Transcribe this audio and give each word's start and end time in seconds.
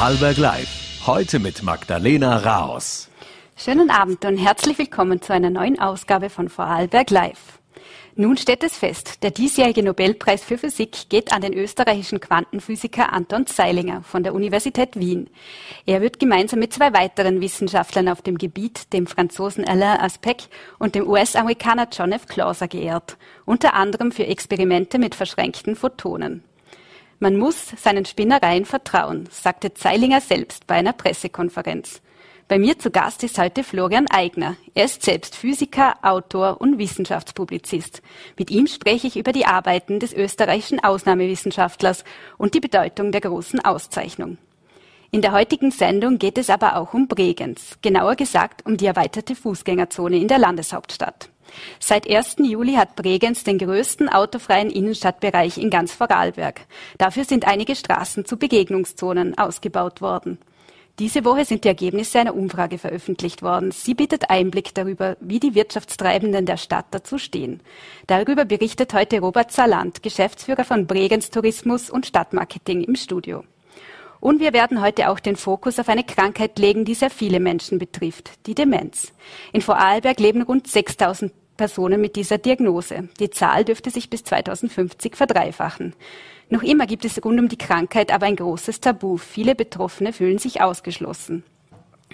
Vorarlberg 0.00 0.38
Live. 0.38 1.02
Heute 1.06 1.38
mit 1.38 1.62
Magdalena 1.62 2.38
Raos. 2.38 3.10
Schönen 3.54 3.90
Abend 3.90 4.24
und 4.24 4.38
herzlich 4.38 4.78
willkommen 4.78 5.20
zu 5.20 5.34
einer 5.34 5.50
neuen 5.50 5.78
Ausgabe 5.78 6.30
von 6.30 6.48
Vorarlberg 6.48 7.10
Live. 7.10 7.58
Nun 8.14 8.38
steht 8.38 8.64
es 8.64 8.78
fest, 8.78 9.22
der 9.22 9.30
diesjährige 9.30 9.82
Nobelpreis 9.82 10.42
für 10.42 10.56
Physik 10.56 11.10
geht 11.10 11.34
an 11.34 11.42
den 11.42 11.52
österreichischen 11.52 12.18
Quantenphysiker 12.18 13.12
Anton 13.12 13.46
Zeilinger 13.46 14.02
von 14.02 14.22
der 14.22 14.32
Universität 14.34 14.98
Wien. 14.98 15.28
Er 15.84 16.00
wird 16.00 16.18
gemeinsam 16.18 16.60
mit 16.60 16.72
zwei 16.72 16.94
weiteren 16.94 17.42
Wissenschaftlern 17.42 18.08
auf 18.08 18.22
dem 18.22 18.38
Gebiet, 18.38 18.94
dem 18.94 19.06
Franzosen 19.06 19.68
Alain 19.68 20.00
Aspect 20.00 20.48
und 20.78 20.94
dem 20.94 21.06
US-Amerikaner 21.06 21.88
John 21.92 22.12
F. 22.12 22.24
Clauser 22.24 22.68
geehrt, 22.68 23.18
unter 23.44 23.74
anderem 23.74 24.12
für 24.12 24.26
Experimente 24.26 24.98
mit 24.98 25.14
verschränkten 25.14 25.76
Photonen. 25.76 26.42
Man 27.22 27.36
muss 27.36 27.74
seinen 27.76 28.06
Spinnereien 28.06 28.64
vertrauen, 28.64 29.28
sagte 29.30 29.74
Zeilinger 29.74 30.22
selbst 30.22 30.66
bei 30.66 30.76
einer 30.76 30.94
Pressekonferenz. 30.94 32.00
Bei 32.48 32.58
mir 32.58 32.78
zu 32.78 32.90
Gast 32.90 33.22
ist 33.22 33.38
heute 33.38 33.62
Florian 33.62 34.06
Eigner. 34.08 34.56
Er 34.72 34.86
ist 34.86 35.02
selbst 35.02 35.36
Physiker, 35.36 35.96
Autor 36.00 36.62
und 36.62 36.78
Wissenschaftspublizist. 36.78 38.00
Mit 38.38 38.50
ihm 38.50 38.66
spreche 38.66 39.06
ich 39.06 39.18
über 39.18 39.32
die 39.32 39.44
Arbeiten 39.44 40.00
des 40.00 40.14
österreichischen 40.14 40.82
Ausnahmewissenschaftlers 40.82 42.04
und 42.38 42.54
die 42.54 42.60
Bedeutung 42.60 43.12
der 43.12 43.20
großen 43.20 43.62
Auszeichnung. 43.62 44.38
In 45.10 45.20
der 45.20 45.32
heutigen 45.32 45.72
Sendung 45.72 46.18
geht 46.18 46.38
es 46.38 46.48
aber 46.48 46.76
auch 46.76 46.94
um 46.94 47.06
Bregenz, 47.06 47.76
genauer 47.82 48.16
gesagt 48.16 48.64
um 48.64 48.78
die 48.78 48.86
erweiterte 48.86 49.34
Fußgängerzone 49.34 50.16
in 50.16 50.28
der 50.28 50.38
Landeshauptstadt. 50.38 51.28
Seit 51.78 52.08
1. 52.08 52.36
Juli 52.38 52.74
hat 52.74 52.96
Bregenz 52.96 53.44
den 53.44 53.58
größten 53.58 54.08
autofreien 54.08 54.70
Innenstadtbereich 54.70 55.58
in 55.58 55.70
ganz 55.70 55.92
Vorarlberg. 55.92 56.60
Dafür 56.98 57.24
sind 57.24 57.46
einige 57.46 57.76
Straßen 57.76 58.24
zu 58.24 58.36
Begegnungszonen 58.36 59.36
ausgebaut 59.38 60.00
worden. 60.00 60.38
Diese 61.00 61.24
Woche 61.24 61.46
sind 61.46 61.64
die 61.64 61.68
Ergebnisse 61.68 62.20
einer 62.20 62.34
Umfrage 62.34 62.76
veröffentlicht 62.76 63.40
worden. 63.40 63.70
Sie 63.70 63.94
bietet 63.94 64.28
Einblick 64.28 64.74
darüber, 64.74 65.16
wie 65.20 65.40
die 65.40 65.54
Wirtschaftstreibenden 65.54 66.44
der 66.44 66.58
Stadt 66.58 66.86
dazu 66.90 67.16
stehen. 67.16 67.62
Darüber 68.06 68.44
berichtet 68.44 68.92
heute 68.92 69.20
Robert 69.20 69.50
Saland, 69.50 70.02
Geschäftsführer 70.02 70.64
von 70.64 70.86
Bregenz 70.86 71.30
Tourismus 71.30 71.88
und 71.88 72.04
Stadtmarketing 72.04 72.84
im 72.84 72.96
Studio. 72.96 73.44
Und 74.20 74.40
wir 74.40 74.52
werden 74.52 74.82
heute 74.82 75.08
auch 75.08 75.18
den 75.18 75.36
Fokus 75.36 75.78
auf 75.78 75.88
eine 75.88 76.04
Krankheit 76.04 76.58
legen, 76.58 76.84
die 76.84 76.94
sehr 76.94 77.08
viele 77.08 77.40
Menschen 77.40 77.78
betrifft, 77.78 78.32
die 78.46 78.54
Demenz. 78.54 79.14
In 79.54 79.62
Vorarlberg 79.62 80.20
leben 80.20 80.42
rund 80.42 80.66
6000 80.66 81.32
Personen 81.60 82.00
mit 82.00 82.16
dieser 82.16 82.38
Diagnose. 82.38 83.10
Die 83.20 83.28
Zahl 83.28 83.66
dürfte 83.66 83.90
sich 83.90 84.08
bis 84.08 84.24
2050 84.24 85.14
verdreifachen. 85.14 85.94
Noch 86.48 86.62
immer 86.62 86.86
gibt 86.86 87.04
es 87.04 87.22
rund 87.22 87.38
um 87.38 87.50
die 87.50 87.58
Krankheit 87.58 88.10
aber 88.14 88.24
ein 88.24 88.36
großes 88.36 88.80
Tabu. 88.80 89.18
Viele 89.18 89.54
Betroffene 89.54 90.14
fühlen 90.14 90.38
sich 90.38 90.62
ausgeschlossen. 90.62 91.44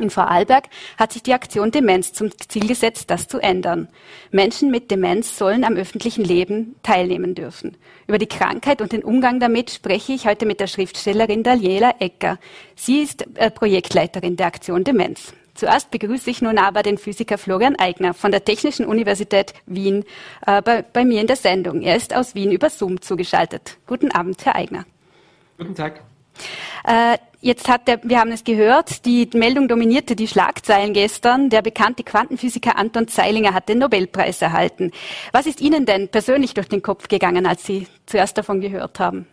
In 0.00 0.11
Vorarlberg 0.11 0.64
hat 0.98 1.12
sich 1.12 1.22
die 1.22 1.33
Aktion 1.33 1.70
Demenz 1.70 2.12
zum 2.12 2.33
Ziel 2.48 2.66
gesetzt, 2.66 3.08
das 3.08 3.28
zu 3.28 3.38
ändern. 3.38 3.86
Menschen 4.33 4.72
mit 4.72 4.91
Demenz 4.91 5.38
sollen 5.38 5.62
am 5.62 5.77
öffentlichen 5.77 6.25
Leben 6.25 6.75
teilnehmen 6.83 7.36
dürfen. 7.36 7.77
Über 8.08 8.19
die 8.19 8.27
Krankheit 8.27 8.83
und 8.83 8.91
den 8.91 9.05
Umgang 9.05 9.38
damit 9.38 9.70
spreche 9.70 10.12
ich 10.12 10.27
heute 10.27 10.44
mit 10.44 10.58
der 10.58 10.66
Schriftstellerin 10.66 11.44
Daniela 11.44 11.94
Ecker. 12.00 12.41
Sie 12.75 13.00
ist 13.00 13.25
äh, 13.36 13.53
Projektleiterin 13.53 14.36
der 14.36 14.48
Aktion 14.48 14.83
Demenz. 14.83 15.33
Zuerst 15.56 15.90
begrüße 15.90 16.30
ich 16.30 16.42
nun 16.42 16.58
aber 16.58 16.82
den 16.82 16.98
Physiker 16.98 17.38
Florian 17.38 17.76
Eigner 17.76 18.14
von 18.14 18.30
der 18.30 18.44
Technischen 18.44 18.86
Universität 18.86 19.54
Wien 19.66 20.04
äh, 20.46 20.60
bei, 20.62 20.82
bei, 20.82 21.04
mir 21.04 21.20
in 21.20 21.26
der 21.26 21.36
Sendung. 21.36 21.82
Er 21.82 21.96
ist 21.96 22.14
aus 22.14 22.34
Wien 22.34 22.52
über 22.52 22.70
Zoom 22.70 23.00
zugeschaltet. 23.00 23.78
Guten 23.86 24.10
Abend, 24.12 24.44
Herr 24.44 24.54
Eigner. 24.54 24.84
Guten 25.58 25.74
Tag. 25.74 26.02
Äh, 26.86 27.16
jetzt 27.40 27.68
hat 27.68 27.88
der, 27.88 28.00
wir 28.04 28.20
haben 28.20 28.30
es 28.30 28.44
gehört, 28.44 29.06
die 29.06 29.28
Meldung 29.32 29.68
dominierte 29.68 30.14
die 30.14 30.28
Schlagzeilen 30.28 30.92
gestern. 30.92 31.48
Der 31.48 31.62
bekannte 31.62 32.04
Quantenphysiker 32.04 32.76
Anton 32.76 33.08
Zeilinger 33.08 33.54
hat 33.54 33.68
den 33.68 33.78
Nobelpreis 33.78 34.42
erhalten. 34.42 34.91
Was 35.32 35.46
ist 35.46 35.62
Ihnen 35.62 35.86
denn 35.86 36.08
persönlich 36.08 36.52
durch 36.52 36.69
den 36.69 36.82
Kopf 36.82 37.08
gegangen, 37.08 37.47
als 37.47 37.64
Sie 37.64 37.86
zuerst 38.04 38.36
davon 38.36 38.60
gehört 38.60 39.00
haben? 39.00 39.26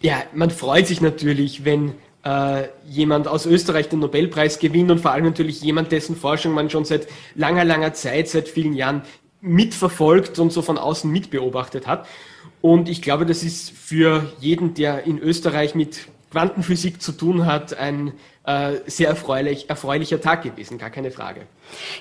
Ja, 0.00 0.22
man 0.34 0.50
freut 0.50 0.86
sich 0.86 1.00
natürlich, 1.00 1.64
wenn 1.64 1.94
äh, 2.24 2.68
jemand 2.88 3.28
aus 3.28 3.46
Österreich 3.46 3.88
den 3.88 4.00
Nobelpreis 4.00 4.58
gewinnt 4.58 4.90
und 4.90 5.00
vor 5.00 5.12
allem 5.12 5.24
natürlich 5.24 5.62
jemand, 5.62 5.92
dessen 5.92 6.16
Forschung 6.16 6.52
man 6.52 6.70
schon 6.70 6.84
seit 6.84 7.08
langer, 7.34 7.64
langer 7.64 7.94
Zeit, 7.94 8.28
seit 8.28 8.48
vielen 8.48 8.74
Jahren 8.74 9.02
mitverfolgt 9.40 10.38
und 10.38 10.52
so 10.52 10.62
von 10.62 10.78
außen 10.78 11.10
mitbeobachtet 11.10 11.86
hat. 11.86 12.06
Und 12.60 12.88
ich 12.88 13.00
glaube, 13.00 13.24
das 13.24 13.42
ist 13.42 13.70
für 13.70 14.30
jeden, 14.38 14.74
der 14.74 15.04
in 15.04 15.18
Österreich 15.18 15.74
mit 15.74 16.08
Quantenphysik 16.30 17.00
zu 17.00 17.12
tun 17.12 17.46
hat, 17.46 17.74
ein 17.74 18.12
äh, 18.44 18.76
sehr 18.86 19.08
erfreulich, 19.08 19.68
erfreulicher 19.68 20.20
Tag 20.20 20.42
gewesen, 20.42 20.78
gar 20.78 20.90
keine 20.90 21.10
Frage. 21.10 21.46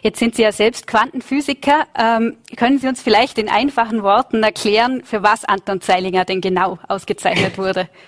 Jetzt 0.01 0.19
sind 0.19 0.35
Sie 0.35 0.41
ja 0.41 0.51
selbst 0.51 0.85
Quantenphysiker. 0.85 1.87
Ähm, 1.97 2.37
können 2.55 2.77
Sie 2.77 2.87
uns 2.87 3.01
vielleicht 3.01 3.37
in 3.37 3.49
einfachen 3.49 4.03
Worten 4.03 4.43
erklären, 4.43 5.03
für 5.03 5.23
was 5.23 5.45
Anton 5.45 5.81
Zeilinger 5.81 6.25
denn 6.25 6.41
genau 6.41 6.77
ausgezeichnet 6.87 7.57
wurde? 7.57 7.87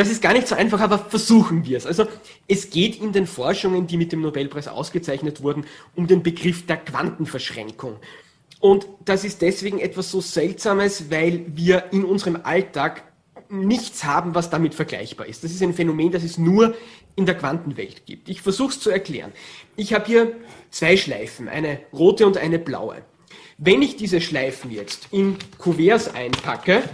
Das 0.00 0.08
ist 0.08 0.22
gar 0.22 0.32
nicht 0.32 0.48
so 0.48 0.54
einfach, 0.54 0.80
aber 0.80 0.98
versuchen 0.98 1.66
wir 1.66 1.76
es. 1.76 1.84
Also 1.84 2.06
es 2.48 2.70
geht 2.70 2.98
in 2.98 3.12
den 3.12 3.26
Forschungen, 3.26 3.86
die 3.86 3.98
mit 3.98 4.12
dem 4.12 4.22
Nobelpreis 4.22 4.66
ausgezeichnet 4.66 5.42
wurden, 5.42 5.66
um 5.94 6.06
den 6.06 6.22
Begriff 6.22 6.64
der 6.64 6.78
Quantenverschränkung. 6.78 7.96
Und 8.60 8.86
das 9.04 9.24
ist 9.24 9.42
deswegen 9.42 9.78
etwas 9.78 10.10
so 10.10 10.22
Seltsames, 10.22 11.10
weil 11.10 11.44
wir 11.48 11.92
in 11.92 12.06
unserem 12.06 12.38
Alltag 12.44 13.02
nichts 13.50 14.02
haben, 14.02 14.34
was 14.34 14.48
damit 14.48 14.74
vergleichbar 14.74 15.26
ist. 15.26 15.44
Das 15.44 15.50
ist 15.50 15.62
ein 15.62 15.74
Phänomen, 15.74 16.10
das 16.10 16.24
es 16.24 16.38
nur 16.38 16.74
in 17.14 17.26
der 17.26 17.36
Quantenwelt 17.36 18.06
gibt. 18.06 18.30
Ich 18.30 18.40
versuche 18.40 18.70
es 18.70 18.80
zu 18.80 18.88
erklären. 18.88 19.32
Ich 19.76 19.92
habe 19.92 20.06
hier 20.06 20.32
zwei 20.70 20.96
Schleifen, 20.96 21.46
eine 21.46 21.78
rote 21.92 22.26
und 22.26 22.38
eine 22.38 22.58
blaue. 22.58 23.02
Wenn 23.58 23.82
ich 23.82 23.96
diese 23.96 24.22
Schleifen 24.22 24.70
jetzt 24.70 25.08
in 25.10 25.36
Kuverts 25.58 26.08
einpacke 26.14 26.84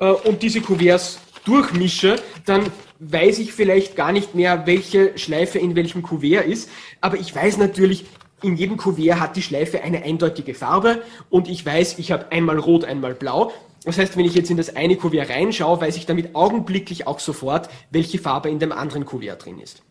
äh, 0.00 0.10
und 0.10 0.42
diese 0.42 0.60
Kuverts 0.60 1.18
durchmische, 1.44 2.16
dann 2.46 2.66
weiß 2.98 3.38
ich 3.40 3.52
vielleicht 3.52 3.96
gar 3.96 4.12
nicht 4.12 4.34
mehr, 4.34 4.66
welche 4.66 5.16
Schleife 5.18 5.58
in 5.58 5.74
welchem 5.74 6.02
Kuvert 6.02 6.46
ist. 6.46 6.70
Aber 7.00 7.18
ich 7.18 7.34
weiß 7.34 7.58
natürlich, 7.58 8.04
in 8.42 8.56
jedem 8.56 8.76
Kuvert 8.76 9.20
hat 9.20 9.36
die 9.36 9.42
Schleife 9.42 9.82
eine 9.82 10.02
eindeutige 10.02 10.54
Farbe 10.54 11.02
und 11.30 11.48
ich 11.48 11.64
weiß, 11.64 11.98
ich 11.98 12.12
habe 12.12 12.30
einmal 12.30 12.58
rot, 12.58 12.84
einmal 12.84 13.14
blau. 13.14 13.52
Das 13.84 13.98
heißt, 13.98 14.16
wenn 14.16 14.24
ich 14.24 14.34
jetzt 14.34 14.50
in 14.50 14.56
das 14.56 14.76
eine 14.76 14.96
Kuvert 14.96 15.30
reinschaue, 15.30 15.80
weiß 15.80 15.96
ich 15.96 16.06
damit 16.06 16.34
augenblicklich 16.34 17.06
auch 17.06 17.18
sofort, 17.18 17.68
welche 17.90 18.18
Farbe 18.18 18.48
in 18.48 18.58
dem 18.58 18.72
anderen 18.72 19.04
Kuvert 19.04 19.44
drin 19.44 19.58
ist. 19.58 19.82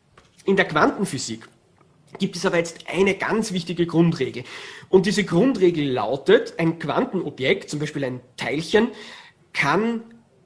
In 0.45 0.55
der 0.55 0.65
Quantenphysik 0.65 1.47
gibt 2.19 2.35
es 2.35 2.45
aber 2.45 2.57
jetzt 2.57 2.85
eine 2.87 3.15
ganz 3.15 3.51
wichtige 3.51 3.85
Grundregel. 3.85 4.43
Und 4.89 5.05
diese 5.05 5.23
Grundregel 5.23 5.89
lautet, 5.89 6.55
ein 6.57 6.79
Quantenobjekt, 6.79 7.69
zum 7.69 7.79
Beispiel 7.79 8.03
ein 8.03 8.21
Teilchen, 8.37 8.89
kann 9.53 10.01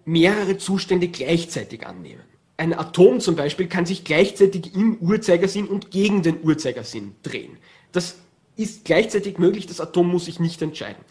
mehrere 0.06 0.58
Zustände 0.58 1.08
gleichzeitig 1.08 1.86
annehmen. 1.86 2.22
Ein 2.58 2.74
Atom 2.74 3.20
zum 3.20 3.36
Beispiel 3.36 3.68
kann 3.68 3.86
sich 3.86 4.06
gleichzeitig 4.06 4.76
im 4.76 4.98
Uhrzeigersinn 5.00 5.68
und 5.68 5.92
gegen 5.92 6.22
den 6.22 6.42
Uhrzeigersinn 6.42 7.16
drehen. 7.22 7.58
Das 7.92 8.16
ist 8.56 8.86
gleichzeitig 8.86 9.40
möglich, 9.40 9.68
das 9.68 9.82
Atom 9.82 10.08
muss 10.10 10.26
sich 10.26 10.40
nicht 10.40 10.62
entscheiden. 10.62 11.04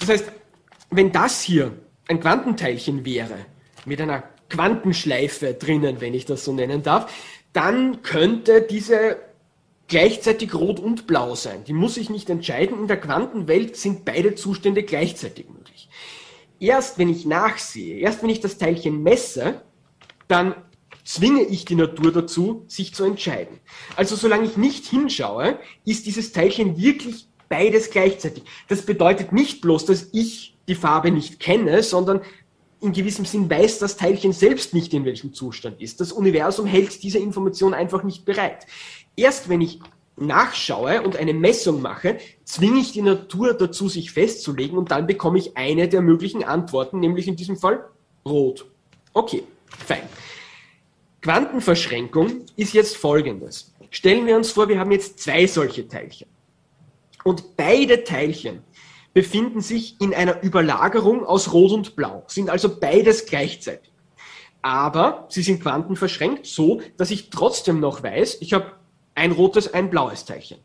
Das 0.00 0.10
heißt, 0.10 0.32
wenn 0.90 1.12
das 1.12 1.40
hier 1.40 1.72
ein 2.08 2.20
Quantenteilchen 2.20 3.06
wäre, 3.06 3.38
mit 3.86 4.00
einer 4.00 4.24
Quantenschleife 4.50 5.54
drinnen, 5.54 6.00
wenn 6.00 6.12
ich 6.12 6.26
das 6.26 6.44
so 6.44 6.52
nennen 6.52 6.82
darf, 6.82 7.10
dann 7.54 8.02
könnte 8.02 8.60
diese 8.60 9.16
gleichzeitig 9.88 10.54
rot 10.54 10.78
und 10.78 11.06
blau 11.06 11.34
sein. 11.34 11.64
Die 11.64 11.72
muss 11.72 11.94
sich 11.94 12.10
nicht 12.10 12.28
entscheiden. 12.28 12.78
In 12.78 12.88
der 12.88 13.00
Quantenwelt 13.00 13.76
sind 13.76 14.04
beide 14.04 14.34
Zustände 14.34 14.82
gleichzeitig 14.82 15.48
möglich 15.48 15.61
erst 16.62 16.98
wenn 16.98 17.08
ich 17.08 17.26
nachsehe, 17.26 17.98
erst 17.98 18.22
wenn 18.22 18.30
ich 18.30 18.40
das 18.40 18.56
Teilchen 18.56 19.02
messe, 19.02 19.62
dann 20.28 20.54
zwinge 21.04 21.42
ich 21.42 21.64
die 21.64 21.74
Natur 21.74 22.12
dazu, 22.12 22.64
sich 22.68 22.94
zu 22.94 23.04
entscheiden. 23.04 23.58
Also 23.96 24.14
solange 24.14 24.44
ich 24.46 24.56
nicht 24.56 24.86
hinschaue, 24.86 25.58
ist 25.84 26.06
dieses 26.06 26.32
Teilchen 26.32 26.80
wirklich 26.80 27.26
beides 27.48 27.90
gleichzeitig. 27.90 28.44
Das 28.68 28.82
bedeutet 28.82 29.32
nicht 29.32 29.60
bloß, 29.60 29.86
dass 29.86 30.08
ich 30.12 30.56
die 30.68 30.76
Farbe 30.76 31.10
nicht 31.10 31.40
kenne, 31.40 31.82
sondern 31.82 32.20
in 32.80 32.92
gewissem 32.92 33.24
Sinn 33.24 33.50
weiß 33.50 33.78
das 33.80 33.96
Teilchen 33.96 34.32
selbst 34.32 34.74
nicht, 34.74 34.94
in 34.94 35.04
welchem 35.04 35.32
Zustand 35.34 35.80
ist. 35.80 36.00
Das 36.00 36.12
Universum 36.12 36.66
hält 36.66 37.02
diese 37.02 37.18
Information 37.18 37.74
einfach 37.74 38.04
nicht 38.04 38.24
bereit. 38.24 38.66
Erst 39.16 39.48
wenn 39.48 39.60
ich 39.60 39.80
nachschaue 40.26 41.02
und 41.02 41.16
eine 41.16 41.34
Messung 41.34 41.82
mache, 41.82 42.18
zwinge 42.44 42.80
ich 42.80 42.92
die 42.92 43.02
Natur 43.02 43.54
dazu, 43.54 43.88
sich 43.88 44.12
festzulegen 44.12 44.78
und 44.78 44.90
dann 44.90 45.06
bekomme 45.06 45.38
ich 45.38 45.56
eine 45.56 45.88
der 45.88 46.02
möglichen 46.02 46.44
Antworten, 46.44 47.00
nämlich 47.00 47.28
in 47.28 47.36
diesem 47.36 47.56
Fall 47.56 47.84
rot. 48.24 48.66
Okay, 49.12 49.44
fein. 49.66 50.02
Quantenverschränkung 51.20 52.46
ist 52.56 52.72
jetzt 52.72 52.96
folgendes. 52.96 53.72
Stellen 53.90 54.26
wir 54.26 54.36
uns 54.36 54.50
vor, 54.50 54.68
wir 54.68 54.78
haben 54.78 54.90
jetzt 54.90 55.18
zwei 55.20 55.46
solche 55.46 55.86
Teilchen. 55.86 56.28
Und 57.24 57.56
beide 57.56 58.04
Teilchen 58.04 58.62
befinden 59.14 59.60
sich 59.60 60.00
in 60.00 60.14
einer 60.14 60.42
Überlagerung 60.42 61.24
aus 61.24 61.52
Rot 61.52 61.72
und 61.72 61.96
Blau, 61.96 62.24
sind 62.26 62.48
also 62.48 62.80
beides 62.80 63.26
gleichzeitig. 63.26 63.92
aber 64.62 65.26
sie 65.28 65.42
sind 65.42 65.60
quantenverschränkt 65.60 66.46
so, 66.46 66.80
dass 66.96 67.10
ich 67.10 67.30
trotzdem 67.30 67.80
noch 67.80 68.02
weiß, 68.02 68.38
ich 68.40 68.52
habe 68.52 68.72
ein 69.14 69.32
rotes, 69.32 69.72
ein 69.72 69.90
blaues 69.90 70.24
Teilchen. 70.24 70.58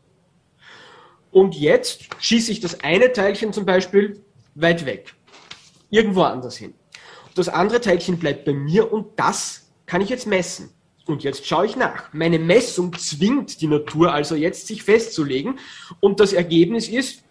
Und 1.30 1.54
jetzt 1.54 2.08
schieße 2.18 2.50
ich 2.52 2.60
das 2.60 2.80
eine 2.80 3.12
Teilchen 3.12 3.52
zum 3.52 3.66
Beispiel 3.66 4.22
weit 4.54 4.86
weg, 4.86 5.14
irgendwo 5.90 6.22
anders 6.22 6.56
hin. 6.56 6.74
Das 7.34 7.48
andere 7.48 7.80
Teilchen 7.80 8.18
bleibt 8.18 8.44
bei 8.44 8.52
mir 8.52 8.92
und 8.92 9.18
das 9.18 9.70
kann 9.86 10.00
ich 10.00 10.08
jetzt 10.08 10.26
messen. 10.26 10.70
Und 11.06 11.24
jetzt 11.24 11.46
schaue 11.46 11.64
ich 11.64 11.76
nach. 11.76 12.12
Meine 12.12 12.38
Messung 12.38 12.92
zwingt 12.98 13.60
die 13.62 13.66
Natur 13.66 14.12
also 14.12 14.34
jetzt, 14.34 14.66
sich 14.66 14.82
festzulegen. 14.82 15.58
Und 16.00 16.20
das 16.20 16.34
Ergebnis 16.34 16.88
ist 16.88 17.22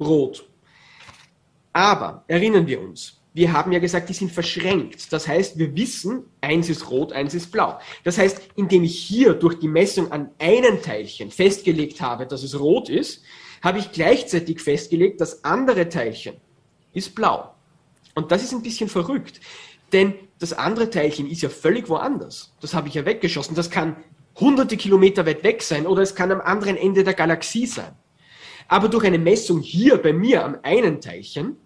rot. 0.00 0.48
Aber 1.74 2.24
erinnern 2.26 2.66
wir 2.66 2.80
uns, 2.80 3.17
wir 3.38 3.52
haben 3.52 3.70
ja 3.70 3.78
gesagt, 3.78 4.08
die 4.08 4.14
sind 4.14 4.32
verschränkt. 4.32 5.12
Das 5.12 5.28
heißt, 5.28 5.58
wir 5.58 5.76
wissen, 5.76 6.24
eins 6.40 6.68
ist 6.68 6.90
rot, 6.90 7.12
eins 7.12 7.34
ist 7.34 7.52
blau. 7.52 7.78
Das 8.02 8.18
heißt, 8.18 8.40
indem 8.56 8.82
ich 8.82 8.98
hier 8.98 9.34
durch 9.34 9.60
die 9.60 9.68
Messung 9.68 10.10
an 10.10 10.30
einem 10.40 10.82
Teilchen 10.82 11.30
festgelegt 11.30 12.00
habe, 12.00 12.26
dass 12.26 12.42
es 12.42 12.58
rot 12.58 12.88
ist, 12.88 13.22
habe 13.62 13.78
ich 13.78 13.92
gleichzeitig 13.92 14.60
festgelegt, 14.60 15.20
das 15.20 15.44
andere 15.44 15.88
Teilchen 15.88 16.34
ist 16.92 17.14
blau. 17.14 17.54
Und 18.16 18.32
das 18.32 18.42
ist 18.42 18.52
ein 18.52 18.62
bisschen 18.62 18.88
verrückt, 18.88 19.40
denn 19.92 20.14
das 20.40 20.52
andere 20.52 20.90
Teilchen 20.90 21.30
ist 21.30 21.42
ja 21.42 21.48
völlig 21.48 21.88
woanders. 21.88 22.52
Das 22.60 22.74
habe 22.74 22.88
ich 22.88 22.94
ja 22.94 23.06
weggeschossen. 23.06 23.54
Das 23.54 23.70
kann 23.70 23.96
hunderte 24.34 24.76
Kilometer 24.76 25.24
weit 25.26 25.44
weg 25.44 25.62
sein 25.62 25.86
oder 25.86 26.02
es 26.02 26.16
kann 26.16 26.32
am 26.32 26.40
anderen 26.40 26.76
Ende 26.76 27.04
der 27.04 27.14
Galaxie 27.14 27.66
sein. 27.66 27.94
Aber 28.66 28.88
durch 28.88 29.04
eine 29.04 29.18
Messung 29.18 29.60
hier 29.60 29.96
bei 29.96 30.12
mir 30.12 30.44
am 30.44 30.58
einen 30.62 31.00
Teilchen 31.00 31.56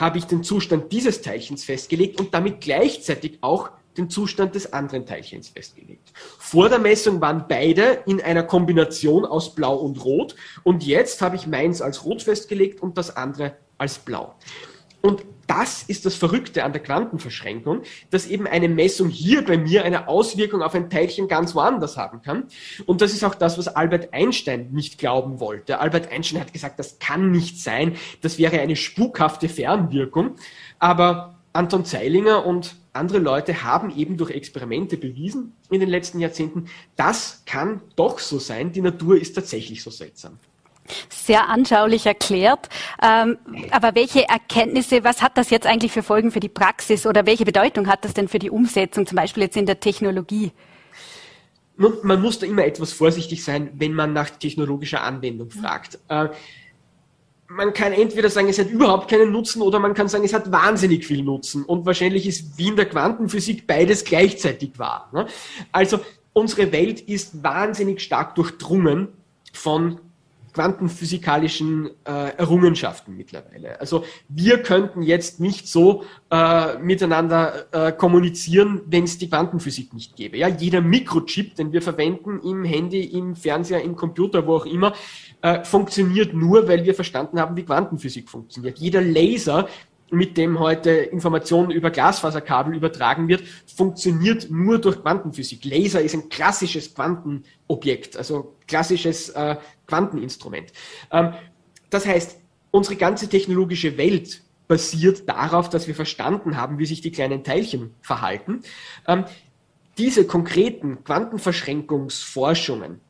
habe 0.00 0.18
ich 0.18 0.24
den 0.24 0.42
Zustand 0.42 0.90
dieses 0.92 1.22
Teilchens 1.22 1.64
festgelegt 1.64 2.18
und 2.18 2.32
damit 2.34 2.60
gleichzeitig 2.60 3.38
auch 3.42 3.70
den 3.96 4.08
Zustand 4.08 4.54
des 4.54 4.72
anderen 4.72 5.04
Teilchens 5.04 5.48
festgelegt. 5.48 6.12
Vor 6.38 6.68
der 6.68 6.78
Messung 6.78 7.20
waren 7.20 7.46
beide 7.48 8.02
in 8.06 8.20
einer 8.20 8.42
Kombination 8.42 9.24
aus 9.24 9.54
Blau 9.54 9.76
und 9.76 10.02
Rot 10.04 10.36
und 10.62 10.84
jetzt 10.84 11.20
habe 11.22 11.36
ich 11.36 11.46
meins 11.46 11.82
als 11.82 12.04
Rot 12.04 12.22
festgelegt 12.22 12.80
und 12.80 12.96
das 12.96 13.16
andere 13.16 13.56
als 13.78 13.98
Blau. 13.98 14.34
Und 15.02 15.24
das 15.50 15.82
ist 15.82 16.06
das 16.06 16.14
Verrückte 16.14 16.62
an 16.62 16.72
der 16.72 16.80
Quantenverschränkung, 16.80 17.82
dass 18.10 18.28
eben 18.28 18.46
eine 18.46 18.68
Messung 18.68 19.08
hier 19.08 19.44
bei 19.44 19.58
mir 19.58 19.84
eine 19.84 20.06
Auswirkung 20.06 20.62
auf 20.62 20.76
ein 20.76 20.90
Teilchen 20.90 21.26
ganz 21.26 21.56
woanders 21.56 21.96
haben 21.96 22.22
kann. 22.22 22.44
Und 22.86 23.00
das 23.00 23.12
ist 23.12 23.24
auch 23.24 23.34
das, 23.34 23.58
was 23.58 23.66
Albert 23.66 24.14
Einstein 24.14 24.70
nicht 24.70 24.98
glauben 24.98 25.40
wollte. 25.40 25.80
Albert 25.80 26.12
Einstein 26.12 26.40
hat 26.40 26.52
gesagt, 26.52 26.78
das 26.78 27.00
kann 27.00 27.32
nicht 27.32 27.60
sein, 27.60 27.96
das 28.20 28.38
wäre 28.38 28.60
eine 28.60 28.76
spukhafte 28.76 29.48
Fernwirkung. 29.48 30.36
Aber 30.78 31.34
Anton 31.52 31.84
Zeilinger 31.84 32.46
und 32.46 32.76
andere 32.92 33.18
Leute 33.18 33.64
haben 33.64 33.92
eben 33.96 34.16
durch 34.16 34.30
Experimente 34.30 34.96
bewiesen 34.96 35.56
in 35.68 35.80
den 35.80 35.88
letzten 35.88 36.20
Jahrzehnten, 36.20 36.66
das 36.94 37.42
kann 37.44 37.82
doch 37.96 38.20
so 38.20 38.38
sein, 38.38 38.70
die 38.70 38.82
Natur 38.82 39.20
ist 39.20 39.34
tatsächlich 39.34 39.82
so 39.82 39.90
seltsam 39.90 40.38
sehr 41.08 41.48
anschaulich 41.48 42.06
erklärt. 42.06 42.68
Ähm, 43.02 43.38
aber 43.70 43.94
welche 43.94 44.28
Erkenntnisse, 44.28 45.04
was 45.04 45.22
hat 45.22 45.36
das 45.36 45.50
jetzt 45.50 45.66
eigentlich 45.66 45.92
für 45.92 46.02
Folgen 46.02 46.30
für 46.30 46.40
die 46.40 46.48
Praxis 46.48 47.06
oder 47.06 47.26
welche 47.26 47.44
Bedeutung 47.44 47.88
hat 47.88 48.04
das 48.04 48.14
denn 48.14 48.28
für 48.28 48.38
die 48.38 48.50
Umsetzung, 48.50 49.06
zum 49.06 49.16
Beispiel 49.16 49.44
jetzt 49.44 49.56
in 49.56 49.66
der 49.66 49.80
Technologie? 49.80 50.52
Nun, 51.76 51.94
man 52.02 52.20
muss 52.20 52.38
da 52.38 52.46
immer 52.46 52.64
etwas 52.64 52.92
vorsichtig 52.92 53.42
sein, 53.42 53.70
wenn 53.74 53.94
man 53.94 54.12
nach 54.12 54.28
technologischer 54.28 55.02
Anwendung 55.02 55.50
fragt. 55.50 55.98
Äh, 56.08 56.28
man 57.50 57.72
kann 57.72 57.92
entweder 57.92 58.30
sagen, 58.30 58.48
es 58.48 58.58
hat 58.58 58.70
überhaupt 58.70 59.10
keinen 59.10 59.32
Nutzen 59.32 59.60
oder 59.60 59.80
man 59.80 59.94
kann 59.94 60.08
sagen, 60.08 60.24
es 60.24 60.32
hat 60.32 60.52
wahnsinnig 60.52 61.04
viel 61.04 61.22
Nutzen. 61.22 61.64
Und 61.64 61.84
wahrscheinlich 61.84 62.26
ist 62.26 62.56
wie 62.58 62.68
in 62.68 62.76
der 62.76 62.86
Quantenphysik 62.86 63.66
beides 63.66 64.04
gleichzeitig 64.04 64.78
wahr. 64.78 65.10
Ne? 65.12 65.26
Also 65.72 66.00
unsere 66.32 66.70
Welt 66.70 67.00
ist 67.00 67.42
wahnsinnig 67.42 68.00
stark 68.00 68.36
durchdrungen 68.36 69.08
von 69.52 70.00
quantenphysikalischen 70.52 71.90
äh, 72.04 72.36
Errungenschaften 72.36 73.16
mittlerweile. 73.16 73.80
Also 73.80 74.04
wir 74.28 74.62
könnten 74.62 75.02
jetzt 75.02 75.40
nicht 75.40 75.68
so 75.68 76.04
äh, 76.30 76.78
miteinander 76.78 77.66
äh, 77.72 77.92
kommunizieren, 77.92 78.82
wenn 78.86 79.04
es 79.04 79.18
die 79.18 79.28
Quantenphysik 79.28 79.94
nicht 79.94 80.16
gäbe. 80.16 80.36
Ja, 80.36 80.48
jeder 80.48 80.80
Mikrochip, 80.80 81.54
den 81.56 81.72
wir 81.72 81.82
verwenden 81.82 82.40
im 82.40 82.64
Handy, 82.64 83.04
im 83.04 83.36
Fernseher, 83.36 83.82
im 83.82 83.96
Computer, 83.96 84.46
wo 84.46 84.56
auch 84.56 84.66
immer, 84.66 84.94
äh, 85.42 85.64
funktioniert 85.64 86.34
nur, 86.34 86.68
weil 86.68 86.84
wir 86.84 86.94
verstanden 86.94 87.40
haben, 87.40 87.56
wie 87.56 87.64
Quantenphysik 87.64 88.28
funktioniert. 88.28 88.78
Jeder 88.78 89.00
Laser, 89.00 89.68
mit 90.10 90.36
dem 90.36 90.58
heute 90.58 90.90
Informationen 90.90 91.70
über 91.70 91.90
Glasfaserkabel 91.90 92.74
übertragen 92.74 93.28
wird, 93.28 93.42
funktioniert 93.74 94.50
nur 94.50 94.78
durch 94.78 95.00
Quantenphysik. 95.00 95.64
Laser 95.64 96.00
ist 96.00 96.14
ein 96.14 96.28
klassisches 96.28 96.94
Quantenobjekt, 96.94 98.16
also 98.16 98.56
klassisches 98.66 99.30
äh, 99.30 99.56
Quanteninstrument. 99.90 100.72
Ähm, 101.10 101.34
das 101.90 102.06
heißt, 102.06 102.38
unsere 102.70 102.96
ganze 102.96 103.28
technologische 103.28 103.98
Welt 103.98 104.42
basiert 104.68 105.28
darauf, 105.28 105.68
dass 105.68 105.88
wir 105.88 105.94
verstanden 105.96 106.56
haben, 106.56 106.78
wie 106.78 106.86
sich 106.86 107.00
die 107.00 107.10
kleinen 107.10 107.44
Teilchen 107.44 107.94
verhalten. 108.00 108.62
Ähm, 109.06 109.24
diese 109.98 110.24
konkreten 110.26 111.02
Quantenverschränkungsforschungen 111.04 113.00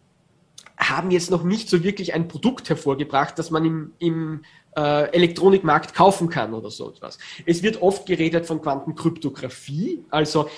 haben 0.78 1.10
jetzt 1.10 1.30
noch 1.30 1.44
nicht 1.44 1.68
so 1.68 1.84
wirklich 1.84 2.14
ein 2.14 2.28
Produkt 2.28 2.70
hervorgebracht, 2.70 3.38
das 3.38 3.50
man 3.50 3.66
im, 3.66 3.92
im 3.98 4.42
äh, 4.74 5.10
Elektronikmarkt 5.12 5.94
kaufen 5.94 6.30
kann 6.30 6.54
oder 6.54 6.70
so 6.70 6.90
etwas. 6.90 7.18
Es 7.44 7.62
wird 7.62 7.82
oft 7.82 8.06
geredet 8.06 8.46
von 8.46 8.62
Quantenkryptographie, 8.62 10.02
also 10.10 10.48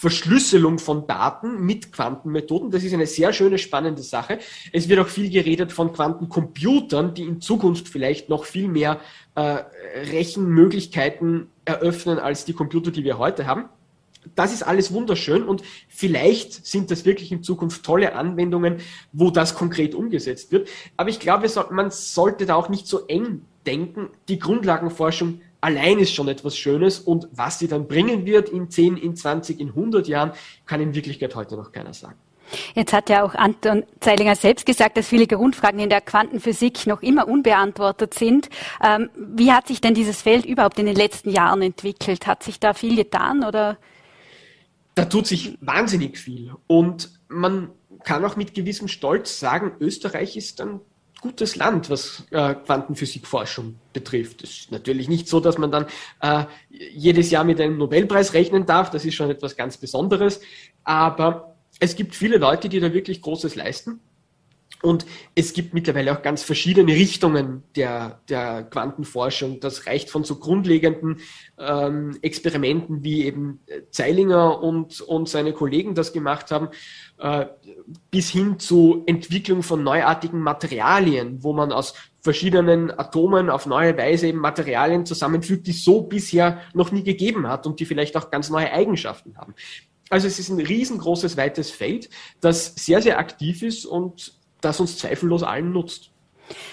Verschlüsselung 0.00 0.78
von 0.78 1.06
Daten 1.06 1.60
mit 1.60 1.92
Quantenmethoden. 1.92 2.70
Das 2.70 2.82
ist 2.84 2.94
eine 2.94 3.04
sehr 3.04 3.34
schöne, 3.34 3.58
spannende 3.58 4.02
Sache. 4.02 4.38
Es 4.72 4.88
wird 4.88 4.98
auch 4.98 5.08
viel 5.08 5.28
geredet 5.28 5.72
von 5.72 5.92
Quantencomputern, 5.92 7.12
die 7.12 7.24
in 7.24 7.42
Zukunft 7.42 7.86
vielleicht 7.86 8.30
noch 8.30 8.46
viel 8.46 8.66
mehr 8.66 8.98
äh, 9.34 9.58
Rechenmöglichkeiten 10.10 11.48
eröffnen 11.66 12.18
als 12.18 12.46
die 12.46 12.54
Computer, 12.54 12.90
die 12.90 13.04
wir 13.04 13.18
heute 13.18 13.46
haben. 13.46 13.66
Das 14.34 14.54
ist 14.54 14.62
alles 14.62 14.90
wunderschön 14.90 15.42
und 15.42 15.62
vielleicht 15.90 16.64
sind 16.66 16.90
das 16.90 17.04
wirklich 17.04 17.30
in 17.30 17.42
Zukunft 17.42 17.84
tolle 17.84 18.14
Anwendungen, 18.14 18.78
wo 19.12 19.30
das 19.30 19.54
konkret 19.54 19.94
umgesetzt 19.94 20.50
wird. 20.50 20.66
Aber 20.96 21.10
ich 21.10 21.20
glaube, 21.20 21.46
man 21.72 21.90
sollte 21.90 22.46
da 22.46 22.54
auch 22.54 22.70
nicht 22.70 22.86
so 22.86 23.06
eng 23.06 23.42
denken. 23.66 24.08
Die 24.30 24.38
Grundlagenforschung 24.38 25.42
allein 25.60 25.98
ist 25.98 26.14
schon 26.14 26.28
etwas 26.28 26.56
Schönes 26.56 26.98
und 26.98 27.28
was 27.32 27.58
sie 27.58 27.68
dann 27.68 27.86
bringen 27.86 28.26
wird 28.26 28.48
in 28.48 28.70
10, 28.70 28.96
in 28.96 29.16
20, 29.16 29.60
in 29.60 29.68
100 29.68 30.08
Jahren, 30.08 30.32
kann 30.66 30.80
in 30.80 30.94
Wirklichkeit 30.94 31.34
heute 31.34 31.56
noch 31.56 31.72
keiner 31.72 31.94
sagen. 31.94 32.16
Jetzt 32.74 32.92
hat 32.92 33.08
ja 33.08 33.22
auch 33.22 33.34
Anton 33.34 33.84
Zeilinger 34.00 34.34
selbst 34.34 34.66
gesagt, 34.66 34.96
dass 34.96 35.06
viele 35.06 35.26
Grundfragen 35.26 35.78
in 35.80 35.88
der 35.88 36.00
Quantenphysik 36.00 36.86
noch 36.86 37.02
immer 37.02 37.28
unbeantwortet 37.28 38.14
sind. 38.14 38.48
Ähm, 38.82 39.08
wie 39.16 39.52
hat 39.52 39.68
sich 39.68 39.80
denn 39.80 39.94
dieses 39.94 40.22
Feld 40.22 40.44
überhaupt 40.44 40.78
in 40.78 40.86
den 40.86 40.96
letzten 40.96 41.30
Jahren 41.30 41.62
entwickelt? 41.62 42.26
Hat 42.26 42.42
sich 42.42 42.58
da 42.58 42.74
viel 42.74 42.96
getan 42.96 43.44
oder? 43.44 43.78
Da 44.96 45.04
tut 45.04 45.26
sich 45.26 45.56
wahnsinnig 45.60 46.18
viel 46.18 46.52
und 46.66 47.10
man 47.28 47.70
kann 48.04 48.24
auch 48.24 48.36
mit 48.36 48.54
gewissem 48.54 48.88
Stolz 48.88 49.38
sagen, 49.38 49.72
Österreich 49.78 50.36
ist 50.36 50.60
ein 50.60 50.80
gutes 51.20 51.56
Land, 51.56 51.90
was 51.90 52.24
äh, 52.30 52.54
Quantenphysikforschung 52.54 53.76
betrifft. 53.92 54.42
Es 54.42 54.50
ist 54.50 54.72
natürlich 54.72 55.08
nicht 55.08 55.28
so, 55.28 55.40
dass 55.40 55.58
man 55.58 55.70
dann 55.70 55.86
äh, 56.20 56.44
jedes 56.68 57.30
Jahr 57.30 57.44
mit 57.44 57.60
einem 57.60 57.78
Nobelpreis 57.78 58.32
rechnen 58.34 58.66
darf. 58.66 58.90
Das 58.90 59.04
ist 59.04 59.14
schon 59.14 59.30
etwas 59.30 59.56
ganz 59.56 59.76
Besonderes. 59.76 60.40
Aber 60.84 61.56
es 61.78 61.94
gibt 61.96 62.14
viele 62.14 62.38
Leute, 62.38 62.68
die 62.68 62.80
da 62.80 62.92
wirklich 62.92 63.22
Großes 63.22 63.54
leisten. 63.54 64.00
Und 64.82 65.04
es 65.34 65.52
gibt 65.52 65.74
mittlerweile 65.74 66.12
auch 66.12 66.22
ganz 66.22 66.42
verschiedene 66.42 66.92
Richtungen 66.92 67.62
der, 67.76 68.20
der 68.28 68.62
Quantenforschung. 68.62 69.60
Das 69.60 69.86
reicht 69.86 70.08
von 70.10 70.24
so 70.24 70.36
grundlegenden 70.36 71.18
ähm, 71.58 72.18
Experimenten, 72.22 73.04
wie 73.04 73.24
eben 73.24 73.60
Zeilinger 73.90 74.62
und, 74.62 75.02
und 75.02 75.28
seine 75.28 75.52
Kollegen 75.52 75.94
das 75.94 76.12
gemacht 76.12 76.50
haben, 76.50 76.68
äh, 77.18 77.46
bis 78.10 78.30
hin 78.30 78.58
zu 78.58 79.02
Entwicklung 79.06 79.62
von 79.62 79.84
neuartigen 79.84 80.40
Materialien, 80.40 81.42
wo 81.42 81.52
man 81.52 81.72
aus 81.72 81.94
verschiedenen 82.22 82.90
Atomen 82.90 83.50
auf 83.50 83.66
neue 83.66 83.96
Weise 83.98 84.28
eben 84.28 84.38
Materialien 84.38 85.04
zusammenfügt, 85.04 85.66
die 85.66 85.72
so 85.72 86.02
bisher 86.02 86.60
noch 86.72 86.90
nie 86.90 87.02
gegeben 87.02 87.48
hat 87.48 87.66
und 87.66 87.80
die 87.80 87.86
vielleicht 87.86 88.16
auch 88.16 88.30
ganz 88.30 88.50
neue 88.50 88.72
Eigenschaften 88.72 89.36
haben. 89.36 89.54
Also 90.10 90.26
es 90.26 90.38
ist 90.38 90.48
ein 90.48 90.58
riesengroßes, 90.58 91.36
weites 91.36 91.70
Feld, 91.70 92.10
das 92.40 92.74
sehr, 92.74 93.00
sehr 93.00 93.18
aktiv 93.18 93.62
ist 93.62 93.86
und 93.86 94.39
das 94.60 94.80
uns 94.80 94.98
zweifellos 94.98 95.42
allen 95.42 95.72
nutzt. 95.72 96.10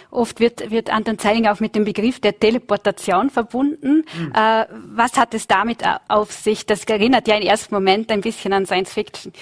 Oft 0.10 0.40
wird, 0.40 0.72
wird 0.72 0.90
Anton 0.92 1.20
Zeilinger 1.20 1.54
auch 1.54 1.60
mit 1.60 1.76
dem 1.76 1.86
Begriff 1.86 2.20
der 2.20 2.40
Teleportation 2.40 3.30
verbunden. 3.30 4.06
Mhm. 4.18 4.32
Äh, 4.34 4.66
was 4.96 5.14
hat 5.18 5.34
es 5.34 5.48
damit 5.48 5.84
auf 6.08 6.32
sich? 6.32 6.66
Das 6.66 6.84
erinnert 6.86 7.28
ja 7.28 7.36
im 7.36 7.44
ersten 7.44 7.76
Moment 7.76 8.12
ein 8.12 8.22
bisschen 8.22 8.54
an 8.54 8.66
Science 8.66 8.94
Fiction. 8.94 9.34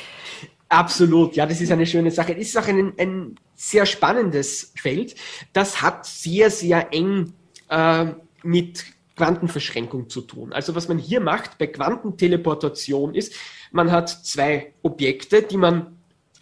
Absolut, 0.67 1.35
ja, 1.35 1.45
das 1.45 1.61
ist 1.61 1.71
eine 1.71 1.85
schöne 1.85 2.11
Sache. 2.11 2.35
Es 2.35 2.49
ist 2.49 2.57
auch 2.57 2.67
ein, 2.67 2.93
ein 2.97 3.35
sehr 3.55 3.85
spannendes 3.85 4.73
Feld. 4.75 5.15
Das 5.53 5.81
hat 5.81 6.05
sehr, 6.05 6.49
sehr 6.49 6.91
eng 6.91 7.33
äh, 7.69 8.07
mit 8.43 8.85
Quantenverschränkung 9.15 10.09
zu 10.09 10.21
tun. 10.21 10.51
Also 10.51 10.75
was 10.75 10.87
man 10.87 10.97
hier 10.97 11.21
macht 11.21 11.57
bei 11.57 11.67
Quantenteleportation 11.67 13.15
ist, 13.15 13.33
man 13.71 13.91
hat 13.91 14.09
zwei 14.09 14.73
Objekte, 14.81 15.41
die 15.41 15.57
man 15.57 15.94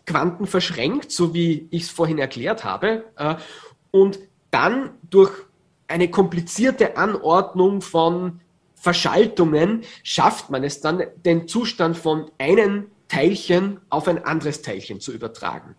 quantenverschränkt, 0.05 1.11
so 1.11 1.33
wie 1.33 1.67
ich 1.71 1.83
es 1.83 1.89
vorhin 1.89 2.17
erklärt 2.17 2.63
habe, 2.63 3.05
äh, 3.17 3.35
und 3.91 4.19
dann 4.51 4.91
durch 5.09 5.31
eine 5.87 6.09
komplizierte 6.09 6.97
Anordnung 6.97 7.81
von 7.81 8.41
Verschaltungen 8.75 9.83
schafft 10.03 10.49
man 10.49 10.63
es 10.63 10.81
dann, 10.81 11.03
den 11.23 11.47
Zustand 11.47 11.97
von 11.97 12.31
einem 12.37 12.87
Teilchen 13.07 13.79
auf 13.89 14.07
ein 14.07 14.25
anderes 14.25 14.61
Teilchen 14.61 14.99
zu 14.99 15.13
übertragen. 15.13 15.75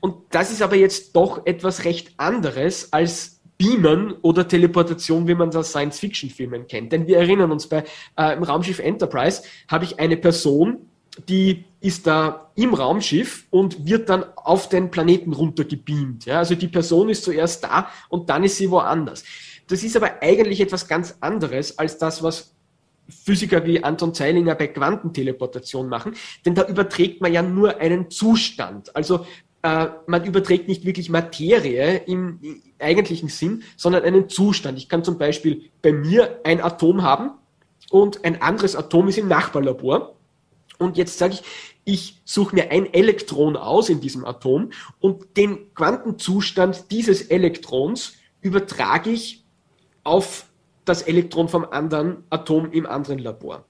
Und 0.00 0.16
das 0.30 0.50
ist 0.50 0.62
aber 0.62 0.76
jetzt 0.76 1.14
doch 1.14 1.46
etwas 1.46 1.84
recht 1.84 2.14
anderes 2.16 2.92
als 2.92 3.40
Beamen 3.58 4.14
oder 4.22 4.48
Teleportation, 4.48 5.28
wie 5.28 5.34
man 5.34 5.50
das 5.50 5.70
Science-Fiction-Filmen 5.70 6.66
kennt. 6.66 6.92
Denn 6.92 7.06
wir 7.06 7.18
erinnern 7.18 7.52
uns, 7.52 7.68
bei 7.68 7.84
äh, 8.16 8.34
im 8.34 8.42
Raumschiff 8.42 8.78
Enterprise 8.78 9.42
habe 9.68 9.84
ich 9.84 10.00
eine 10.00 10.16
Person, 10.16 10.88
die 11.28 11.66
ist 11.80 12.06
da 12.06 12.50
im 12.56 12.74
Raumschiff 12.74 13.46
und 13.50 13.86
wird 13.86 14.08
dann 14.08 14.24
auf 14.36 14.68
den 14.68 14.90
Planeten 14.90 15.32
runtergebeamt. 15.32 16.26
Ja? 16.26 16.38
Also 16.38 16.54
die 16.54 16.68
Person 16.68 17.08
ist 17.08 17.24
zuerst 17.24 17.64
da 17.64 17.88
und 18.08 18.28
dann 18.28 18.44
ist 18.44 18.56
sie 18.56 18.70
woanders. 18.70 19.24
Das 19.66 19.82
ist 19.82 19.96
aber 19.96 20.20
eigentlich 20.20 20.60
etwas 20.60 20.86
ganz 20.86 21.16
anderes 21.20 21.78
als 21.78 21.96
das, 21.96 22.22
was 22.22 22.54
Physiker 23.08 23.64
wie 23.64 23.82
Anton 23.82 24.14
Zeilinger 24.14 24.54
bei 24.54 24.68
Quantenteleportation 24.68 25.88
machen, 25.88 26.14
denn 26.44 26.54
da 26.54 26.66
überträgt 26.66 27.20
man 27.20 27.32
ja 27.32 27.42
nur 27.42 27.78
einen 27.78 28.10
Zustand. 28.10 28.94
Also 28.94 29.26
äh, 29.62 29.86
man 30.06 30.24
überträgt 30.24 30.68
nicht 30.68 30.84
wirklich 30.84 31.10
Materie 31.10 32.02
im, 32.06 32.38
im 32.40 32.62
eigentlichen 32.78 33.28
Sinn, 33.28 33.62
sondern 33.76 34.04
einen 34.04 34.28
Zustand. 34.28 34.78
Ich 34.78 34.88
kann 34.88 35.02
zum 35.02 35.18
Beispiel 35.18 35.70
bei 35.82 35.92
mir 35.92 36.40
ein 36.44 36.60
Atom 36.60 37.02
haben 37.02 37.32
und 37.90 38.24
ein 38.24 38.40
anderes 38.40 38.76
Atom 38.76 39.08
ist 39.08 39.18
im 39.18 39.28
Nachbarlabor 39.28 40.14
und 40.80 40.96
jetzt 40.96 41.18
sage 41.18 41.34
ich, 41.34 41.42
ich 41.84 42.20
suche 42.24 42.54
mir 42.54 42.70
ein 42.70 42.92
Elektron 42.92 43.56
aus 43.56 43.88
in 43.88 44.00
diesem 44.00 44.24
Atom 44.24 44.70
und 45.00 45.36
den 45.36 45.74
Quantenzustand 45.74 46.90
dieses 46.90 47.22
Elektrons 47.22 48.14
übertrage 48.42 49.10
ich 49.10 49.44
auf 50.04 50.46
das 50.84 51.02
Elektron 51.02 51.48
vom 51.48 51.64
anderen 51.64 52.24
Atom 52.30 52.70
im 52.72 52.86
anderen 52.86 53.18
Labor. 53.18 53.64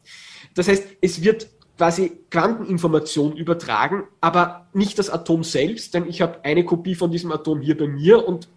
Das 0.54 0.68
heißt, 0.68 0.84
es 1.00 1.22
wird 1.22 1.48
quasi 1.76 2.12
Quanteninformation 2.30 3.36
übertragen, 3.36 4.04
aber 4.20 4.68
nicht 4.72 4.98
das 4.98 5.08
Atom 5.08 5.44
selbst, 5.44 5.94
denn 5.94 6.08
ich 6.08 6.20
habe 6.20 6.44
eine 6.44 6.64
Kopie 6.64 6.94
von 6.94 7.10
diesem 7.10 7.32
Atom 7.32 7.60
hier 7.60 7.76
bei 7.76 7.88
mir 7.88 8.26
und 8.26 8.48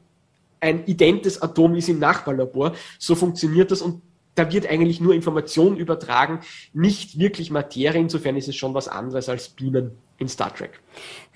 ein 0.60 0.86
identes 0.86 1.42
Atom 1.42 1.76
ist 1.76 1.90
im 1.90 2.00
Nachbarlabor. 2.00 2.74
So 3.00 3.16
funktioniert 3.16 3.72
das 3.72 3.82
und 3.82 4.02
da 4.36 4.52
wird 4.52 4.68
eigentlich 4.68 5.00
nur 5.00 5.14
Information 5.14 5.78
übertragen, 5.78 6.40
nicht 6.74 7.20
wirklich 7.20 7.52
Materie. 7.52 8.02
Insofern 8.02 8.36
ist 8.36 8.48
es 8.48 8.56
schon 8.56 8.74
was 8.74 8.88
anderes 8.88 9.30
als 9.30 9.50
Beamen 9.50 9.92
in 10.18 10.28
Star 10.28 10.54
Trek. 10.54 10.80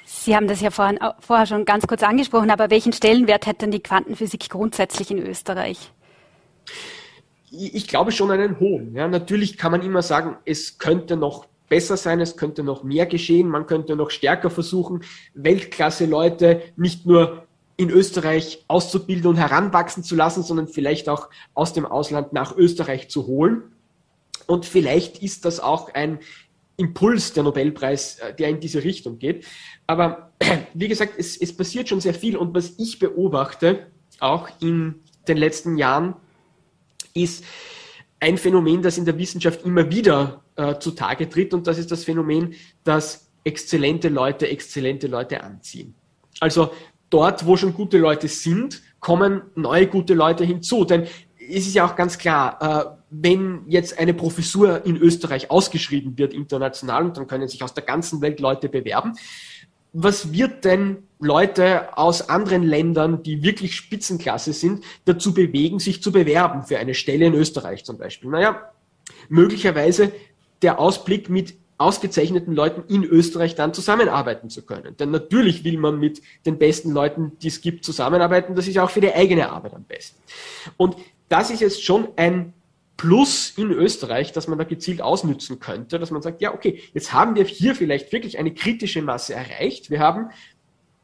Sie 0.06 0.36
haben 0.36 0.48
das 0.48 0.62
ja 0.62 0.72
vorhin, 0.72 1.00
vorher 1.20 1.46
schon 1.46 1.66
ganz 1.66 1.86
kurz 1.86 2.01
angesprochen, 2.01 2.50
aber 2.50 2.70
welchen 2.70 2.94
Stellenwert 2.94 3.46
hat 3.46 3.62
denn 3.62 3.72
die 3.72 3.82
Quantenphysik 3.82 4.50
grundsätzlich 4.50 5.12
in 5.12 5.20
Österreich? 5.20 5.92
Ich 7.51 7.88
glaube 7.88 8.12
schon 8.12 8.32
einen 8.32 8.60
hohen. 8.60 8.94
Ja, 8.96 9.08
natürlich 9.08 9.58
kann 9.58 9.72
man 9.72 9.82
immer 9.82 10.01
sagen, 10.01 10.38
es 10.46 10.80
könnte 10.80 11.16
noch 11.16 11.46
besser 11.70 11.98
sein, 11.98 12.22
es 12.22 12.38
könnte 12.38 12.63
noch 12.63 12.84
mehr 12.84 13.06
geschehen, 13.06 13.50
man 13.50 13.66
könnte 13.66 13.96
noch 13.96 14.10
stärker 14.10 14.50
versuchen, 14.50 15.04
Weltklasse-Leute 15.34 16.62
nicht 16.75 17.06
nur 17.06 17.47
in 17.77 17.91
Österreich 17.91 18.65
auszubilden 18.67 19.29
und 19.29 19.38
heranwachsen 19.38 20.03
zu 20.03 20.15
lassen, 20.15 20.43
sondern 20.43 20.67
vielleicht 20.67 21.10
auch 21.10 21.29
aus 21.53 21.74
dem 21.74 21.86
Ausland 21.86 22.34
nach 22.34 22.57
Österreich 22.57 23.10
zu 23.10 23.27
holen. 23.27 23.63
Und 24.48 24.65
vielleicht 24.65 25.22
ist 25.22 25.46
das 25.46 25.60
auch 25.60 25.93
ein 25.93 26.19
Impuls 26.75 27.34
der 27.34 27.43
Nobelpreis, 27.43 28.19
äh, 28.19 28.34
der 28.34 28.50
in 28.50 28.60
diese 28.60 28.84
Richtung 28.84 29.19
geht. 29.19 29.46
Aber 29.86 30.31
wie 30.74 30.88
gesagt, 30.88 31.13
es, 31.17 31.38
es 31.38 31.55
passiert 31.55 31.89
schon 31.89 32.01
sehr 32.01 32.13
viel. 32.13 32.36
Und 32.36 32.55
was 32.55 32.74
ich 32.77 33.00
beobachte, 33.00 33.88
auch 34.19 34.50
in 34.60 34.96
den 35.27 35.38
letzten 35.38 35.77
Jahren, 35.77 36.15
ist 37.13 37.43
ein 38.19 38.38
Phänomen, 38.38 38.81
das 38.81 38.98
in 38.98 39.05
der 39.05 39.17
Wissenschaft 39.17 39.63
immer 39.63 39.91
wieder 39.91 40.43
äh, 40.55 40.79
zutage 40.79 41.29
tritt. 41.29 41.53
Und 41.53 41.67
das 41.67 41.77
ist 41.77 41.91
das 41.91 42.03
Phänomen, 42.03 42.55
dass 42.84 43.27
exzellente 43.43 44.10
Leute 44.10 44.50
exzellente 44.50 45.07
Leute 45.07 45.41
anziehen. 45.43 45.96
Also 46.39 46.72
dort, 47.10 47.46
wo 47.46 47.58
schon 47.58 47.74
gute 47.74 47.98
Leute 47.98 48.28
sind, 48.28 48.82
kommen 49.00 49.42
neue 49.56 49.88
gute 49.88 50.14
Leute 50.14 50.44
hinzu. 50.44 50.86
Denn 50.86 51.04
es 51.40 51.68
ist 51.68 51.76
ja 51.76 51.86
auch 51.86 51.96
ganz 51.96 52.18
klar, 52.18 52.58
äh, 52.62 52.98
wenn 53.10 53.62
jetzt 53.68 53.98
eine 53.98 54.14
Professur 54.14 54.86
in 54.86 54.98
Österreich 54.98 55.50
ausgeschrieben 55.50 56.18
wird 56.18 56.34
international 56.34 57.06
und 57.06 57.18
dann 57.18 57.28
können 57.28 57.48
sich 57.48 57.64
aus 57.64 57.74
der 57.74 57.84
ganzen 57.84 58.22
Welt 58.22 58.40
Leute 58.40 58.68
bewerben, 58.68 59.14
was 59.94 60.34
wird 60.34 60.66
denn 60.66 60.98
Leute 61.20 61.98
aus 61.98 62.30
anderen 62.30 62.64
Ländern, 62.64 63.24
die 63.24 63.42
wirklich 63.42 63.76
Spitzenklasse 63.76 64.54
sind, 64.54 64.84
dazu 65.06 65.34
bewegen, 65.34 65.80
sich 65.80 66.04
zu 66.04 66.12
bewerben 66.12 66.64
für 66.64 66.78
eine 66.78 66.94
Stelle 66.94 67.26
in 67.26 67.34
Österreich 67.34 67.84
zum 67.86 67.98
Beispiel? 67.98 68.30
Naja, 68.30 68.72
möglicherweise 69.30 70.12
der 70.62 70.80
Ausblick 70.80 71.30
mit 71.30 71.56
ausgezeichneten 71.77 72.55
Leuten 72.55 72.84
in 72.91 73.03
Österreich 73.03 73.55
dann 73.55 73.74
zusammenarbeiten 73.74 74.50
zu 74.50 74.65
können. 74.65 74.98
Denn 74.98 75.12
natürlich 75.12 75.63
will 75.63 75.77
man 75.77 76.00
mit 76.00 76.22
den 76.46 76.57
besten 76.57 76.91
Leuten, 76.91 77.34
die 77.41 77.48
es 77.48 77.62
gibt, 77.62 77.86
zusammenarbeiten. 77.86 78.55
Das 78.55 78.67
ist 78.67 78.77
auch 78.79 78.89
für 78.89 79.01
die 79.01 79.13
eigene 79.13 79.50
Arbeit 79.50 79.75
am 79.75 79.84
besten. 79.84 80.17
Und 80.75 80.98
das 81.29 81.51
ist 81.51 81.62
jetzt 81.62 81.84
schon 81.84 82.07
ein 82.15 82.53
Plus 82.98 83.53
in 83.55 83.69
Österreich, 83.69 84.31
dass 84.31 84.48
man 84.48 84.57
da 84.57 84.63
gezielt 84.63 85.03
ausnützen 85.03 85.60
könnte, 85.60 86.00
dass 86.00 86.10
man 86.10 86.24
sagt, 86.24 86.41
ja, 86.41 86.51
okay, 86.51 86.81
jetzt 86.96 87.13
haben 87.13 87.36
wir 87.36 87.43
hier 87.43 87.75
vielleicht 87.75 88.12
wirklich 88.12 88.39
eine 88.39 88.55
kritische 88.55 89.03
Masse 89.03 89.36
erreicht. 89.36 89.91
Wir 89.91 90.00
haben 90.00 90.31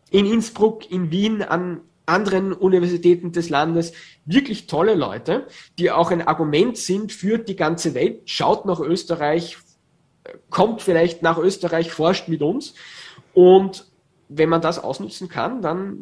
in 0.09 0.25
Innsbruck, 0.25 0.89
in 0.89 1.11
Wien, 1.11 1.43
an 1.43 1.81
anderen 2.07 2.51
Universitäten 2.51 3.31
des 3.31 3.49
Landes 3.49 3.93
wirklich 4.25 4.67
tolle 4.67 4.95
Leute, 4.95 5.47
die 5.77 5.91
auch 5.91 6.11
ein 6.11 6.27
Argument 6.27 6.77
sind 6.77 7.11
für 7.11 7.37
die 7.37 7.55
ganze 7.55 7.93
Welt. 7.93 8.21
Schaut 8.25 8.65
nach 8.65 8.79
Österreich, 8.79 9.57
kommt 10.49 10.81
vielleicht 10.81 11.21
nach 11.21 11.37
Österreich, 11.37 11.91
forscht 11.91 12.27
mit 12.27 12.41
uns. 12.41 12.73
Und 13.33 13.85
wenn 14.29 14.49
man 14.49 14.61
das 14.61 14.79
ausnutzen 14.79 15.29
kann, 15.29 15.61
dann 15.61 15.97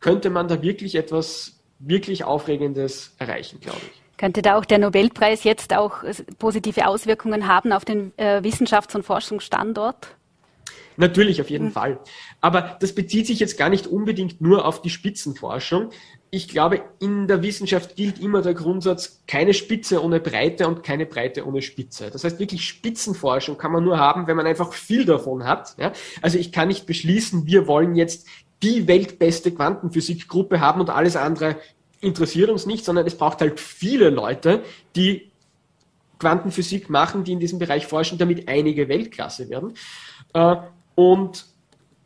könnte 0.00 0.30
man 0.30 0.48
da 0.48 0.62
wirklich 0.62 0.94
etwas 0.94 1.58
wirklich 1.78 2.24
Aufregendes 2.24 3.14
erreichen, 3.18 3.60
glaube 3.60 3.80
ich. 3.82 4.02
Könnte 4.16 4.42
da 4.42 4.56
auch 4.56 4.64
der 4.64 4.78
Nobelpreis 4.78 5.44
jetzt 5.44 5.74
auch 5.74 6.04
positive 6.38 6.86
Auswirkungen 6.86 7.48
haben 7.48 7.72
auf 7.72 7.84
den 7.84 8.12
äh, 8.16 8.40
Wissenschafts- 8.42 8.94
und 8.94 9.02
Forschungsstandort? 9.02 10.08
Natürlich, 10.96 11.40
auf 11.40 11.50
jeden 11.50 11.66
mhm. 11.66 11.72
Fall. 11.72 11.98
Aber 12.40 12.76
das 12.80 12.94
bezieht 12.94 13.26
sich 13.26 13.40
jetzt 13.40 13.58
gar 13.58 13.68
nicht 13.68 13.86
unbedingt 13.86 14.40
nur 14.40 14.64
auf 14.64 14.82
die 14.82 14.90
Spitzenforschung. 14.90 15.90
Ich 16.34 16.48
glaube, 16.48 16.82
in 16.98 17.28
der 17.28 17.44
Wissenschaft 17.44 17.94
gilt 17.94 18.18
immer 18.18 18.42
der 18.42 18.54
Grundsatz, 18.54 19.20
keine 19.28 19.54
Spitze 19.54 20.02
ohne 20.02 20.18
Breite 20.18 20.66
und 20.66 20.82
keine 20.82 21.06
Breite 21.06 21.46
ohne 21.46 21.62
Spitze. 21.62 22.10
Das 22.10 22.24
heißt, 22.24 22.40
wirklich 22.40 22.66
Spitzenforschung 22.66 23.56
kann 23.56 23.70
man 23.70 23.84
nur 23.84 23.98
haben, 23.98 24.26
wenn 24.26 24.36
man 24.36 24.44
einfach 24.44 24.72
viel 24.72 25.04
davon 25.04 25.44
hat. 25.44 25.76
Ja? 25.78 25.92
Also 26.22 26.36
ich 26.36 26.50
kann 26.50 26.66
nicht 26.66 26.86
beschließen, 26.86 27.46
wir 27.46 27.68
wollen 27.68 27.94
jetzt 27.94 28.26
die 28.64 28.88
weltbeste 28.88 29.52
Quantenphysikgruppe 29.52 30.58
haben 30.58 30.80
und 30.80 30.90
alles 30.90 31.14
andere 31.14 31.54
interessiert 32.00 32.50
uns 32.50 32.66
nicht, 32.66 32.84
sondern 32.84 33.06
es 33.06 33.16
braucht 33.16 33.40
halt 33.40 33.60
viele 33.60 34.10
Leute, 34.10 34.64
die 34.96 35.30
Quantenphysik 36.18 36.90
machen, 36.90 37.22
die 37.22 37.30
in 37.30 37.38
diesem 37.38 37.60
Bereich 37.60 37.86
forschen, 37.86 38.18
damit 38.18 38.48
einige 38.48 38.88
Weltklasse 38.88 39.48
werden. 39.50 39.74
Äh, 40.32 40.56
und 40.96 41.53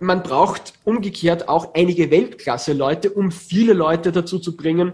man 0.00 0.22
braucht 0.22 0.74
umgekehrt 0.84 1.48
auch 1.48 1.74
einige 1.74 2.10
Weltklasse-Leute, 2.10 3.10
um 3.10 3.30
viele 3.30 3.72
Leute 3.72 4.12
dazu 4.12 4.38
zu 4.38 4.56
bringen, 4.56 4.92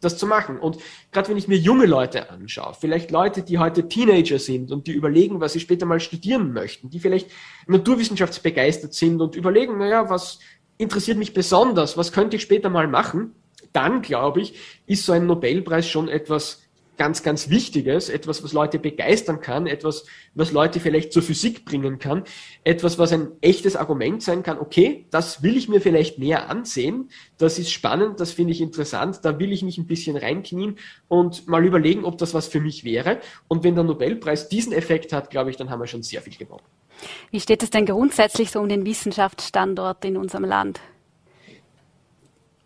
das 0.00 0.18
zu 0.18 0.26
machen. 0.26 0.58
Und 0.58 0.78
gerade 1.12 1.28
wenn 1.28 1.36
ich 1.36 1.48
mir 1.48 1.56
junge 1.56 1.86
Leute 1.86 2.30
anschaue, 2.30 2.74
vielleicht 2.78 3.10
Leute, 3.10 3.42
die 3.42 3.58
heute 3.58 3.88
Teenager 3.88 4.38
sind 4.38 4.70
und 4.70 4.86
die 4.86 4.92
überlegen, 4.92 5.40
was 5.40 5.54
sie 5.54 5.60
später 5.60 5.86
mal 5.86 6.00
studieren 6.00 6.52
möchten, 6.52 6.90
die 6.90 7.00
vielleicht 7.00 7.30
naturwissenschaftsbegeistert 7.66 8.94
sind 8.94 9.20
und 9.20 9.34
überlegen, 9.34 9.78
naja, 9.78 10.08
was 10.08 10.38
interessiert 10.78 11.18
mich 11.18 11.34
besonders, 11.34 11.96
was 11.96 12.12
könnte 12.12 12.36
ich 12.36 12.42
später 12.42 12.68
mal 12.68 12.88
machen, 12.88 13.34
dann 13.72 14.02
glaube 14.02 14.40
ich, 14.40 14.54
ist 14.86 15.04
so 15.04 15.12
ein 15.12 15.26
Nobelpreis 15.26 15.88
schon 15.88 16.08
etwas 16.08 16.63
ganz, 16.96 17.22
ganz 17.22 17.50
Wichtiges, 17.50 18.08
etwas, 18.08 18.42
was 18.44 18.52
Leute 18.52 18.78
begeistern 18.78 19.40
kann, 19.40 19.66
etwas, 19.66 20.04
was 20.34 20.52
Leute 20.52 20.80
vielleicht 20.80 21.12
zur 21.12 21.22
Physik 21.22 21.64
bringen 21.64 21.98
kann, 21.98 22.24
etwas, 22.62 22.98
was 22.98 23.12
ein 23.12 23.32
echtes 23.40 23.76
Argument 23.76 24.22
sein 24.22 24.42
kann, 24.42 24.58
okay, 24.58 25.06
das 25.10 25.42
will 25.42 25.56
ich 25.56 25.68
mir 25.68 25.80
vielleicht 25.80 26.18
näher 26.18 26.48
ansehen, 26.50 27.10
das 27.38 27.58
ist 27.58 27.72
spannend, 27.72 28.20
das 28.20 28.32
finde 28.32 28.52
ich 28.52 28.60
interessant, 28.60 29.20
da 29.22 29.38
will 29.38 29.52
ich 29.52 29.62
mich 29.62 29.78
ein 29.78 29.86
bisschen 29.86 30.16
reinknien 30.16 30.76
und 31.08 31.48
mal 31.48 31.64
überlegen, 31.64 32.04
ob 32.04 32.18
das 32.18 32.34
was 32.34 32.48
für 32.48 32.60
mich 32.60 32.84
wäre. 32.84 33.20
Und 33.48 33.64
wenn 33.64 33.74
der 33.74 33.84
Nobelpreis 33.84 34.48
diesen 34.48 34.72
Effekt 34.72 35.12
hat, 35.12 35.30
glaube 35.30 35.50
ich, 35.50 35.56
dann 35.56 35.70
haben 35.70 35.80
wir 35.80 35.86
schon 35.86 36.02
sehr 36.02 36.22
viel 36.22 36.36
gewonnen. 36.36 36.64
Wie 37.30 37.40
steht 37.40 37.62
es 37.62 37.70
denn 37.70 37.86
grundsätzlich 37.86 38.50
so 38.50 38.60
um 38.60 38.68
den 38.68 38.86
Wissenschaftsstandort 38.86 40.04
in 40.04 40.16
unserem 40.16 40.44
Land? 40.44 40.80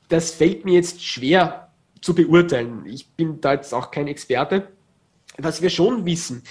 Das 0.09 0.31
fällt 0.33 0.65
mir 0.65 0.75
jetzt 0.75 1.05
schwer 1.05 1.68
zu 2.01 2.15
beurteilen. 2.15 2.85
Ich 2.87 3.09
bin 3.11 3.41
da 3.41 3.55
jetzt 3.55 3.73
auch 3.73 3.91
kein 3.91 4.09
Experte. 4.09 4.69
Was 5.37 5.63
wir 5.63 5.71
schon 5.71 6.05
wissen, 6.05 6.43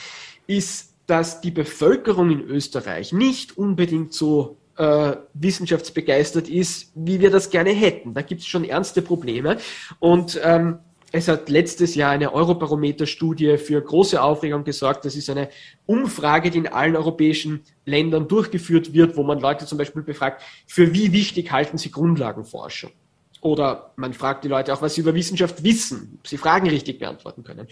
ist, 0.46 0.94
dass 1.08 1.42
die 1.42 1.52
Bevölkerung 1.52 2.32
in 2.32 2.42
Österreich 2.42 3.14
nicht 3.14 3.58
unbedingt 3.58 4.14
so 4.14 4.58
äh, 4.78 5.16
wissenschaftsbegeistert 5.34 6.50
ist, 6.50 6.92
wie 6.96 7.20
wir 7.20 7.32
das 7.32 7.50
gerne 7.50 7.72
hätten. 7.72 8.14
Da 8.14 8.22
gibt 8.22 8.42
es 8.42 8.48
schon 8.48 8.64
ernste 8.64 9.02
Probleme. 9.02 9.58
Und 10.00 10.40
ähm, 10.44 10.80
es 11.12 11.28
hat 11.30 11.50
letztes 11.50 11.96
Jahr 11.96 12.12
eine 12.12 12.34
Eurobarometer-Studie 12.34 13.58
für 13.58 13.82
große 13.82 14.22
Aufregung 14.22 14.66
gesorgt. 14.66 15.06
Das 15.06 15.16
ist 15.16 15.30
eine 15.30 15.50
Umfrage, 15.86 16.52
die 16.52 16.60
in 16.60 16.68
allen 16.68 16.98
europäischen 16.98 17.64
Ländern 17.86 18.28
durchgeführt 18.28 18.94
wird, 18.94 19.16
wo 19.16 19.24
man 19.24 19.40
Leute 19.40 19.66
zum 19.66 19.78
Beispiel 19.78 20.04
befragt, 20.04 20.44
für 20.68 20.94
wie 20.94 21.14
wichtig 21.14 21.52
halten 21.52 21.78
sie 21.78 21.92
Grundlagenforschung? 21.92 22.92
Oder 23.42 23.94
man 23.96 24.14
fragt 24.14 24.44
die 24.44 24.48
Leute 24.48 24.74
auch, 24.74 24.82
was 24.82 24.96
sie 24.96 25.02
über 25.02 25.14
Wissenschaft 25.16 25.64
wissen, 25.64 26.18
ob 26.20 26.28
sie 26.28 26.38
Fragen 26.38 26.68
richtig 26.68 27.00
beantworten 27.00 27.44
können. 27.44 27.68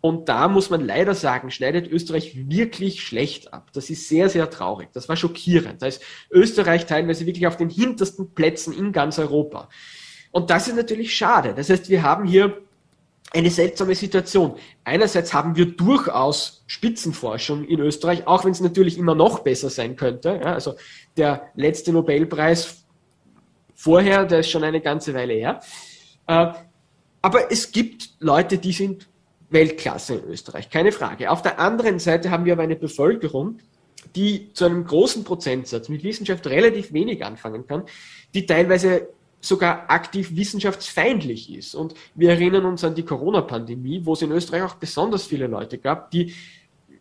Und 0.00 0.28
da 0.28 0.48
muss 0.48 0.68
man 0.68 0.84
leider 0.84 1.14
sagen, 1.14 1.50
schneidet 1.50 1.90
Österreich 1.90 2.36
wirklich 2.50 3.02
schlecht 3.02 3.54
ab. 3.54 3.70
Das 3.72 3.88
ist 3.88 4.06
sehr, 4.08 4.28
sehr 4.28 4.50
traurig. 4.50 4.88
Das 4.92 5.08
war 5.08 5.16
schockierend. 5.16 5.80
Da 5.80 5.86
ist 5.86 6.02
Österreich 6.30 6.84
teilweise 6.84 7.24
wirklich 7.24 7.46
auf 7.46 7.56
den 7.56 7.70
hintersten 7.70 8.34
Plätzen 8.34 8.74
in 8.74 8.92
ganz 8.92 9.18
Europa. 9.18 9.70
Und 10.30 10.50
das 10.50 10.68
ist 10.68 10.76
natürlich 10.76 11.16
schade. 11.16 11.54
Das 11.56 11.70
heißt, 11.70 11.88
wir 11.88 12.02
haben 12.02 12.26
hier 12.26 12.60
eine 13.32 13.50
seltsame 13.50 13.94
Situation. 13.94 14.56
Einerseits 14.84 15.32
haben 15.32 15.56
wir 15.56 15.74
durchaus 15.74 16.64
Spitzenforschung 16.66 17.64
in 17.64 17.80
Österreich, 17.80 18.26
auch 18.26 18.44
wenn 18.44 18.52
es 18.52 18.60
natürlich 18.60 18.98
immer 18.98 19.14
noch 19.14 19.40
besser 19.40 19.70
sein 19.70 19.96
könnte. 19.96 20.40
Ja, 20.42 20.52
also 20.52 20.74
der 21.16 21.50
letzte 21.54 21.92
Nobelpreis 21.92 22.83
vorher, 23.74 24.24
der 24.24 24.40
ist 24.40 24.50
schon 24.50 24.64
eine 24.64 24.80
ganze 24.80 25.14
Weile 25.14 25.34
her. 25.34 25.60
Äh, 26.26 26.52
aber 27.22 27.50
es 27.50 27.72
gibt 27.72 28.10
Leute, 28.20 28.58
die 28.58 28.72
sind 28.72 29.08
Weltklasse 29.50 30.16
in 30.16 30.24
Österreich, 30.24 30.70
keine 30.70 30.92
Frage. 30.92 31.30
Auf 31.30 31.42
der 31.42 31.58
anderen 31.58 31.98
Seite 31.98 32.30
haben 32.30 32.44
wir 32.44 32.52
aber 32.52 32.62
eine 32.62 32.76
Bevölkerung, 32.76 33.58
die 34.14 34.52
zu 34.52 34.66
einem 34.66 34.84
großen 34.84 35.24
Prozentsatz 35.24 35.88
mit 35.88 36.04
Wissenschaft 36.04 36.46
relativ 36.46 36.92
wenig 36.92 37.24
anfangen 37.24 37.66
kann, 37.66 37.84
die 38.34 38.46
teilweise 38.46 39.08
sogar 39.40 39.90
aktiv 39.90 40.34
wissenschaftsfeindlich 40.34 41.54
ist. 41.54 41.74
Und 41.74 41.94
wir 42.14 42.30
erinnern 42.30 42.64
uns 42.64 42.82
an 42.82 42.94
die 42.94 43.04
Corona-Pandemie, 43.04 44.00
wo 44.04 44.14
es 44.14 44.22
in 44.22 44.32
Österreich 44.32 44.62
auch 44.62 44.74
besonders 44.74 45.26
viele 45.26 45.46
Leute 45.46 45.78
gab, 45.78 46.10
die 46.10 46.34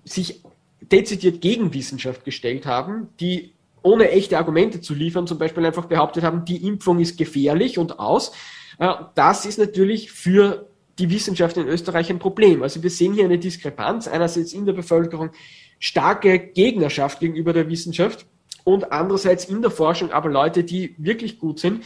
sich 0.04 0.42
dezidiert 0.82 1.42
gegen 1.42 1.74
Wissenschaft 1.74 2.26
gestellt 2.26 2.66
haben, 2.66 3.10
die 3.20 3.54
ohne 3.84 4.10
echte 4.10 4.38
Argumente 4.38 4.82
zu 4.82 4.94
liefern, 4.94 5.28
zum 5.28 5.38
Beispiel 5.38 5.66
einfach 5.66 5.86
behauptet 5.86 6.24
haben, 6.24 6.46
die 6.46 6.66
Impfung 6.66 7.00
ist 7.00 7.18
gefährlich 7.18 7.78
und 7.78 8.00
aus. 8.00 8.32
Äh, 8.80 8.90
das 9.16 9.46
ist 9.46 9.60
natürlich 9.60 10.12
für 10.12 10.68
die 11.00 11.10
Wissenschaft 11.10 11.58
in 11.58 11.68
Österreich 11.68 12.10
ein 12.10 12.20
Problem. 12.20 12.64
Also 12.64 12.82
wir 12.84 12.90
sehen 12.90 13.14
hier 13.14 13.26
eine 13.26 13.40
Diskrepanz, 13.40 14.08
einerseits 14.08 14.54
in 14.54 14.66
der 14.66 14.74
Bevölkerung 14.74 15.32
starke 15.80 16.40
Gegnerschaft 16.40 17.20
gegenüber 17.20 17.52
der 17.54 17.68
Wissenschaft 17.70 18.26
und 18.64 18.92
andererseits 18.92 19.46
in 19.46 19.62
der 19.62 19.72
Forschung 19.72 20.12
aber 20.12 20.30
Leute, 20.30 20.64
die 20.64 20.96
wirklich 20.98 21.40
gut 21.40 21.60
sind. 21.60 21.84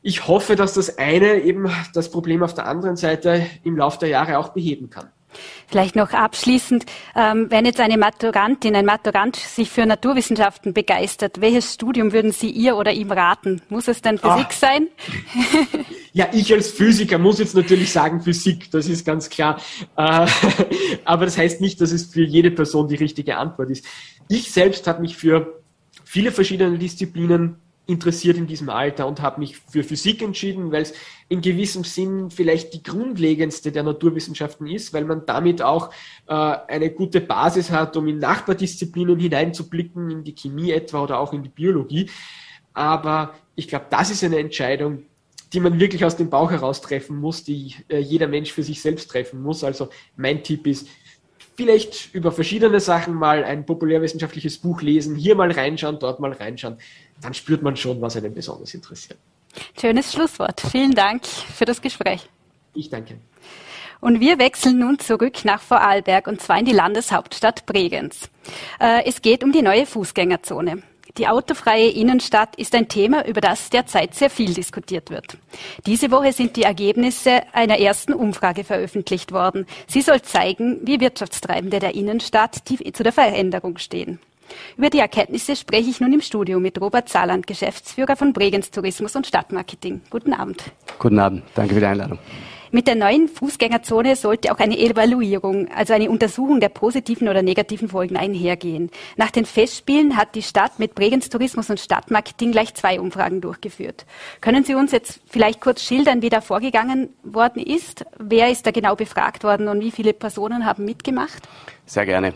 Ich 0.00 0.28
hoffe, 0.28 0.54
dass 0.54 0.74
das 0.74 0.98
eine 0.98 1.40
eben 1.42 1.70
das 1.92 2.10
Problem 2.10 2.42
auf 2.42 2.54
der 2.54 2.66
anderen 2.66 2.96
Seite 2.96 3.46
im 3.62 3.76
Laufe 3.76 3.98
der 3.98 4.10
Jahre 4.10 4.38
auch 4.38 4.50
beheben 4.50 4.90
kann. 4.90 5.10
Vielleicht 5.68 5.96
noch 5.96 6.12
abschließend, 6.12 6.86
ähm, 7.16 7.46
wenn 7.50 7.64
jetzt 7.64 7.80
eine 7.80 7.98
Maturantin, 7.98 8.76
ein 8.76 8.84
Maturant 8.84 9.36
sich 9.36 9.70
für 9.70 9.86
Naturwissenschaften 9.86 10.72
begeistert, 10.72 11.40
welches 11.40 11.74
Studium 11.74 12.12
würden 12.12 12.32
Sie 12.32 12.50
ihr 12.50 12.76
oder 12.76 12.92
ihm 12.92 13.10
raten? 13.10 13.62
Muss 13.68 13.88
es 13.88 14.02
denn 14.02 14.18
Physik 14.18 14.46
Ach. 14.48 14.52
sein? 14.52 14.88
Ja, 16.16 16.28
ich 16.32 16.52
als 16.54 16.70
Physiker 16.70 17.18
muss 17.18 17.40
jetzt 17.40 17.56
natürlich 17.56 17.90
sagen 17.90 18.20
Physik, 18.20 18.70
das 18.70 18.88
ist 18.88 19.04
ganz 19.04 19.28
klar. 19.28 19.60
Äh, 19.96 20.28
aber 21.04 21.24
das 21.24 21.36
heißt 21.36 21.60
nicht, 21.60 21.80
dass 21.80 21.90
es 21.90 22.06
für 22.06 22.22
jede 22.22 22.52
Person 22.52 22.86
die 22.86 22.94
richtige 22.94 23.36
Antwort 23.36 23.70
ist. 23.70 23.84
Ich 24.28 24.52
selbst 24.52 24.86
habe 24.86 25.00
mich 25.00 25.16
für 25.16 25.60
viele 26.04 26.30
verschiedene 26.30 26.78
Disziplinen 26.78 27.56
interessiert 27.86 28.36
in 28.36 28.46
diesem 28.46 28.70
Alter 28.70 29.06
und 29.06 29.20
habe 29.20 29.40
mich 29.40 29.58
für 29.58 29.82
Physik 29.82 30.22
entschieden, 30.22 30.72
weil 30.72 30.82
es 30.82 30.94
in 31.28 31.40
gewissem 31.40 31.84
Sinn 31.84 32.30
vielleicht 32.30 32.72
die 32.72 32.82
grundlegendste 32.82 33.72
der 33.72 33.82
Naturwissenschaften 33.82 34.66
ist, 34.66 34.92
weil 34.94 35.04
man 35.04 35.26
damit 35.26 35.60
auch 35.60 35.90
äh, 36.26 36.32
eine 36.34 36.90
gute 36.90 37.20
Basis 37.20 37.70
hat, 37.70 37.96
um 37.96 38.08
in 38.08 38.18
Nachbardisziplinen 38.18 39.18
hineinzublicken, 39.18 40.10
in 40.10 40.24
die 40.24 40.34
Chemie 40.34 40.70
etwa 40.70 41.02
oder 41.02 41.18
auch 41.18 41.32
in 41.32 41.42
die 41.42 41.50
Biologie. 41.50 42.10
Aber 42.72 43.34
ich 43.54 43.68
glaube, 43.68 43.86
das 43.90 44.10
ist 44.10 44.24
eine 44.24 44.38
Entscheidung, 44.38 45.04
die 45.52 45.60
man 45.60 45.78
wirklich 45.78 46.04
aus 46.04 46.16
dem 46.16 46.30
Bauch 46.30 46.50
heraus 46.50 46.80
treffen 46.80 47.18
muss, 47.18 47.44
die 47.44 47.74
äh, 47.88 47.98
jeder 47.98 48.28
Mensch 48.28 48.52
für 48.52 48.62
sich 48.62 48.80
selbst 48.80 49.10
treffen 49.10 49.42
muss. 49.42 49.62
Also 49.62 49.90
mein 50.16 50.42
Tipp 50.42 50.66
ist, 50.66 50.88
vielleicht 51.56 52.14
über 52.14 52.32
verschiedene 52.32 52.80
Sachen 52.80 53.14
mal 53.14 53.44
ein 53.44 53.64
populärwissenschaftliches 53.64 54.58
Buch 54.58 54.82
lesen, 54.82 55.14
hier 55.14 55.34
mal 55.34 55.50
reinschauen, 55.50 55.98
dort 55.98 56.20
mal 56.20 56.32
reinschauen. 56.32 56.78
Dann 57.20 57.34
spürt 57.34 57.62
man 57.62 57.76
schon, 57.76 58.00
was 58.00 58.16
einen 58.16 58.34
besonders 58.34 58.74
interessiert. 58.74 59.18
Schönes 59.80 60.12
Schlusswort. 60.12 60.60
Vielen 60.60 60.94
Dank 60.94 61.26
für 61.26 61.64
das 61.64 61.80
Gespräch. 61.80 62.28
Ich 62.74 62.90
danke. 62.90 63.18
Und 64.00 64.20
wir 64.20 64.38
wechseln 64.38 64.78
nun 64.78 64.98
zurück 64.98 65.44
nach 65.44 65.62
Vorarlberg 65.62 66.26
und 66.26 66.40
zwar 66.40 66.58
in 66.58 66.66
die 66.66 66.72
Landeshauptstadt 66.72 67.64
Bregenz. 67.64 68.28
Äh, 68.78 69.04
es 69.06 69.22
geht 69.22 69.42
um 69.42 69.52
die 69.52 69.62
neue 69.62 69.86
Fußgängerzone. 69.86 70.82
Die 71.16 71.28
autofreie 71.28 71.90
Innenstadt 71.90 72.56
ist 72.56 72.74
ein 72.74 72.88
Thema, 72.88 73.24
über 73.24 73.40
das 73.40 73.70
derzeit 73.70 74.16
sehr 74.16 74.30
viel 74.30 74.52
diskutiert 74.52 75.10
wird. 75.10 75.38
Diese 75.86 76.10
Woche 76.10 76.32
sind 76.32 76.56
die 76.56 76.64
Ergebnisse 76.64 77.42
einer 77.52 77.78
ersten 77.78 78.12
Umfrage 78.12 78.64
veröffentlicht 78.64 79.30
worden. 79.30 79.66
Sie 79.86 80.02
soll 80.02 80.22
zeigen, 80.22 80.80
wie 80.82 80.98
Wirtschaftstreibende 80.98 81.78
der 81.78 81.94
Innenstadt 81.94 82.68
die 82.68 82.92
zu 82.92 83.04
der 83.04 83.12
Veränderung 83.12 83.78
stehen. 83.78 84.18
Über 84.76 84.90
die 84.90 84.98
Erkenntnisse 84.98 85.56
spreche 85.56 85.90
ich 85.90 86.00
nun 86.00 86.12
im 86.12 86.20
Studio 86.20 86.60
mit 86.60 86.80
Robert 86.80 87.08
Zahland, 87.08 87.46
Geschäftsführer 87.46 88.16
von 88.16 88.32
Bregenz 88.32 88.70
Tourismus 88.70 89.16
und 89.16 89.26
Stadtmarketing. 89.26 90.02
Guten 90.10 90.32
Abend. 90.32 90.62
Guten 90.98 91.18
Abend, 91.18 91.42
danke 91.54 91.74
für 91.74 91.80
die 91.80 91.86
Einladung. 91.86 92.18
Mit 92.74 92.88
der 92.88 92.96
neuen 92.96 93.28
Fußgängerzone 93.28 94.16
sollte 94.16 94.50
auch 94.50 94.58
eine 94.58 94.76
Evaluierung, 94.76 95.68
also 95.76 95.92
eine 95.94 96.10
Untersuchung 96.10 96.58
der 96.58 96.70
positiven 96.70 97.28
oder 97.28 97.40
negativen 97.40 97.88
Folgen 97.88 98.16
einhergehen. 98.16 98.90
Nach 99.16 99.30
den 99.30 99.44
Festspielen 99.44 100.16
hat 100.16 100.34
die 100.34 100.42
Stadt 100.42 100.80
mit 100.80 100.96
Bregenz 100.96 101.28
Tourismus 101.28 101.70
und 101.70 101.78
Stadtmarketing 101.78 102.50
gleich 102.50 102.74
zwei 102.74 102.98
Umfragen 102.98 103.40
durchgeführt. 103.40 104.06
Können 104.40 104.64
Sie 104.64 104.74
uns 104.74 104.90
jetzt 104.90 105.20
vielleicht 105.28 105.60
kurz 105.60 105.84
schildern, 105.84 106.20
wie 106.20 106.30
da 106.30 106.40
vorgegangen 106.40 107.10
worden 107.22 107.62
ist? 107.62 108.06
Wer 108.18 108.50
ist 108.50 108.66
da 108.66 108.72
genau 108.72 108.96
befragt 108.96 109.44
worden 109.44 109.68
und 109.68 109.80
wie 109.80 109.92
viele 109.92 110.12
Personen 110.12 110.66
haben 110.66 110.84
mitgemacht? 110.84 111.48
Sehr 111.86 112.06
gerne. 112.06 112.32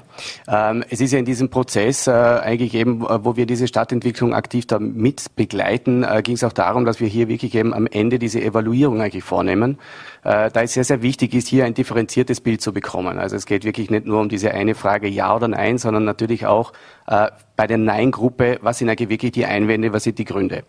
Ähm, 0.47 0.85
es 0.91 1.01
ist 1.01 1.13
ja 1.13 1.19
in 1.19 1.25
diesem 1.25 1.49
Prozess 1.49 2.07
äh, 2.07 2.11
eigentlich 2.11 2.75
eben, 2.75 3.03
äh, 3.03 3.25
wo 3.25 3.37
wir 3.37 3.47
diese 3.47 3.67
Stadtentwicklung 3.67 4.35
aktiv 4.35 4.67
da 4.67 4.79
mit 4.79 5.35
begleiten, 5.37 6.05
äh, 6.05 6.21
ging 6.23 6.35
es 6.35 6.45
auch 6.45 6.53
darum, 6.53 6.85
dass 6.85 7.01
wir 7.01 7.09
hier 7.09 7.29
wirklich 7.29 7.55
eben 7.55 7.73
am 7.73 7.87
Ende 7.87 8.19
diese 8.19 8.43
Evaluierung 8.43 9.01
eigentlich 9.01 9.25
vornehmen. 9.25 9.79
Da 10.25 10.51
es 10.51 10.75
sehr, 10.75 10.85
sehr 10.85 11.01
wichtig 11.01 11.33
ist, 11.33 11.49
hier 11.49 11.65
ein 11.65 11.73
differenziertes 11.73 12.41
Bild 12.43 12.61
zu 12.61 12.75
bekommen. 12.75 13.19
Also 13.19 13.37
es 13.37 13.47
geht 13.47 13.65
wirklich 13.65 13.89
nicht 13.89 14.05
nur 14.05 14.21
um 14.21 14.29
diese 14.29 14.53
eine 14.53 14.75
Frage 14.75 15.09
Ja 15.09 15.35
oder 15.35 15.49
Nein, 15.49 15.79
sondern 15.79 16.05
natürlich 16.05 16.45
auch 16.45 16.73
bei 17.59 17.67
der 17.67 17.77
Nein-Gruppe, 17.77 18.61
was 18.63 18.79
sind 18.79 18.89
eigentlich 18.89 19.09
wirklich 19.09 19.33
die 19.33 19.45
Einwände, 19.45 19.93
was 19.93 20.05
sind 20.05 20.17
die 20.21 20.25
Gründe. 20.25 20.63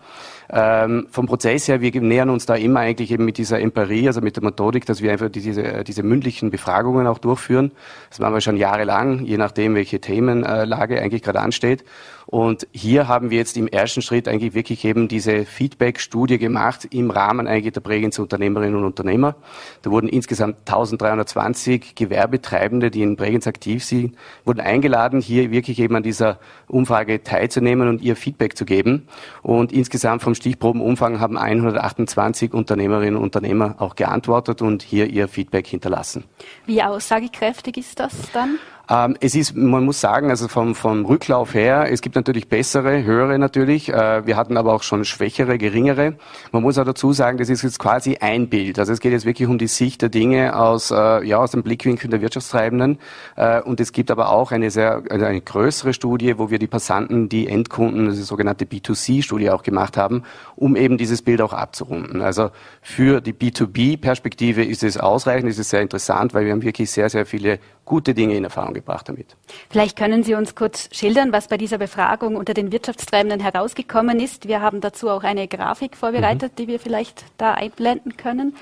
Ähm, 0.52 1.06
vom 1.12 1.28
Prozess 1.28 1.68
her, 1.68 1.82
wir 1.82 2.02
nähern 2.02 2.32
uns 2.32 2.48
da 2.48 2.56
immer 2.56 2.80
eigentlich 2.80 3.12
eben 3.12 3.26
mit 3.26 3.38
dieser 3.38 3.60
Empirie, 3.60 4.08
also 4.08 4.22
mit 4.22 4.36
der 4.38 4.44
Methodik, 4.44 4.88
dass 4.88 5.04
wir 5.04 5.12
einfach 5.12 5.30
diese, 5.30 5.84
diese 5.84 6.02
mündlichen 6.02 6.50
Befragungen 6.50 7.06
auch 7.06 7.20
durchführen. 7.20 7.74
Das 8.10 8.18
machen 8.18 8.34
wir 8.34 8.42
schon 8.42 8.58
jahrelang, 8.58 9.24
je 9.24 9.38
nachdem, 9.38 9.76
welche 9.76 10.02
Themenlage 10.02 11.00
eigentlich 11.00 11.22
gerade 11.22 11.42
ansteht. 11.42 11.84
Und 12.32 12.68
hier 12.72 13.08
haben 13.08 13.32
wir 13.32 13.40
jetzt 13.40 13.58
im 13.58 13.68
ersten 13.68 14.04
Schritt 14.04 14.28
eigentlich 14.28 14.54
wirklich 14.54 14.86
eben 14.86 15.08
diese 15.08 15.46
Feedback-Studie 15.46 16.38
gemacht 16.38 16.88
im 16.92 17.10
Rahmen 17.10 17.48
eigentlich 17.48 17.74
der 17.74 17.82
Bregenzer 17.82 18.22
Unternehmerinnen 18.22 18.76
und 18.76 18.86
Unternehmer. 18.86 19.36
Da 19.82 19.90
wurden 19.90 20.08
insgesamt 20.08 20.58
1320 20.60 21.96
Gewerbetreibende, 21.96 22.92
die 22.92 23.02
in 23.02 23.16
Bregenz 23.16 23.48
aktiv 23.48 23.84
sind, 23.84 24.16
wurden 24.46 24.60
eingeladen, 24.60 25.22
hier 25.22 25.50
wirklich 25.50 25.80
eben 25.80 25.96
an 25.96 26.04
dieser 26.04 26.38
Umfrage 26.80 27.24
teilzunehmen 27.24 27.88
und 27.88 28.02
ihr 28.02 28.16
Feedback 28.16 28.58
zu 28.58 28.66
geben. 28.66 29.08
Und 29.42 29.72
insgesamt 29.72 30.22
vom 30.22 30.34
Stichprobenumfang 30.34 31.20
haben 31.20 31.38
128 31.38 32.54
Unternehmerinnen 32.54 33.16
und 33.16 33.24
Unternehmer 33.24 33.76
auch 33.80 33.96
geantwortet 33.96 34.62
und 34.62 34.82
hier 34.82 35.08
ihr 35.08 35.28
Feedback 35.28 35.68
hinterlassen. 35.68 36.24
Wie 36.66 36.82
aussagekräftig 36.82 37.78
ist 37.78 38.00
das 38.00 38.14
dann? 38.32 38.58
Ähm, 38.90 39.16
es 39.20 39.36
ist, 39.36 39.56
man 39.56 39.86
muss 39.86 40.02
sagen, 40.02 40.32
also 40.32 40.48
vom, 40.48 40.74
vom 40.74 41.06
Rücklauf 41.06 41.54
her, 41.54 41.92
es 41.92 42.02
gibt 42.02 42.16
natürlich 42.16 42.50
bessere, 42.50 43.04
höhere 43.04 43.38
natürlich. 43.38 43.90
Äh, 43.90 44.26
wir 44.26 44.36
hatten 44.36 44.58
aber 44.58 44.74
auch 44.74 44.82
schon 44.82 45.06
schwächere, 45.06 45.60
geringere. 45.60 46.16
Man 46.52 46.64
muss 46.64 46.80
auch 46.80 46.86
dazu 46.86 47.14
sagen, 47.14 47.38
das 47.38 47.50
ist 47.50 47.62
jetzt 47.62 47.78
quasi 47.78 48.18
ein 48.20 48.50
Bild. 48.50 48.80
Also 48.80 48.92
es 48.92 49.00
geht 49.00 49.12
jetzt 49.12 49.26
wirklich 49.26 49.48
um 49.48 49.60
die 49.60 49.68
Sicht 49.68 50.02
der 50.02 50.10
Dinge 50.10 50.58
aus, 50.58 50.90
äh, 50.90 51.24
ja, 51.24 51.38
aus 51.38 51.52
dem 51.52 51.62
Blickwinkel 51.62 52.10
der 52.10 52.22
Wirtschaftstreibenden. 52.22 52.98
Äh, 53.36 53.62
und 53.62 53.80
es 53.80 53.92
gibt 53.92 54.10
aber 54.10 54.30
auch 54.30 54.52
eine 54.52 54.72
sehr, 54.72 55.04
eine 55.10 55.40
größere 55.40 55.94
Studie, 55.94 56.40
wo 56.40 56.50
wir 56.50 56.58
die 56.58 56.68
Passanten, 56.68 57.30
die 57.30 57.48
Endkunden, 57.48 58.08
ist 58.08 58.18
die 58.18 58.24
sogenannte 58.24 58.66
B2C-Studie 58.66 59.52
auch 59.52 59.62
gemacht 59.62 59.98
haben, 59.98 60.24
um 60.56 60.76
eben 60.76 60.98
dieses 60.98 61.22
Bild 61.22 61.42
auch 61.42 61.54
abzurunden. 61.54 62.22
Also 62.22 62.50
für 62.82 63.22
die 63.22 63.34
B2B-Perspektive 63.34 64.64
ist 64.64 64.84
es 64.84 64.98
ausreichend, 64.98 65.48
ist 65.48 65.60
es 65.60 65.70
sehr 65.70 65.82
interessant, 65.82 66.34
weil 66.34 66.46
wir 66.46 66.54
haben 66.54 66.64
wirklich 66.64 66.90
sehr, 66.90 67.10
sehr 67.10 67.28
viele 67.28 67.60
gute 67.86 68.14
Dinge 68.14 68.36
in 68.36 68.44
Erfahrung 68.44 68.79
gebracht 68.80 69.10
damit. 69.10 69.36
Vielleicht 69.70 69.98
können 69.98 70.24
Sie 70.24 70.36
uns 70.36 70.56
kurz 70.56 70.90
schildern, 70.92 71.32
was 71.32 71.48
bei 71.48 71.58
dieser 71.58 71.78
Befragung 71.78 72.36
unter 72.36 72.54
den 72.54 72.72
Wirtschaftstreibenden 72.72 73.40
herausgekommen 73.40 74.20
ist. 74.20 74.48
Wir 74.48 74.62
haben 74.62 74.82
dazu 74.82 75.10
auch 75.10 75.24
eine 75.24 75.48
Grafik 75.48 75.96
vorbereitet, 75.96 76.54
mhm. 76.54 76.56
die 76.58 76.68
wir 76.68 76.80
vielleicht 76.80 77.26
da 77.38 77.54
einblenden 77.54 78.18
können. 78.18 78.56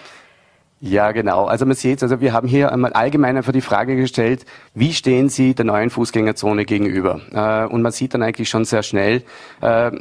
Ja, 0.80 1.12
genau. 1.12 1.46
Also 1.46 1.66
man 1.66 1.76
sieht, 1.76 2.04
also 2.04 2.22
wir 2.22 2.34
haben 2.34 2.48
hier 2.48 2.72
einmal 2.72 2.94
allgemein 2.94 3.36
einfach 3.36 3.52
die 3.52 3.62
Frage 3.62 3.96
gestellt, 3.96 4.46
wie 4.76 4.94
stehen 4.94 5.28
Sie 5.28 5.56
der 5.56 5.66
neuen 5.66 5.90
Fußgängerzone 5.90 6.66
gegenüber? 6.66 7.20
Äh, 7.32 7.74
und 7.74 7.82
man 7.82 7.92
sieht 7.92 8.13
dann 8.13 8.22
eigentlich 8.22 8.48
schon 8.48 8.63
sehr 8.63 8.84
schnell, 8.84 9.24
äh, 9.62 9.92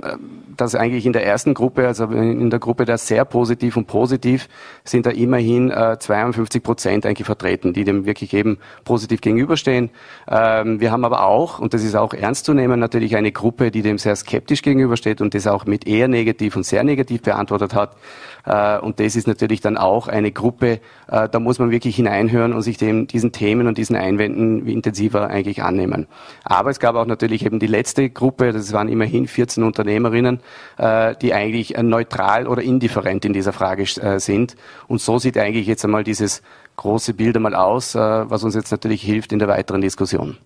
dass 0.55 0.75
eigentlich 0.75 1.07
in 1.07 1.15
der 1.15 1.25
ersten 1.25 1.55
Gruppe, 1.55 1.87
also 1.87 2.05
in 2.05 2.51
der 2.51 2.59
Gruppe 2.59 2.85
der 2.85 2.99
sehr 2.99 3.25
positiv 3.25 3.79
und 3.79 3.87
positiv, 3.87 4.51
sind 4.85 5.07
da 5.07 5.11
immerhin 5.11 5.73
52 5.99 6.61
äh, 6.61 6.63
Prozent 6.63 7.07
eigentlich 7.07 7.25
vertreten, 7.27 7.73
die 7.73 7.85
dem 7.85 8.05
wirklich 8.05 8.35
eben 8.35 8.59
positiv 8.85 9.23
gegenüberstehen. 9.23 9.89
Ähm, 10.29 10.79
wir 10.79 10.93
haben 10.93 11.07
aber 11.07 11.25
auch, 11.25 11.59
und 11.59 11.73
das 11.73 11.85
ist 11.85 11.95
auch 11.95 12.13
ernst 12.13 12.45
zu 12.45 12.53
nehmen, 12.53 12.79
natürlich 12.79 13.17
eine 13.17 13.33
Gruppe, 13.33 13.71
die 13.71 13.81
dem 13.81 13.97
sehr 13.97 14.15
skeptisch 14.15 14.61
gegenübersteht 14.61 15.23
und 15.23 15.33
das 15.33 15.47
auch 15.47 15.65
mit 15.65 15.87
eher 15.87 16.09
negativ 16.09 16.55
und 16.55 16.65
sehr 16.65 16.85
negativ 16.85 17.23
beantwortet 17.23 17.75
hat. 17.75 17.97
Und 18.47 19.01
das 19.01 19.17
ist 19.17 19.27
natürlich 19.27 19.61
dann 19.61 19.77
auch 19.77 20.09
eine 20.09 20.31
Gruppe, 20.31 20.81
äh, 21.09 21.29
da 21.29 21.41
muss 21.41 21.59
man 21.59 21.71
wirklich 21.71 21.97
hineinhören 21.97 22.53
und 22.53 22.63
sich 22.63 22.77
dem, 22.77 23.07
diesen 23.07 23.33
Themen 23.33 23.67
und 23.67 23.79
diesen 23.79 23.97
Einwänden 23.97 24.67
intensiver 24.67 25.29
eigentlich 25.29 25.63
annehmen. 25.63 26.07
Aber 26.45 26.71
es 26.71 26.79
gab 26.79 26.95
auch 26.95 27.07
natürlich 27.07 27.45
eben 27.45 27.59
die 27.59 27.67
letzte 27.67 28.09
Gruppe, 28.09 28.53
das 28.53 28.73
waren 28.73 28.89
immerhin 28.89 29.27
14 29.27 29.63
Unternehmerinnen, 29.65 30.41
äh, 30.79 31.15
die 31.21 31.35
eigentlich 31.35 31.77
neutral 31.83 32.47
oder 32.47 32.63
indifferent 32.63 33.25
in 33.25 33.33
dieser 33.33 33.53
Frage 33.53 33.83
äh, 33.83 34.21
sind. 34.21 34.57
Und 34.87 35.01
so 35.01 35.19
sieht 35.19 35.37
eigentlich 35.39 35.67
jetzt 35.67 35.85
einmal 35.85 36.05
dieses 36.05 36.43
große 36.77 37.15
Bild 37.15 37.37
einmal 37.37 37.55
aus, 37.55 37.95
äh, 37.95 37.99
was 37.99 38.45
uns 38.45 38.55
jetzt 38.55 38.71
natürlich 38.71 39.03
hilft 39.03 39.33
in 39.33 39.39
der 39.39 39.49
weiteren 39.49 39.81
Diskussion. 39.81 40.37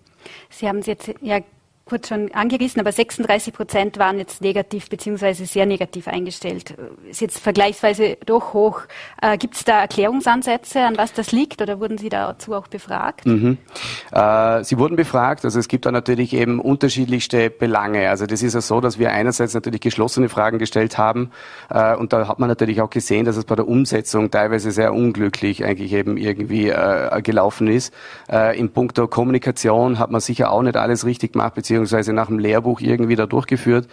Sie 0.49 0.67
haben 0.67 0.79
es 0.79 0.87
jetzt 0.87 1.13
ja 1.21 1.39
kurz 1.91 2.07
schon 2.07 2.31
angerissen, 2.31 2.79
aber 2.79 2.93
36 2.93 3.53
Prozent 3.53 3.99
waren 3.99 4.17
jetzt 4.17 4.41
negativ 4.41 4.89
beziehungsweise 4.89 5.45
sehr 5.45 5.65
negativ 5.65 6.07
eingestellt. 6.07 6.73
Ist 7.09 7.19
jetzt 7.19 7.37
vergleichsweise 7.37 8.17
doch 8.25 8.53
hoch. 8.53 8.83
Äh, 9.21 9.37
Gibt 9.37 9.55
es 9.55 9.65
da 9.65 9.81
Erklärungsansätze, 9.81 10.79
an 10.79 10.97
was 10.97 11.11
das 11.11 11.33
liegt 11.33 11.61
oder 11.61 11.81
wurden 11.81 11.97
Sie 11.97 12.07
dazu 12.07 12.53
auch 12.53 12.67
befragt? 12.67 13.25
Mhm. 13.25 13.57
Äh, 14.13 14.63
Sie 14.63 14.77
wurden 14.77 14.95
befragt. 14.95 15.43
Also 15.43 15.59
es 15.59 15.67
gibt 15.67 15.85
da 15.85 15.91
natürlich 15.91 16.33
eben 16.33 16.61
unterschiedlichste 16.61 17.49
Belange. 17.49 18.09
Also 18.09 18.25
das 18.25 18.41
ist 18.41 18.53
ja 18.53 18.61
so, 18.61 18.79
dass 18.79 18.97
wir 18.97 19.11
einerseits 19.11 19.53
natürlich 19.53 19.81
geschlossene 19.81 20.29
Fragen 20.29 20.59
gestellt 20.59 20.97
haben 20.97 21.31
äh, 21.69 21.93
und 21.97 22.13
da 22.13 22.25
hat 22.29 22.39
man 22.39 22.47
natürlich 22.47 22.79
auch 22.79 22.89
gesehen, 22.89 23.25
dass 23.25 23.35
es 23.35 23.43
bei 23.43 23.55
der 23.55 23.67
Umsetzung 23.67 24.31
teilweise 24.31 24.71
sehr 24.71 24.93
unglücklich 24.93 25.65
eigentlich 25.65 25.91
eben 25.91 26.15
irgendwie 26.15 26.69
äh, 26.69 27.21
gelaufen 27.21 27.67
ist. 27.67 27.93
Äh, 28.29 28.65
Punkt 28.71 28.97
der 28.97 29.07
Kommunikation 29.07 29.99
hat 29.99 30.09
man 30.09 30.21
sicher 30.21 30.51
auch 30.51 30.61
nicht 30.61 30.77
alles 30.77 31.05
richtig 31.05 31.33
gemacht, 31.33 31.55
beziehungsweise 31.55 31.80
beziehungsweise 31.81 32.13
nach 32.13 32.27
dem 32.27 32.39
Lehrbuch 32.39 32.79
irgendwie 32.79 33.15
da 33.15 33.25
durchgeführt. 33.25 33.87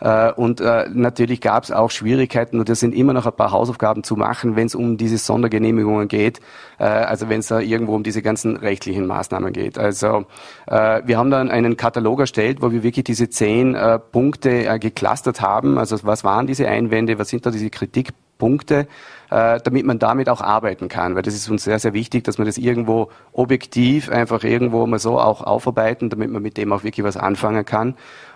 Äh, 0.00 0.32
und 0.32 0.60
äh, 0.60 0.86
natürlich 0.92 1.40
gab 1.40 1.64
es 1.64 1.70
auch 1.70 1.90
Schwierigkeiten 1.90 2.58
und 2.58 2.68
das 2.68 2.80
sind 2.80 2.94
immer 2.94 3.12
noch 3.12 3.26
ein 3.26 3.32
paar 3.32 3.52
Hausaufgaben 3.52 4.02
zu 4.02 4.16
machen, 4.16 4.56
wenn 4.56 4.66
es 4.66 4.74
um 4.74 4.96
diese 4.96 5.18
Sondergenehmigungen 5.18 6.08
geht, 6.08 6.40
äh, 6.78 6.84
also 6.84 7.28
wenn 7.28 7.40
es 7.40 7.48
da 7.48 7.60
irgendwo 7.60 7.94
um 7.94 8.02
diese 8.02 8.22
ganzen 8.22 8.56
rechtlichen 8.56 9.06
Maßnahmen 9.06 9.52
geht. 9.52 9.78
Also 9.78 10.26
wir 10.66 11.18
haben 11.18 11.30
dann 11.30 11.50
einen 11.50 11.76
Katalog 11.76 12.20
erstellt, 12.20 12.62
wo 12.62 12.72
wir 12.72 12.82
wirklich 12.82 13.04
diese 13.04 13.28
zehn 13.28 13.76
Punkte 14.12 14.78
geclustert 14.78 15.40
haben. 15.40 15.78
Also 15.78 15.98
was 16.02 16.24
waren 16.24 16.46
diese 16.46 16.68
Einwände, 16.68 17.18
was 17.18 17.28
sind 17.28 17.44
da 17.46 17.50
diese 17.50 17.70
Kritikpunkte? 17.70 18.86
Äh, 19.30 19.60
damit 19.62 19.84
man 19.84 19.98
damit 19.98 20.28
auch 20.28 20.40
arbeiten 20.40 20.88
kann. 20.88 21.14
Weil 21.14 21.22
das 21.22 21.34
ist 21.34 21.48
uns 21.48 21.64
sehr, 21.64 21.78
sehr 21.78 21.94
wichtig, 21.94 22.24
dass 22.24 22.38
man 22.38 22.46
das 22.46 22.58
irgendwo 22.58 23.10
objektiv 23.32 24.10
einfach 24.10 24.44
irgendwo 24.44 24.86
mal 24.86 24.98
so 24.98 25.18
auch 25.18 25.42
aufarbeiten, 25.42 26.10
damit 26.10 26.30
man 26.30 26.42
mit 26.42 26.56
dem 26.56 26.72
auch 26.72 26.84
wirklich 26.84 27.04
was 27.04 27.16
anfangen 27.16 27.64
kann 27.64 27.94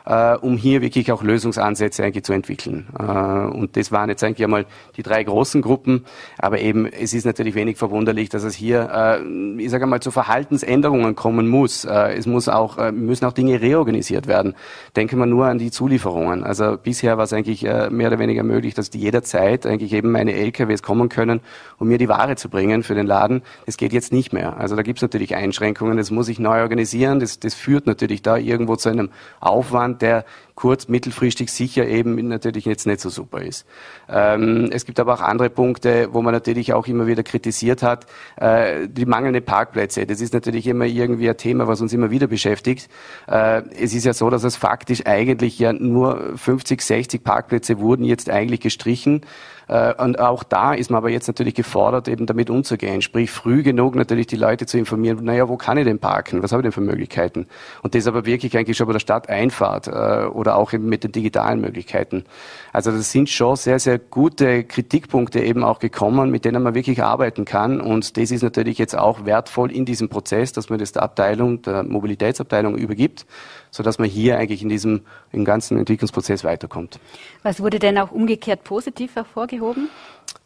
äh, 0.09 0.37
um 0.37 0.57
hier 0.57 0.81
wirklich 0.81 1.13
auch 1.13 1.23
Lösungsansätze 1.23 2.03
eigentlich 2.03 2.25
zu 2.25 2.33
entwickeln. 2.33 2.87
Äh, 2.99 3.03
und 3.03 3.77
das 3.77 3.93
waren 3.93 4.09
jetzt 4.09 4.25
eigentlich 4.25 4.43
einmal 4.43 4.65
die 4.97 5.03
drei 5.03 5.23
großen 5.23 5.61
Gruppen. 5.61 6.07
Aber 6.39 6.61
eben, 6.61 6.87
es 6.87 7.13
ist 7.13 7.27
natürlich 7.27 7.55
wenig 7.55 7.77
verwunderlich, 7.77 8.31
dass 8.31 8.43
es 8.43 8.55
hier, 8.55 8.89
äh, 8.91 9.63
ich 9.63 9.71
sage 9.71 9.85
einmal, 9.85 10.01
zu 10.01 10.11
Verhaltensänderungen 10.11 11.15
kommen 11.15 11.49
muss. 11.49 11.85
Es 11.85 12.27
muss 12.27 12.49
auch, 12.49 12.91
müssen 12.93 13.25
auch 13.27 13.33
Dinge 13.33 13.61
reorganisiert 13.61 14.27
werden. 14.27 14.55
Denken 14.97 15.19
wir 15.19 15.27
nur 15.27 15.47
an 15.47 15.59
die 15.59 15.71
Zulieferungen. 15.71 16.45
Also 16.45 16.77
bisher 16.83 17.19
war 17.19 17.25
es 17.25 17.33
eigentlich 17.33 17.63
mehr 17.63 18.09
oder 18.09 18.19
weniger 18.19 18.43
möglich, 18.43 18.75
dass 18.75 18.91
die 18.91 18.99
jederzeit 18.99 19.67
eigentlich 19.67 19.93
eben 19.93 20.11
meine 20.11 20.33
LKWs 20.79 20.83
kommen 20.83 21.09
können, 21.09 21.41
um 21.79 21.89
mir 21.89 21.99
die 21.99 22.09
Ware 22.09 22.37
zu 22.37 22.49
bringen 22.49 22.83
für 22.83 22.95
den 22.95 23.07
Laden. 23.07 23.43
Das 23.67 23.77
geht 23.77 23.93
jetzt 23.93 24.13
nicht 24.13 24.33
mehr. 24.33 24.57
Also 24.59 24.77
da 24.77 24.83
gibt 24.83 24.99
es 24.99 25.03
natürlich 25.03 25.35
Einschränkungen. 25.35 25.97
Das 25.97 26.11
muss 26.11 26.29
ich 26.29 26.39
neu 26.39 26.61
organisieren. 26.63 27.21
Das, 27.21 27.39
das 27.41 27.55
führt 27.55 27.87
natürlich 27.87 28.23
da 28.23 28.37
irgendwo 28.37 28.77
zu 28.77 28.89
einem 28.89 29.11
Aufwand, 29.41 30.03
der 30.03 30.25
kurz-, 30.59 30.89
mittelfristig 30.89 31.51
sicher 31.51 31.87
eben 31.87 32.17
natürlich 32.27 32.65
jetzt 32.65 32.85
nicht 32.87 33.01
so 33.01 33.11
super 33.11 33.41
ist. 33.41 33.65
Ähm, 34.09 34.71
es 34.73 34.85
gibt 34.85 34.99
aber 34.99 35.15
auch 35.15 35.21
andere 35.21 35.51
Punkte, 35.51 36.09
wo 36.13 36.21
man 36.21 36.35
natürlich 36.35 36.73
auch 36.73 36.89
immer 36.89 37.07
wieder 37.07 37.23
kritisiert 37.23 37.85
hat. 37.85 38.07
Äh, 38.37 38.89
die 38.89 39.07
mangelnden 39.07 39.45
Parkplätze, 39.45 40.05
das 40.05 40.21
ist 40.21 40.35
natürlich 40.35 40.67
immer 40.67 40.85
irgendwie 40.85 41.31
ein 41.31 41.37
Thema, 41.37 41.69
was 41.69 41.81
uns 41.81 41.93
immer 41.93 42.11
wieder 42.11 42.27
beschäftigt. 42.27 42.89
Äh, 43.29 43.63
es 43.81 43.95
ist 43.95 44.05
ja 44.05 44.13
so, 44.13 44.31
dass 44.31 44.43
es 44.43 44.57
faktisch 44.57 45.07
eigentlich 45.07 45.61
ja 45.61 45.73
nur 45.73 46.37
50, 46.37 46.83
60 46.83 47.23
Parkplätze 47.23 47.79
wurden 47.79 48.05
jetzt 48.05 48.29
eigentlich 48.29 48.61
gestrichen. 48.61 49.23
Äh, 49.69 49.95
und 50.03 50.19
auch 50.19 50.43
da 50.43 50.75
ist 50.75 50.91
man 50.91 50.99
aber 50.99 51.11
jetzt 51.11 51.29
natürlich 51.29 51.55
gefordert, 51.55 52.09
eben 52.09 52.27
damit 52.27 52.51
umzugehen. 52.51 53.03
Sprich, 53.03 53.31
früh 53.31 53.63
genug 53.63 53.95
natürlich 53.95 54.27
die 54.27 54.37
Leute 54.37 54.67
zu 54.67 54.79
informieren, 54.79 55.23
naja, 55.23 55.49
wo 55.49 55.57
kann 55.57 55.77
ich 55.79 55.85
denn 55.85 55.99
parken? 55.99 56.43
Was 56.43 56.53
habe 56.53 56.63
ich 56.63 56.65
denn 56.65 56.73
für 56.73 56.81
Möglichkeiten? 56.81 57.47
Und 57.83 57.95
das 57.95 58.07
aber 58.07 58.25
wirklich 58.27 58.57
eigentlich 58.57 58.77
schon 58.77 58.87
bei 58.87 58.95
der 58.95 59.01
Stadteinfahrt 59.01 59.89
äh, 59.89 60.27
oder 60.49 60.57
auch 60.57 60.73
eben 60.73 60.89
mit 60.89 61.05
den 61.05 61.13
digitalen 61.13 61.61
Möglichkeiten. 61.61 62.25
Also 62.73 62.91
das 62.91 63.13
sind 63.13 63.29
schon 63.29 63.57
sehr, 63.57 63.79
sehr 63.79 63.99
gute 63.99 64.65
Kritikpunkte 64.65 65.41
eben 65.41 65.63
auch 65.63 65.79
gekommen, 65.79 66.31
mit 66.31 66.45
denen 66.47 66.63
man 66.63 66.75
wirklich 66.75 67.03
arbeiten 67.03 67.45
kann. 67.45 67.81
Und 67.81 68.17
das 68.17 68.31
ist 68.31 68.43
natürlich 68.43 68.79
jetzt 68.79 68.97
auch 68.97 69.27
wertvoll 69.27 69.71
in 69.71 69.85
diesem 69.85 70.09
Prozess, 70.09 70.53
dass 70.53 70.71
man 70.71 70.79
das 70.79 70.93
der 70.93 71.03
Abteilung, 71.03 71.61
der 71.63 71.83
Mobilitätsabteilung 71.83 72.77
übergibt 72.77 73.27
sodass 73.71 73.99
man 73.99 74.09
hier 74.09 74.39
eigentlich 74.39 74.63
in 74.63 74.69
diesem 74.69 75.03
im 75.33 75.45
ganzen 75.45 75.79
Entwicklungsprozess 75.79 76.45
weiterkommt. 76.45 76.99
Was 77.43 77.61
wurde 77.61 77.79
denn 77.79 77.99
auch 77.99 78.11
umgekehrt 78.11 78.65
positiv 78.65 79.17
hervorgehoben? 79.17 79.89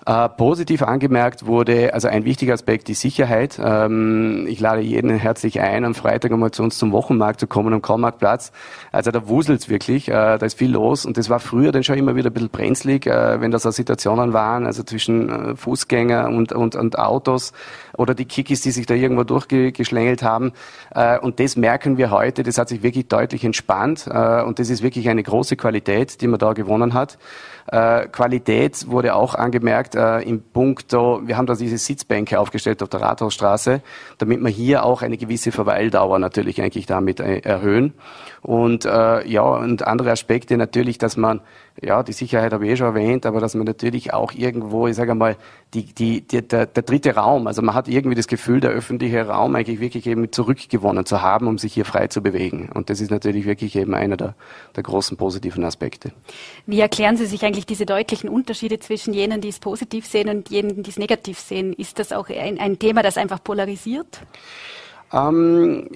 Äh, 0.05 0.29
positiv 0.31 0.83
angemerkt 0.83 1.47
wurde, 1.47 1.95
also 1.95 2.09
ein 2.09 2.25
wichtiger 2.25 2.55
Aspekt, 2.55 2.89
die 2.89 2.95
Sicherheit. 2.95 3.61
Ähm, 3.63 4.49
ich 4.49 4.59
lade 4.59 4.81
jeden 4.81 5.17
herzlich 5.17 5.61
ein, 5.61 5.85
am 5.85 5.95
Freitag 5.95 6.33
einmal 6.33 6.51
zu 6.51 6.65
uns 6.65 6.77
zum 6.77 6.91
Wochenmarkt 6.91 7.39
zu 7.39 7.47
kommen, 7.47 7.73
am 7.73 7.83
Kormarktplatz. 7.83 8.51
Also 8.91 9.13
da 9.13 9.29
wuselt's 9.29 9.69
wirklich, 9.69 10.09
äh, 10.09 10.39
da 10.39 10.45
ist 10.45 10.59
viel 10.59 10.73
los 10.73 11.07
und 11.07 11.19
das 11.19 11.31
war 11.31 11.39
früher 11.39 11.71
dann 11.71 11.85
schon 11.85 11.99
immer 11.99 12.17
wieder 12.17 12.31
ein 12.31 12.33
bisschen 12.33 12.49
brenzlig, 12.49 13.07
äh, 13.07 13.41
wenn 13.41 13.53
da 13.53 13.61
so 13.61 13.71
Situationen 13.71 14.33
waren, 14.33 14.67
also 14.67 14.83
zwischen 14.83 15.29
äh, 15.29 15.55
Fußgänger 15.55 16.27
und, 16.31 16.51
und, 16.51 16.75
und 16.75 16.99
Autos 16.99 17.53
oder 17.97 18.17
die 18.17 18.25
Kikis, 18.25 18.61
die 18.61 18.73
sich 18.73 18.87
da 18.87 18.95
irgendwo 18.95 19.23
durchgeschlängelt 19.23 20.25
haben. 20.25 20.51
Äh, 20.97 21.21
und 21.21 21.39
das 21.39 21.55
merken 21.55 21.97
wir 21.97 22.11
heute, 22.11 22.43
das 22.43 22.59
hat 22.59 22.71
sich 22.71 22.83
wirklich 22.83 23.07
deutlich 23.07 23.45
entspannt 23.45 24.09
äh, 24.11 24.43
und 24.43 24.59
das 24.59 24.69
ist 24.69 24.83
wirklich 24.83 25.09
eine 25.09 25.23
große 25.23 25.55
Qualität, 25.55 26.21
die 26.21 26.27
man 26.27 26.41
da 26.41 26.55
gewonnen 26.55 26.93
hat. 26.93 27.19
Qualität 27.65 28.89
wurde 28.89 29.15
auch 29.15 29.37
angemerkt 29.37 29.92
äh, 29.95 30.23
im 30.23 30.43
Punkto, 30.43 31.23
wir 31.25 31.37
haben 31.37 31.47
da 31.47 31.55
diese 31.55 31.79
Sitzbänke 31.79 32.39
aufgestellt 32.39 32.83
auf 32.83 32.89
der 32.89 33.01
Rathausstraße, 33.01 33.83
damit 34.19 34.41
wir 34.41 34.51
hier 34.51 34.85
auch 34.85 35.03
eine 35.03 35.17
gewisse 35.17 35.53
Verweildauer 35.53 36.19
natürlich 36.19 36.61
eigentlich 36.63 36.87
damit 36.87 37.21
äh, 37.21 37.39
erhöhen. 37.39 37.95
Und 38.43 38.85
äh, 38.85 39.27
ja, 39.29 39.43
und 39.43 39.87
andere 39.87 40.11
Aspekte 40.11 40.57
natürlich, 40.57 40.99
dass 40.99 41.17
man 41.17 41.41
ja, 41.81 42.03
die 42.03 42.13
Sicherheit 42.13 42.53
habe 42.53 42.67
ich 42.67 42.73
eh 42.73 42.77
schon 42.77 42.89
erwähnt, 42.89 43.25
aber 43.25 43.41
dass 43.41 43.55
man 43.55 43.65
natürlich 43.65 44.13
auch 44.13 44.33
irgendwo, 44.33 44.87
ich 44.87 44.97
sage 44.97 45.15
mal, 45.15 45.37
die, 45.73 45.85
die, 45.85 46.21
die, 46.21 46.47
der, 46.47 46.67
der 46.67 46.83
dritte 46.83 47.15
Raum, 47.15 47.47
also 47.47 47.63
man 47.63 47.75
hat 47.75 47.89
irgendwie 47.89 48.15
das 48.15 48.27
Gefühl, 48.27 48.61
der 48.61 48.71
öffentliche 48.71 49.27
Raum 49.27 49.55
eigentlich 49.55 49.81
wirklich 49.81 50.07
eben 50.07 50.31
zurückgewonnen 50.31 51.07
zu 51.07 51.23
haben, 51.23 51.47
um 51.47 51.57
sich 51.57 51.73
hier 51.73 51.87
frei 51.87 52.09
zu 52.09 52.21
bewegen. 52.21 52.69
Und 52.75 52.91
das 52.91 53.01
ist 53.01 53.11
natürlich 53.11 53.47
wirklich 53.47 53.75
eben 53.77 53.95
einer 53.95 54.17
der, 54.17 54.35
der 54.77 54.83
großen 54.83 55.17
positiven 55.17 55.65
Aspekte. 55.65 56.13
Wie 56.67 56.81
erklären 56.81 57.17
Sie 57.17 57.27
sich 57.27 57.45
eigentlich 57.45 57.67
diese 57.67 57.87
deutlichen 57.87 58.29
Unterschiede 58.29 58.79
zwischen 58.79 59.15
jenen, 59.15 59.41
die 59.41 59.49
es 59.49 59.59
positiv 59.59 60.07
sehen 60.07 60.29
und 60.29 60.51
jenen, 60.51 60.83
die 60.83 60.91
es 60.91 60.99
negativ 60.99 61.39
sehen? 61.39 61.73
Ist 61.73 61.99
das 61.99 62.13
auch 62.13 62.29
ein, 62.29 62.59
ein 62.59 62.79
Thema, 62.79 63.03
das 63.03 63.17
einfach 63.17 63.43
polarisiert? 63.43 64.21
Ähm, 65.13 65.89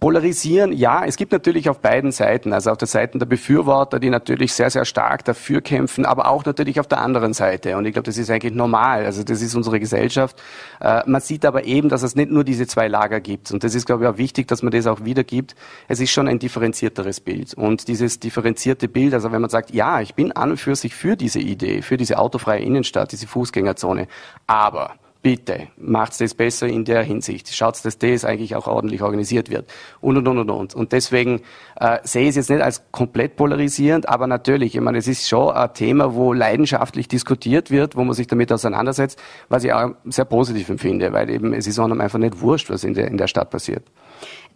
polarisieren, 0.00 0.72
ja, 0.72 1.04
es 1.04 1.16
gibt 1.16 1.32
natürlich 1.32 1.68
auf 1.68 1.80
beiden 1.80 2.10
Seiten, 2.10 2.54
also 2.54 2.70
auf 2.70 2.78
der 2.78 2.88
Seite 2.88 3.18
der 3.18 3.26
Befürworter, 3.26 3.98
die 3.98 4.08
natürlich 4.08 4.54
sehr, 4.54 4.70
sehr 4.70 4.86
stark 4.86 5.24
dafür 5.26 5.60
kämpfen, 5.60 6.06
aber 6.06 6.28
auch 6.28 6.44
natürlich 6.44 6.80
auf 6.80 6.86
der 6.86 7.00
anderen 7.02 7.34
Seite. 7.34 7.76
Und 7.76 7.84
ich 7.84 7.92
glaube, 7.92 8.06
das 8.06 8.16
ist 8.16 8.30
eigentlich 8.30 8.54
normal. 8.54 9.04
Also 9.04 9.24
das 9.24 9.42
ist 9.42 9.54
unsere 9.54 9.78
Gesellschaft. 9.78 10.42
Äh, 10.80 11.02
man 11.06 11.20
sieht 11.20 11.44
aber 11.44 11.64
eben, 11.64 11.90
dass 11.90 12.02
es 12.02 12.16
nicht 12.16 12.30
nur 12.30 12.44
diese 12.44 12.66
zwei 12.66 12.88
Lager 12.88 13.20
gibt. 13.20 13.52
Und 13.52 13.62
das 13.62 13.74
ist, 13.74 13.84
glaube 13.84 14.04
ich, 14.04 14.10
auch 14.10 14.18
wichtig, 14.18 14.48
dass 14.48 14.62
man 14.62 14.72
das 14.72 14.86
auch 14.86 15.04
wiedergibt. 15.04 15.54
Es 15.88 16.00
ist 16.00 16.10
schon 16.10 16.26
ein 16.26 16.38
differenzierteres 16.38 17.20
Bild. 17.20 17.52
Und 17.54 17.88
dieses 17.88 18.20
differenzierte 18.20 18.88
Bild, 18.88 19.12
also 19.12 19.32
wenn 19.32 19.42
man 19.42 19.50
sagt, 19.50 19.70
ja, 19.72 20.00
ich 20.00 20.14
bin 20.14 20.32
an 20.32 20.52
und 20.52 20.56
für 20.56 20.74
sich 20.76 20.94
für 20.94 21.16
diese 21.16 21.40
Idee, 21.40 21.82
für 21.82 21.98
diese 21.98 22.18
autofreie 22.18 22.62
Innenstadt, 22.62 23.12
diese 23.12 23.26
Fußgängerzone, 23.26 24.08
aber 24.46 24.94
bitte 25.22 25.68
macht 25.76 26.20
das 26.20 26.34
besser 26.34 26.66
in 26.66 26.84
der 26.84 27.02
Hinsicht. 27.02 27.52
Schaut, 27.54 27.84
dass 27.84 27.98
das 27.98 28.24
eigentlich 28.24 28.54
auch 28.54 28.66
ordentlich 28.66 29.02
organisiert 29.02 29.50
wird. 29.50 29.68
Und, 30.00 30.16
und, 30.16 30.28
und, 30.28 30.38
und, 30.38 30.50
und. 30.50 30.74
Und 30.74 30.92
deswegen 30.92 31.42
äh, 31.80 31.98
sehe 32.04 32.22
ich 32.22 32.28
es 32.30 32.36
jetzt 32.36 32.50
nicht 32.50 32.62
als 32.62 32.82
komplett 32.92 33.36
polarisierend, 33.36 34.08
aber 34.08 34.26
natürlich, 34.26 34.74
ich 34.74 34.80
meine, 34.80 34.98
es 34.98 35.08
ist 35.08 35.28
schon 35.28 35.50
ein 35.50 35.74
Thema, 35.74 36.14
wo 36.14 36.32
leidenschaftlich 36.32 37.08
diskutiert 37.08 37.70
wird, 37.70 37.96
wo 37.96 38.04
man 38.04 38.14
sich 38.14 38.26
damit 38.26 38.52
auseinandersetzt, 38.52 39.20
was 39.48 39.64
ich 39.64 39.72
auch 39.72 39.90
sehr 40.04 40.24
positiv 40.24 40.68
empfinde, 40.68 41.12
weil 41.12 41.28
eben 41.30 41.52
es 41.52 41.66
ist 41.66 41.78
einem 41.78 42.00
einfach 42.00 42.18
nicht 42.18 42.40
wurscht, 42.40 42.70
was 42.70 42.84
in 42.84 42.94
der, 42.94 43.08
in 43.08 43.18
der 43.18 43.26
Stadt 43.26 43.50
passiert. 43.50 43.82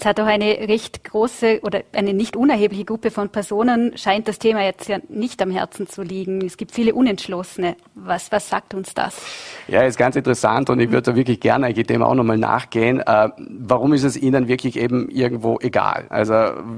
Jetzt 0.01 0.07
hat 0.07 0.21
auch 0.21 0.27
eine 0.27 0.67
recht 0.67 1.05
große 1.05 1.61
oder 1.63 1.83
eine 1.93 2.15
nicht 2.15 2.35
unerhebliche 2.35 2.87
Gruppe 2.87 3.11
von 3.11 3.29
Personen 3.29 3.99
scheint 3.99 4.29
das 4.29 4.39
Thema 4.39 4.65
jetzt 4.65 4.89
ja 4.89 4.97
nicht 5.11 5.43
am 5.43 5.51
Herzen 5.51 5.87
zu 5.87 6.01
liegen. 6.01 6.43
Es 6.43 6.57
gibt 6.57 6.73
viele 6.73 6.95
Unentschlossene. 6.95 7.77
Was, 7.95 8.33
was 8.33 8.49
sagt 8.49 8.73
uns 8.73 8.95
das? 8.95 9.21
Ja, 9.69 9.83
ist 9.83 9.99
ganz 9.99 10.17
interessant 10.17 10.71
und 10.71 10.81
ich 10.81 10.91
würde 10.91 11.11
da 11.11 11.17
wirklich 11.17 11.39
gerne 11.39 11.67
eigentlich 11.67 11.87
dem 11.87 12.03
auch 12.03 12.15
nochmal 12.15 12.39
nachgehen. 12.39 13.01
Äh, 13.01 13.29
warum 13.37 13.93
ist 13.93 14.05
es 14.05 14.17
Ihnen 14.17 14.49
wirklich 14.49 14.79
eben 14.79 15.11
irgendwo 15.11 15.59
egal? 15.61 16.07
Also 16.09 16.33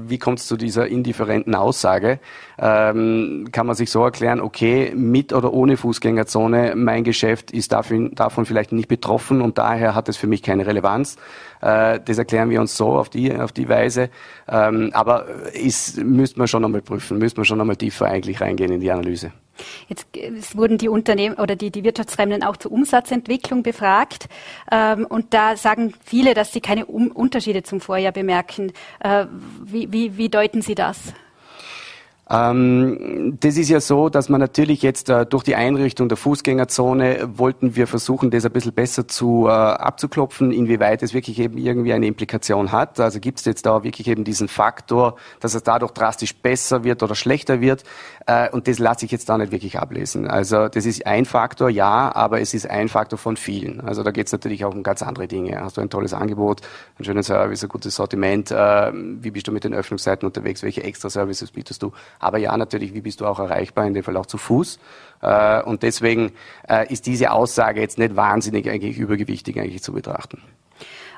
wie 0.05 0.17
kommt 0.17 0.39
es 0.39 0.47
zu 0.47 0.57
dieser 0.57 0.87
indifferenten 0.87 1.55
Aussage? 1.55 2.19
Ähm, 2.59 3.47
kann 3.53 3.65
man 3.65 3.77
sich 3.77 3.89
so 3.89 4.03
erklären, 4.03 4.41
okay, 4.41 4.91
mit 4.93 5.31
oder 5.31 5.53
ohne 5.53 5.77
Fußgängerzone, 5.77 6.73
mein 6.75 7.05
Geschäft 7.05 7.51
ist 7.51 7.71
davon, 7.71 8.15
davon 8.15 8.45
vielleicht 8.45 8.73
nicht 8.73 8.89
betroffen 8.89 9.39
und 9.39 9.57
daher 9.57 9.95
hat 9.95 10.09
es 10.09 10.17
für 10.17 10.27
mich 10.27 10.43
keine 10.43 10.67
Relevanz. 10.67 11.15
Äh, 11.63 12.01
das 12.03 12.17
erklären 12.17 12.49
wir 12.49 12.59
uns 12.59 12.75
so 12.75 12.97
auf 12.97 13.09
die, 13.13 13.33
auf 13.33 13.51
die 13.51 13.69
Weise. 13.69 14.09
Ähm, 14.47 14.91
aber 14.93 15.25
ist, 15.53 15.97
müsste 15.97 16.39
man 16.39 16.47
schon 16.47 16.61
nochmal 16.61 16.81
prüfen, 16.81 17.17
müsste 17.17 17.39
man 17.39 17.45
schon 17.45 17.57
nochmal 17.57 17.75
tiefer 17.75 18.07
eigentlich 18.07 18.41
reingehen 18.41 18.71
in 18.71 18.79
die 18.81 18.91
Analyse. 18.91 19.31
Jetzt 19.87 20.07
wurden 20.57 20.77
die 20.77 20.89
Unternehmen 20.89 21.35
oder 21.35 21.55
die, 21.55 21.71
die 21.71 21.83
Wirtschaftstreibenden 21.83 22.43
auch 22.43 22.57
zur 22.57 22.71
Umsatzentwicklung 22.71 23.63
befragt. 23.63 24.27
Ähm, 24.71 25.05
und 25.05 25.33
da 25.33 25.55
sagen 25.55 25.93
viele, 26.03 26.33
dass 26.33 26.51
sie 26.51 26.61
keine 26.61 26.85
um 26.85 27.07
Unterschiede 27.11 27.63
zum 27.63 27.79
Vorjahr 27.79 28.11
bemerken. 28.11 28.71
Äh, 28.99 29.25
wie, 29.63 29.91
wie, 29.91 30.17
wie 30.17 30.29
deuten 30.29 30.61
Sie 30.61 30.75
das? 30.75 31.13
Ähm, 32.29 33.37
das 33.41 33.57
ist 33.57 33.69
ja 33.69 33.81
so, 33.81 34.07
dass 34.07 34.29
man 34.29 34.39
natürlich 34.39 34.81
jetzt 34.81 35.09
äh, 35.09 35.25
durch 35.25 35.43
die 35.43 35.55
Einrichtung 35.55 36.07
der 36.07 36.17
Fußgängerzone 36.17 37.29
wollten 37.37 37.75
wir 37.75 37.85
versuchen, 37.85 38.31
das 38.31 38.45
ein 38.45 38.51
bisschen 38.53 38.73
besser 38.73 39.07
zu 39.07 39.47
äh, 39.47 39.51
abzuklopfen, 39.51 40.51
inwieweit 40.51 41.03
es 41.03 41.13
wirklich 41.13 41.39
eben 41.39 41.57
irgendwie 41.57 41.91
eine 41.91 42.07
Implikation 42.07 42.71
hat. 42.71 42.99
Also 43.01 43.19
gibt 43.19 43.39
es 43.39 43.45
jetzt 43.45 43.65
da 43.65 43.83
wirklich 43.83 44.07
eben 44.07 44.23
diesen 44.23 44.47
Faktor, 44.47 45.17
dass 45.41 45.53
es 45.53 45.63
dadurch 45.63 45.91
drastisch 45.91 46.33
besser 46.35 46.85
wird 46.85 47.03
oder 47.03 47.15
schlechter 47.15 47.59
wird. 47.59 47.83
Äh, 48.25 48.49
und 48.51 48.69
das 48.69 48.79
lasse 48.79 49.05
ich 49.05 49.11
jetzt 49.11 49.27
da 49.27 49.37
nicht 49.37 49.51
wirklich 49.51 49.77
ablesen. 49.77 50.27
Also 50.27 50.69
das 50.69 50.85
ist 50.85 51.05
ein 51.05 51.25
Faktor, 51.25 51.69
ja, 51.69 52.15
aber 52.15 52.39
es 52.39 52.53
ist 52.53 52.69
ein 52.69 52.87
Faktor 52.87 53.19
von 53.19 53.35
vielen. 53.35 53.81
Also 53.81 54.01
da 54.01 54.11
geht 54.11 54.27
es 54.27 54.31
natürlich 54.31 54.63
auch 54.63 54.73
um 54.73 54.83
ganz 54.83 55.01
andere 55.01 55.27
Dinge. 55.27 55.59
Hast 55.59 55.75
du 55.75 55.81
ein 55.81 55.89
tolles 55.89 56.13
Angebot, 56.13 56.61
einen 56.97 57.05
schönen 57.05 57.23
Service, 57.23 57.63
ein 57.63 57.69
gutes 57.69 57.95
Sortiment, 57.95 58.49
äh, 58.49 58.91
wie 58.93 59.31
bist 59.31 59.47
du 59.47 59.51
mit 59.51 59.65
den 59.65 59.73
Öffnungszeiten 59.73 60.25
unterwegs, 60.25 60.63
welche 60.63 60.83
extra 60.83 61.09
Services 61.09 61.51
bietest 61.51 61.83
du? 61.83 61.91
Aber 62.19 62.37
ja, 62.37 62.55
natürlich, 62.57 62.93
wie 62.93 63.01
bist 63.01 63.21
du 63.21 63.25
auch 63.25 63.39
erreichbar, 63.39 63.85
in 63.85 63.93
dem 63.93 64.03
Fall 64.03 64.17
auch 64.17 64.25
zu 64.25 64.37
Fuß. 64.37 64.79
Äh, 65.21 65.61
und 65.63 65.83
deswegen 65.83 66.31
äh, 66.67 66.91
ist 66.91 67.05
diese 67.05 67.31
Aussage 67.31 67.81
jetzt 67.81 67.97
nicht 67.97 68.15
wahnsinnig 68.15 68.69
eigentlich 68.69 68.97
übergewichtig 68.97 69.59
eigentlich 69.59 69.81
zu 69.83 69.93
betrachten. 69.93 70.41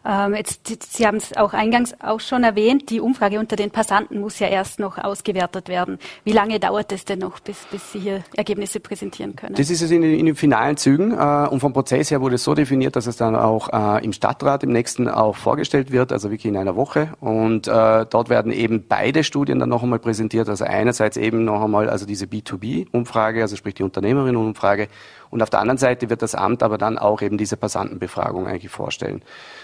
Ähm, 0.05 0.35
jetzt, 0.35 0.93
Sie 0.93 1.07
haben 1.07 1.17
es 1.17 1.35
auch 1.35 1.53
eingangs 1.53 1.95
auch 1.99 2.19
schon 2.19 2.43
erwähnt, 2.43 2.89
die 2.89 2.99
Umfrage 2.99 3.39
unter 3.39 3.55
den 3.55 3.71
Passanten 3.71 4.19
muss 4.19 4.37
ja 4.39 4.47
erst 4.47 4.79
noch 4.79 4.97
ausgewertet 4.97 5.67
werden. 5.67 5.97
Wie 6.23 6.31
lange 6.31 6.59
dauert 6.59 6.91
es 6.91 7.05
denn 7.05 7.19
noch, 7.19 7.39
bis, 7.39 7.65
bis 7.71 7.91
Sie 7.91 7.99
hier 7.99 8.23
Ergebnisse 8.35 8.79
präsentieren 8.79 9.35
können? 9.35 9.55
Das 9.55 9.69
ist 9.69 9.81
es 9.81 9.89
in, 9.89 10.03
in 10.03 10.25
den 10.27 10.35
finalen 10.35 10.77
Zügen 10.77 11.11
äh, 11.11 11.47
und 11.49 11.59
vom 11.59 11.73
Prozess 11.73 12.11
her 12.11 12.21
wurde 12.21 12.35
es 12.35 12.43
so 12.43 12.53
definiert, 12.53 12.95
dass 12.95 13.07
es 13.07 13.17
dann 13.17 13.35
auch 13.35 13.69
äh, 13.73 14.05
im 14.05 14.13
Stadtrat 14.13 14.63
im 14.63 14.71
nächsten 14.71 15.09
auch 15.09 15.35
vorgestellt 15.35 15.91
wird, 15.91 16.11
also 16.11 16.29
wirklich 16.29 16.45
in 16.45 16.57
einer 16.57 16.75
Woche. 16.75 17.09
Und 17.19 17.67
äh, 17.67 18.05
dort 18.05 18.29
werden 18.29 18.51
eben 18.51 18.85
beide 18.87 19.23
Studien 19.23 19.59
dann 19.59 19.69
noch 19.69 19.81
einmal 19.81 19.99
präsentiert. 19.99 20.49
Also 20.49 20.65
einerseits 20.65 21.17
eben 21.17 21.45
noch 21.45 21.63
einmal 21.63 21.89
also 21.89 22.05
diese 22.05 22.25
B2B-Umfrage, 22.25 23.41
also 23.41 23.55
sprich 23.55 23.73
die 23.73 23.83
Unternehmerinnen-Umfrage 23.83 24.87
und 25.35 25.41
auf 25.41 25.49
der 25.49 25.59
anderen 25.59 25.77
Seite 25.77 26.09
wird 26.09 26.21
das 26.21 26.33
Amt 26.33 26.63
aber 26.63 26.77
dann 26.77 26.97
auch 26.97 27.21
eben 27.21 27.37
diese 27.37 27.57
Passantenbefragung 27.57 28.47
eigentlich 28.47 28.71
vorstellen. 28.71 29.21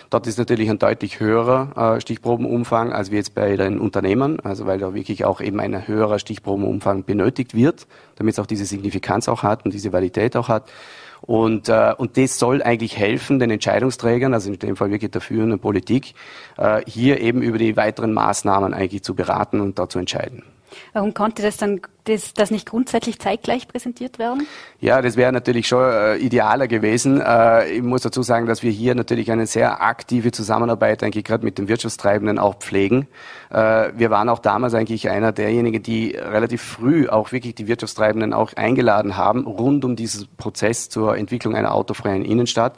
Dort 0.09 0.27
ist 0.27 0.37
natürlich 0.37 0.69
ein 0.69 0.79
deutlich 0.79 1.21
höherer 1.21 1.95
äh, 1.95 2.01
Stichprobenumfang 2.01 2.91
als 2.91 3.09
wie 3.09 3.15
jetzt 3.15 3.35
bei 3.35 3.55
den 3.55 3.79
Unternehmern, 3.79 4.41
also 4.43 4.65
weil 4.65 4.79
da 4.79 4.93
wirklich 4.93 5.23
auch 5.23 5.39
eben 5.39 5.61
ein 5.61 5.87
höherer 5.87 6.19
Stichprobenumfang 6.19 7.05
benötigt 7.05 7.55
wird, 7.55 7.87
damit 8.17 8.33
es 8.33 8.39
auch 8.39 8.47
diese 8.47 8.65
Signifikanz 8.65 9.29
auch 9.29 9.43
hat 9.43 9.63
und 9.63 9.73
diese 9.73 9.93
Validität 9.93 10.35
auch 10.35 10.49
hat. 10.49 10.69
Und, 11.21 11.69
äh, 11.69 11.93
und 11.97 12.17
das 12.17 12.37
soll 12.37 12.61
eigentlich 12.61 12.97
helfen, 12.97 13.39
den 13.39 13.49
Entscheidungsträgern, 13.49 14.33
also 14.33 14.51
in 14.51 14.59
dem 14.59 14.75
Fall 14.75 14.91
wirklich 14.91 15.11
der 15.11 15.21
führenden 15.21 15.59
Politik, 15.59 16.15
äh, 16.57 16.81
hier 16.85 17.21
eben 17.21 17.41
über 17.41 17.57
die 17.57 17.77
weiteren 17.77 18.11
Maßnahmen 18.11 18.73
eigentlich 18.73 19.03
zu 19.03 19.15
beraten 19.15 19.61
und 19.61 19.79
da 19.79 19.87
zu 19.87 19.99
entscheiden. 19.99 20.43
Warum 20.93 21.13
konnte 21.13 21.41
das 21.41 21.57
dann 21.57 21.81
das, 22.05 22.33
das 22.33 22.49
nicht 22.49 22.67
grundsätzlich 22.67 23.19
zeitgleich 23.19 23.67
präsentiert 23.67 24.17
werden? 24.17 24.47
Ja, 24.79 25.01
das 25.01 25.17
wäre 25.17 25.31
natürlich 25.31 25.67
schon 25.67 25.83
äh, 25.83 26.17
idealer 26.17 26.67
gewesen. 26.67 27.21
Äh, 27.21 27.73
ich 27.73 27.83
muss 27.83 28.01
dazu 28.01 28.23
sagen, 28.23 28.47
dass 28.47 28.63
wir 28.63 28.71
hier 28.71 28.95
natürlich 28.95 29.31
eine 29.31 29.45
sehr 29.45 29.81
aktive 29.81 30.31
Zusammenarbeit 30.31 31.03
eigentlich 31.03 31.25
gerade 31.25 31.45
mit 31.45 31.57
den 31.57 31.67
Wirtschaftstreibenden 31.67 32.39
auch 32.39 32.55
pflegen. 32.55 33.07
Äh, 33.51 33.91
wir 33.95 34.09
waren 34.09 34.29
auch 34.29 34.39
damals 34.39 34.73
eigentlich 34.73 35.09
einer 35.09 35.31
derjenigen, 35.31 35.83
die 35.83 36.15
relativ 36.15 36.61
früh 36.61 37.07
auch 37.07 37.31
wirklich 37.31 37.55
die 37.55 37.67
Wirtschaftstreibenden 37.67 38.33
auch 38.33 38.53
eingeladen 38.53 39.17
haben, 39.17 39.45
rund 39.45 39.85
um 39.85 39.95
diesen 39.95 40.27
Prozess 40.37 40.89
zur 40.89 41.17
Entwicklung 41.17 41.55
einer 41.55 41.73
autofreien 41.73 42.25
Innenstadt. 42.25 42.73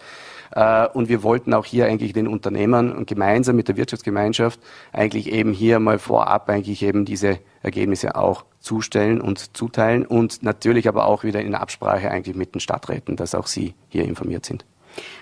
Äh, 0.56 0.88
und 0.88 1.10
wir 1.10 1.24
wollten 1.24 1.54
auch 1.54 1.66
hier 1.66 1.86
eigentlich 1.86 2.14
den 2.14 2.28
Unternehmern 2.28 2.92
und 2.92 3.08
gemeinsam 3.08 3.56
mit 3.56 3.68
der 3.68 3.78
Wirtschaftsgemeinschaft 3.78 4.60
eigentlich 4.92 5.32
eben 5.32 5.52
hier 5.54 5.80
mal 5.80 6.00
vorab 6.00 6.50
eigentlich 6.50 6.84
eben 6.84 7.06
diese 7.06 7.40
Ergebnisse 7.62 8.16
auch 8.16 8.46
zustellen 8.60 9.20
und 9.20 9.56
zuteilen 9.58 10.06
und 10.06 10.44
natürlich 10.44 10.88
aber 10.88 11.06
auch 11.06 11.24
wieder 11.24 11.42
in 11.42 11.56
Absprache 11.56 12.10
eigentlich 12.12 12.36
mit 12.36 12.56
den 12.56 12.60
Stadträten, 12.60 13.16
dass 13.16 13.36
auch 13.36 13.48
sie 13.48 13.74
hier 13.90 14.06
informiert 14.06 14.46
sind. 14.46 14.66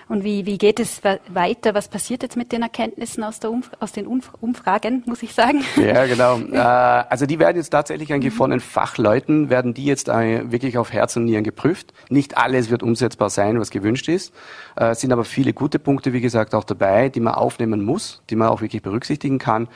Und 0.08 0.24
wie, 0.24 0.46
wie 0.46 0.58
geht 0.58 0.80
es 0.80 1.00
weiter? 1.28 1.74
Was 1.74 1.88
passiert 1.88 2.22
jetzt 2.22 2.36
mit 2.36 2.52
den 2.52 2.62
Erkenntnissen 2.62 3.24
aus, 3.24 3.40
der 3.40 3.50
Umf 3.50 3.70
aus 3.80 3.92
den 3.92 4.06
Umf 4.06 4.30
Umfragen, 4.40 5.02
muss 5.06 5.22
ich 5.22 5.32
sagen? 5.32 5.64
Ja, 5.76 6.06
genau. 6.06 6.38
äh, 6.52 6.56
also 6.56 7.26
die 7.26 7.38
werden 7.38 7.56
jetzt 7.56 7.70
tatsächlich 7.70 8.12
eigentlich 8.12 8.34
von 8.34 8.50
den 8.50 8.60
Fachleuten, 8.60 9.50
werden 9.50 9.74
die 9.74 9.84
jetzt 9.84 10.08
äh, 10.08 10.50
wirklich 10.50 10.78
auf 10.78 10.92
Herz 10.92 11.16
und 11.16 11.24
Nieren 11.24 11.44
geprüft. 11.44 11.92
Nicht 12.08 12.36
alles 12.36 12.70
wird 12.70 12.82
umsetzbar 12.82 13.30
sein, 13.30 13.58
was 13.58 13.70
gewünscht 13.70 14.08
ist. 14.08 14.34
Äh, 14.76 14.94
sind 14.94 15.12
aber 15.12 15.24
viele 15.24 15.52
gute 15.52 15.78
Punkte, 15.78 16.12
wie 16.12 16.20
gesagt, 16.20 16.54
auch 16.54 16.64
dabei, 16.64 17.08
die 17.08 17.20
man 17.20 17.34
aufnehmen 17.34 17.84
muss, 17.84 18.22
die 18.30 18.36
man 18.36 18.48
auch 18.48 18.60
wirklich 18.60 18.82
berücksichtigen 18.82 19.38
kann 19.38 19.68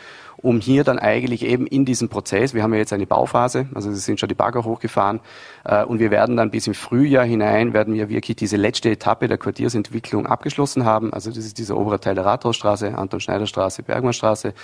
um 0.47 0.61
hier 0.61 0.85
dann 0.85 1.01
eigentlich 1.01 1.45
eben 1.45 1.67
in 1.67 1.85
diesem 1.85 2.09
Prozess, 2.09 2.55
wir 2.55 2.63
haben 2.63 2.73
ja 2.73 2.79
jetzt 2.79 2.93
eine 2.93 3.05
Bauphase, 3.05 3.67
also 3.75 3.91
es 3.91 4.05
sind 4.05 4.21
schon 4.21 4.29
die 4.29 4.37
Bagger 4.37 4.65
hochgefahren 4.65 5.19
äh, 5.65 5.85
und 5.85 5.99
wir 5.99 6.13
werden 6.13 6.37
dann 6.37 6.53
bis 6.53 6.69
im 6.69 6.75
Frühjahr 6.75 7.25
hinein, 7.25 7.73
werden 7.73 7.95
wir 7.95 8.09
wirklich 8.09 8.37
diese 8.37 8.57
letzte 8.57 8.89
Etappe 8.91 9.27
der 9.27 9.39
Quartiersentwicklung 9.39 10.29
abgeschlossen 10.29 10.85
haben. 10.85 11.13
Also 11.13 11.31
das 11.31 11.39
ist 11.39 11.59
dieser 11.59 11.77
obere 11.77 11.99
Teil 11.99 12.15
der 12.15 12.25
Rathausstraße, 12.25 12.97
Anton-Schneider-Straße, 12.97 13.83
Bergmannstraße. 13.83 14.55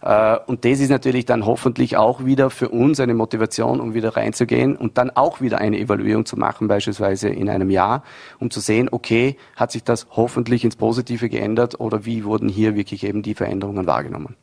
Äh, 0.00 0.38
und 0.46 0.64
das 0.64 0.80
ist 0.80 0.88
natürlich 0.88 1.26
dann 1.26 1.44
hoffentlich 1.44 1.98
auch 1.98 2.24
wieder 2.24 2.48
für 2.48 2.70
uns 2.70 2.98
eine 2.98 3.12
Motivation, 3.12 3.78
um 3.78 3.92
wieder 3.92 4.16
reinzugehen 4.16 4.74
und 4.74 4.96
dann 4.96 5.10
auch 5.10 5.42
wieder 5.42 5.58
eine 5.58 5.78
Evaluierung 5.78 6.24
zu 6.24 6.38
machen, 6.38 6.66
beispielsweise 6.66 7.28
in 7.28 7.50
einem 7.50 7.68
Jahr, 7.68 8.04
um 8.38 8.50
zu 8.50 8.60
sehen, 8.60 8.88
okay, 8.90 9.36
hat 9.54 9.70
sich 9.70 9.84
das 9.84 10.06
hoffentlich 10.12 10.64
ins 10.64 10.76
Positive 10.76 11.28
geändert 11.28 11.78
oder 11.78 12.06
wie 12.06 12.24
wurden 12.24 12.48
hier 12.48 12.74
wirklich 12.74 13.04
eben 13.04 13.20
die 13.20 13.34
Veränderungen 13.34 13.86
wahrgenommen? 13.86 14.34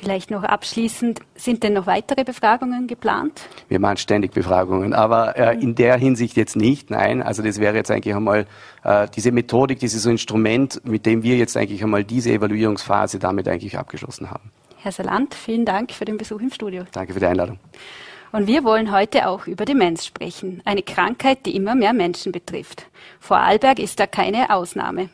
Vielleicht 0.00 0.30
noch 0.30 0.44
abschließend, 0.44 1.20
sind 1.34 1.64
denn 1.64 1.72
noch 1.72 1.88
weitere 1.88 2.22
Befragungen 2.22 2.86
geplant? 2.86 3.40
Wir 3.66 3.80
machen 3.80 3.96
ständig 3.96 4.32
Befragungen, 4.32 4.94
aber 4.94 5.36
äh, 5.36 5.58
in 5.60 5.74
der 5.74 5.96
Hinsicht 5.96 6.36
jetzt 6.36 6.54
nicht, 6.54 6.88
nein. 6.88 7.20
Also 7.20 7.42
das 7.42 7.58
wäre 7.58 7.74
jetzt 7.74 7.90
eigentlich 7.90 8.14
einmal 8.14 8.46
äh, 8.84 9.08
diese 9.16 9.32
Methodik, 9.32 9.80
dieses 9.80 10.06
Instrument, 10.06 10.80
mit 10.84 11.04
dem 11.04 11.24
wir 11.24 11.36
jetzt 11.36 11.56
eigentlich 11.56 11.82
einmal 11.82 12.04
diese 12.04 12.30
Evaluierungsphase 12.30 13.18
damit 13.18 13.48
eigentlich 13.48 13.76
abgeschlossen 13.76 14.30
haben. 14.30 14.52
Herr 14.76 14.92
Salant, 14.92 15.34
vielen 15.34 15.64
Dank 15.64 15.90
für 15.90 16.04
den 16.04 16.16
Besuch 16.16 16.40
im 16.40 16.52
Studio. 16.52 16.84
Danke 16.92 17.12
für 17.12 17.18
die 17.18 17.26
Einladung. 17.26 17.58
Und 18.30 18.46
wir 18.46 18.62
wollen 18.62 18.92
heute 18.92 19.26
auch 19.26 19.48
über 19.48 19.64
Demenz 19.64 20.06
sprechen, 20.06 20.62
eine 20.64 20.82
Krankheit, 20.82 21.44
die 21.44 21.56
immer 21.56 21.74
mehr 21.74 21.92
Menschen 21.92 22.30
betrifft. 22.30 22.86
Vorarlberg 23.18 23.80
ist 23.80 23.98
da 23.98 24.06
keine 24.06 24.54
Ausnahme. 24.54 25.08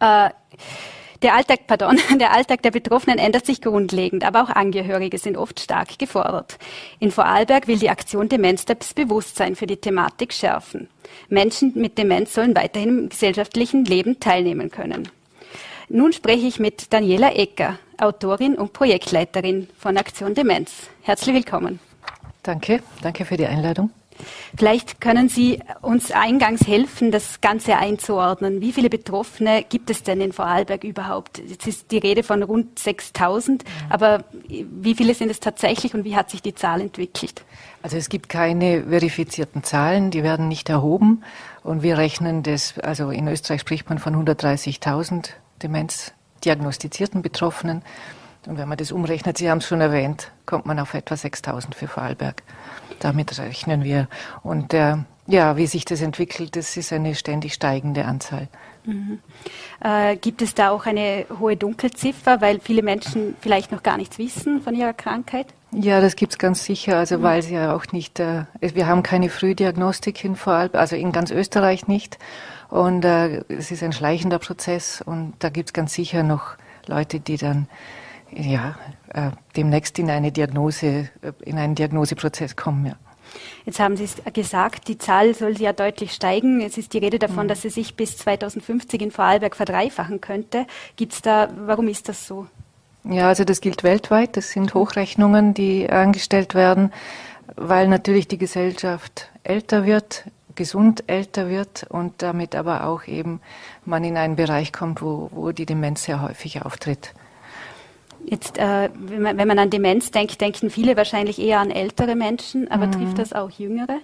Äh, 0.00 0.30
Der 1.22 1.34
Alltag, 1.34 1.66
pardon, 1.66 1.98
der 2.18 2.32
Alltag 2.32 2.62
der 2.62 2.70
Betroffenen 2.70 3.18
ändert 3.18 3.46
sich 3.46 3.60
grundlegend, 3.60 4.24
aber 4.24 4.42
auch 4.42 4.50
Angehörige 4.50 5.18
sind 5.18 5.36
oft 5.36 5.60
stark 5.60 5.98
gefordert. 5.98 6.58
In 6.98 7.10
Vorarlberg 7.10 7.66
will 7.68 7.78
die 7.78 7.90
Aktion 7.90 8.28
Demenz 8.28 8.64
das 8.64 8.94
Bewusstsein 8.94 9.56
für 9.56 9.66
die 9.66 9.78
Thematik 9.78 10.32
schärfen. 10.32 10.88
Menschen 11.28 11.72
mit 11.74 11.98
Demenz 11.98 12.34
sollen 12.34 12.54
weiterhin 12.54 12.98
im 12.98 13.08
gesellschaftlichen 13.08 13.84
Leben 13.84 14.20
teilnehmen 14.20 14.70
können. 14.70 15.08
Nun 15.88 16.12
spreche 16.12 16.46
ich 16.46 16.58
mit 16.58 16.92
Daniela 16.92 17.32
Ecker, 17.32 17.78
Autorin 17.98 18.56
und 18.56 18.72
Projektleiterin 18.72 19.68
von 19.78 19.96
Aktion 19.96 20.34
Demenz. 20.34 20.88
Herzlich 21.02 21.34
willkommen. 21.34 21.78
Danke, 22.42 22.82
danke 23.02 23.24
für 23.24 23.36
die 23.36 23.46
Einladung. 23.46 23.90
Vielleicht 24.56 25.00
können 25.00 25.28
Sie 25.28 25.60
uns 25.82 26.10
eingangs 26.10 26.66
helfen, 26.66 27.10
das 27.10 27.40
Ganze 27.40 27.76
einzuordnen. 27.76 28.60
Wie 28.60 28.72
viele 28.72 28.88
Betroffene 28.88 29.64
gibt 29.68 29.90
es 29.90 30.02
denn 30.02 30.20
in 30.20 30.32
Vorarlberg 30.32 30.84
überhaupt? 30.84 31.38
Jetzt 31.46 31.66
ist 31.66 31.90
die 31.90 31.98
Rede 31.98 32.22
von 32.22 32.42
rund 32.42 32.78
6000, 32.78 33.64
aber 33.90 34.24
wie 34.48 34.94
viele 34.94 35.14
sind 35.14 35.30
es 35.30 35.40
tatsächlich 35.40 35.94
und 35.94 36.04
wie 36.04 36.16
hat 36.16 36.30
sich 36.30 36.42
die 36.42 36.54
Zahl 36.54 36.80
entwickelt? 36.80 37.44
Also 37.82 37.96
es 37.96 38.08
gibt 38.08 38.28
keine 38.28 38.84
verifizierten 38.84 39.62
Zahlen, 39.62 40.10
die 40.10 40.22
werden 40.22 40.48
nicht 40.48 40.68
erhoben 40.68 41.22
und 41.62 41.82
wir 41.82 41.98
rechnen 41.98 42.42
das, 42.42 42.78
also 42.78 43.10
in 43.10 43.28
Österreich 43.28 43.60
spricht 43.60 43.88
man 43.88 43.98
von 43.98 44.14
130.000 44.14 45.30
demenzdiagnostizierten 45.62 47.22
Betroffenen. 47.22 47.82
Und 48.46 48.58
wenn 48.58 48.68
man 48.68 48.78
das 48.78 48.92
umrechnet, 48.92 49.38
Sie 49.38 49.50
haben 49.50 49.58
es 49.58 49.66
schon 49.66 49.80
erwähnt, 49.80 50.30
kommt 50.46 50.66
man 50.66 50.78
auf 50.78 50.94
etwa 50.94 51.16
6000 51.16 51.74
für 51.74 51.88
Vorarlberg. 51.88 52.42
Damit 53.00 53.38
rechnen 53.38 53.84
wir. 53.84 54.08
Und 54.42 54.72
äh, 54.72 54.96
ja, 55.26 55.56
wie 55.56 55.66
sich 55.66 55.84
das 55.84 56.00
entwickelt, 56.00 56.56
das 56.56 56.76
ist 56.76 56.92
eine 56.92 57.14
ständig 57.14 57.54
steigende 57.54 58.04
Anzahl. 58.04 58.48
Mhm. 58.84 59.18
Äh, 59.80 60.16
gibt 60.16 60.42
es 60.42 60.54
da 60.54 60.70
auch 60.70 60.86
eine 60.86 61.26
hohe 61.40 61.56
Dunkelziffer, 61.56 62.40
weil 62.40 62.60
viele 62.60 62.82
Menschen 62.82 63.36
vielleicht 63.40 63.72
noch 63.72 63.82
gar 63.82 63.96
nichts 63.96 64.18
wissen 64.18 64.62
von 64.62 64.74
ihrer 64.74 64.92
Krankheit? 64.92 65.46
Ja, 65.72 66.00
das 66.00 66.14
gibt 66.14 66.32
es 66.32 66.38
ganz 66.38 66.64
sicher, 66.64 66.96
also 66.96 67.18
mhm. 67.18 67.22
weil 67.22 67.42
sie 67.42 67.54
ja 67.54 67.74
auch 67.74 67.86
nicht, 67.90 68.20
äh, 68.20 68.44
wir 68.60 68.86
haben 68.86 69.02
keine 69.02 69.28
Frühdiagnostik 69.28 70.24
in 70.24 70.36
Vorarlberg, 70.36 70.80
also 70.80 70.94
in 70.94 71.10
ganz 71.10 71.32
Österreich 71.32 71.88
nicht. 71.88 72.18
Und 72.68 73.04
äh, 73.04 73.42
es 73.48 73.70
ist 73.70 73.82
ein 73.82 73.92
schleichender 73.92 74.38
Prozess 74.38 75.02
und 75.04 75.34
da 75.40 75.48
gibt 75.48 75.70
es 75.70 75.72
ganz 75.72 75.92
sicher 75.92 76.22
noch 76.22 76.56
Leute, 76.86 77.20
die 77.20 77.36
dann 77.36 77.68
ja, 78.32 78.76
äh, 79.12 79.30
demnächst 79.56 79.98
in 79.98 80.10
eine 80.10 80.32
Diagnose, 80.32 81.08
äh, 81.22 81.32
in 81.44 81.58
einen 81.58 81.74
Diagnoseprozess 81.74 82.56
kommen. 82.56 82.86
Ja. 82.86 82.96
Jetzt 83.64 83.80
haben 83.80 83.96
Sie 83.96 84.04
es 84.04 84.16
gesagt, 84.32 84.88
die 84.88 84.98
Zahl 84.98 85.34
soll 85.34 85.60
ja 85.60 85.72
deutlich 85.72 86.12
steigen. 86.12 86.60
Es 86.60 86.78
ist 86.78 86.92
die 86.92 86.98
Rede 86.98 87.18
davon, 87.18 87.44
mhm. 87.44 87.48
dass 87.48 87.62
sie 87.62 87.70
sich 87.70 87.96
bis 87.96 88.16
2050 88.18 89.02
in 89.02 89.10
Vorarlberg 89.10 89.56
verdreifachen 89.56 90.20
könnte. 90.20 90.66
Gibt's 90.96 91.22
da, 91.22 91.48
warum 91.66 91.88
ist 91.88 92.08
das 92.08 92.26
so? 92.26 92.46
Ja, 93.04 93.28
also 93.28 93.44
das 93.44 93.60
gilt 93.60 93.82
weltweit. 93.84 94.36
Das 94.36 94.50
sind 94.50 94.74
Hochrechnungen, 94.74 95.54
die 95.54 95.88
angestellt 95.88 96.54
werden, 96.54 96.92
weil 97.56 97.88
natürlich 97.88 98.28
die 98.28 98.38
Gesellschaft 98.38 99.30
älter 99.44 99.84
wird, 99.84 100.24
gesund 100.54 101.04
älter 101.06 101.48
wird 101.48 101.86
und 101.88 102.22
damit 102.22 102.54
aber 102.54 102.84
auch 102.86 103.06
eben 103.06 103.40
man 103.84 104.02
in 104.04 104.16
einen 104.16 104.36
Bereich 104.36 104.72
kommt, 104.72 105.02
wo, 105.02 105.28
wo 105.32 105.52
die 105.52 105.66
Demenz 105.66 106.04
sehr 106.04 106.22
häufig 106.22 106.62
auftritt. 106.62 107.12
Jetzt, 108.28 108.58
äh, 108.58 108.90
wenn, 108.94 109.22
man, 109.22 109.36
wenn 109.38 109.46
man 109.46 109.58
an 109.58 109.70
Demenz 109.70 110.10
denkt, 110.10 110.40
denken 110.40 110.68
viele 110.68 110.96
wahrscheinlich 110.96 111.38
eher 111.38 111.60
an 111.60 111.70
ältere 111.70 112.16
Menschen, 112.16 112.68
aber 112.70 112.88
mhm. 112.88 112.92
trifft 112.92 113.18
das 113.18 113.32
auch 113.32 113.50
Jüngere? 113.50 114.00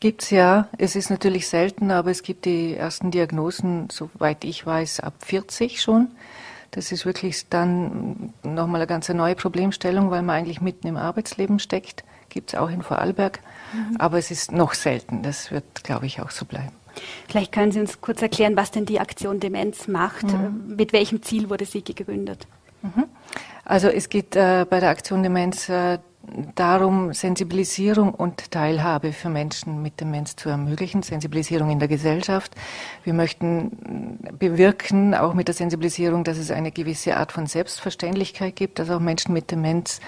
Gibt 0.00 0.22
es 0.22 0.30
ja. 0.30 0.68
Es 0.78 0.94
ist 0.94 1.10
natürlich 1.10 1.48
selten, 1.48 1.90
aber 1.90 2.10
es 2.10 2.22
gibt 2.22 2.44
die 2.44 2.74
ersten 2.74 3.10
Diagnosen, 3.10 3.88
soweit 3.90 4.44
ich 4.44 4.64
weiß, 4.64 5.00
ab 5.00 5.14
40 5.20 5.82
schon. 5.82 6.08
Das 6.70 6.92
ist 6.92 7.04
wirklich 7.04 7.48
dann 7.48 8.32
nochmal 8.44 8.80
eine 8.80 8.86
ganz 8.86 9.08
neue 9.08 9.34
Problemstellung, 9.34 10.10
weil 10.10 10.22
man 10.22 10.36
eigentlich 10.36 10.60
mitten 10.60 10.86
im 10.86 10.96
Arbeitsleben 10.96 11.58
steckt. 11.58 12.04
Gibt 12.28 12.52
es 12.52 12.58
auch 12.58 12.70
in 12.70 12.82
Vorarlberg. 12.82 13.40
Mhm. 13.72 13.96
Aber 13.98 14.18
es 14.18 14.30
ist 14.30 14.52
noch 14.52 14.74
selten. 14.74 15.22
Das 15.22 15.50
wird, 15.50 15.82
glaube 15.82 16.06
ich, 16.06 16.20
auch 16.20 16.30
so 16.30 16.44
bleiben. 16.44 16.72
Vielleicht 17.28 17.52
können 17.52 17.72
Sie 17.72 17.80
uns 17.80 18.00
kurz 18.00 18.22
erklären, 18.22 18.56
was 18.56 18.70
denn 18.70 18.86
die 18.86 19.00
Aktion 19.00 19.40
Demenz 19.40 19.88
macht. 19.88 20.24
Mhm. 20.24 20.76
Mit 20.76 20.92
welchem 20.92 21.22
Ziel 21.22 21.50
wurde 21.50 21.64
sie 21.64 21.82
gegründet? 21.82 22.46
Mhm. 22.82 23.04
Also 23.68 23.88
es 23.88 24.08
geht 24.08 24.34
äh, 24.34 24.64
bei 24.68 24.80
der 24.80 24.88
Aktion 24.88 25.22
Demenz 25.22 25.68
äh, 25.68 25.98
darum, 26.54 27.12
Sensibilisierung 27.12 28.14
und 28.14 28.50
Teilhabe 28.50 29.12
für 29.12 29.28
Menschen 29.28 29.82
mit 29.82 30.00
Demenz 30.00 30.36
zu 30.36 30.48
ermöglichen, 30.48 31.02
Sensibilisierung 31.02 31.68
in 31.68 31.78
der 31.78 31.86
Gesellschaft. 31.86 32.54
Wir 33.04 33.12
möchten 33.12 34.18
bewirken, 34.38 35.14
auch 35.14 35.34
mit 35.34 35.48
der 35.48 35.54
Sensibilisierung, 35.54 36.24
dass 36.24 36.38
es 36.38 36.50
eine 36.50 36.72
gewisse 36.72 37.18
Art 37.18 37.30
von 37.30 37.46
Selbstverständlichkeit 37.46 38.56
gibt, 38.56 38.78
dass 38.78 38.88
auch 38.88 39.00
Menschen 39.00 39.34
mit 39.34 39.50
Demenz 39.50 40.00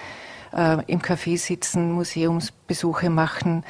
äh, 0.57 0.83
im 0.87 0.99
Café 0.99 1.37
sitzen, 1.37 1.91
Museumsbesuche 1.91 3.11
machen, 3.11 3.63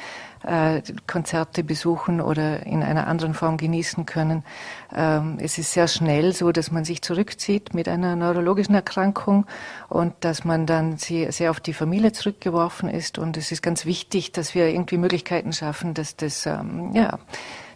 äh, 0.44 0.82
Konzerte 1.06 1.64
besuchen 1.64 2.20
oder 2.20 2.66
in 2.66 2.82
einer 2.82 3.06
anderen 3.06 3.34
Form 3.34 3.56
genießen 3.56 4.06
können. 4.06 4.44
Ähm, 4.94 5.38
es 5.40 5.58
ist 5.58 5.72
sehr 5.72 5.88
schnell 5.88 6.32
so, 6.32 6.52
dass 6.52 6.70
man 6.70 6.84
sich 6.84 7.02
zurückzieht 7.02 7.74
mit 7.74 7.88
einer 7.88 8.16
neurologischen 8.16 8.74
Erkrankung 8.74 9.46
und 9.88 10.14
dass 10.20 10.44
man 10.44 10.66
dann 10.66 10.96
sehr, 10.98 11.50
auf 11.50 11.60
die 11.60 11.72
Familie 11.72 12.12
zurückgeworfen 12.12 12.88
ist. 12.88 13.18
Und 13.18 13.36
es 13.36 13.52
ist 13.52 13.62
ganz 13.62 13.86
wichtig, 13.86 14.32
dass 14.32 14.54
wir 14.54 14.68
irgendwie 14.68 14.98
Möglichkeiten 14.98 15.52
schaffen, 15.52 15.94
dass 15.94 16.16
das, 16.16 16.46
ähm, 16.46 16.90
ja, 16.94 17.18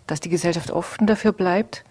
dass 0.07 0.20
die 0.20 0.29
Gesellschaft 0.29 0.70
offen 0.70 1.07
dafür 1.07 1.33
bleibt. 1.33 1.85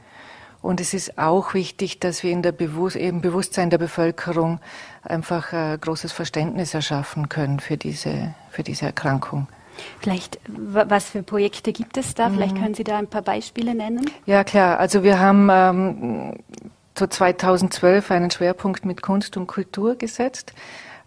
Und 0.62 0.82
es 0.82 0.96
ist 0.96 1.20
auch 1.20 1.54
wichtig, 1.54 2.00
dass 2.00 2.24
wir 2.24 2.32
in 2.32 2.42
der 2.42 2.52
Bewusst 2.52 2.96
im 2.96 3.22
Bewusstsein 3.22 3.70
der 3.70 3.78
Bevölkerung 3.78 4.60
einfach 5.04 5.54
äh, 5.54 5.78
großes 5.80 6.12
Verständnis 6.12 6.74
erschaffen 6.74 7.30
können 7.30 7.60
für 7.60 7.78
diese, 7.78 8.34
für 8.50 8.64
diese 8.64 8.88
Erkrankung. 8.88 9.48
Vielleicht, 10.00 10.40
was 10.48 11.10
für 11.10 11.24
Projekte 11.24 11.74
gibt 11.74 11.98
es 11.98 12.14
da? 12.16 12.30
Vielleicht 12.30 12.56
mhm. 12.56 12.62
können 12.62 12.74
Sie 12.76 12.84
da 12.84 12.98
ein 12.98 13.08
paar 13.08 13.22
Beispiele 13.22 13.76
nennen. 13.76 14.10
Ja, 14.26 14.44
klar. 14.44 14.80
Also 14.80 15.04
wir 15.04 15.20
haben 15.20 15.50
ähm, 15.52 16.34
zu 16.96 17.08
2012 17.08 18.12
einen 18.12 18.32
Schwerpunkt 18.32 18.86
mit 18.86 19.02
Kunst 19.02 19.38
und 19.38 19.48
Kultur 19.48 19.96
gesetzt, 19.96 20.54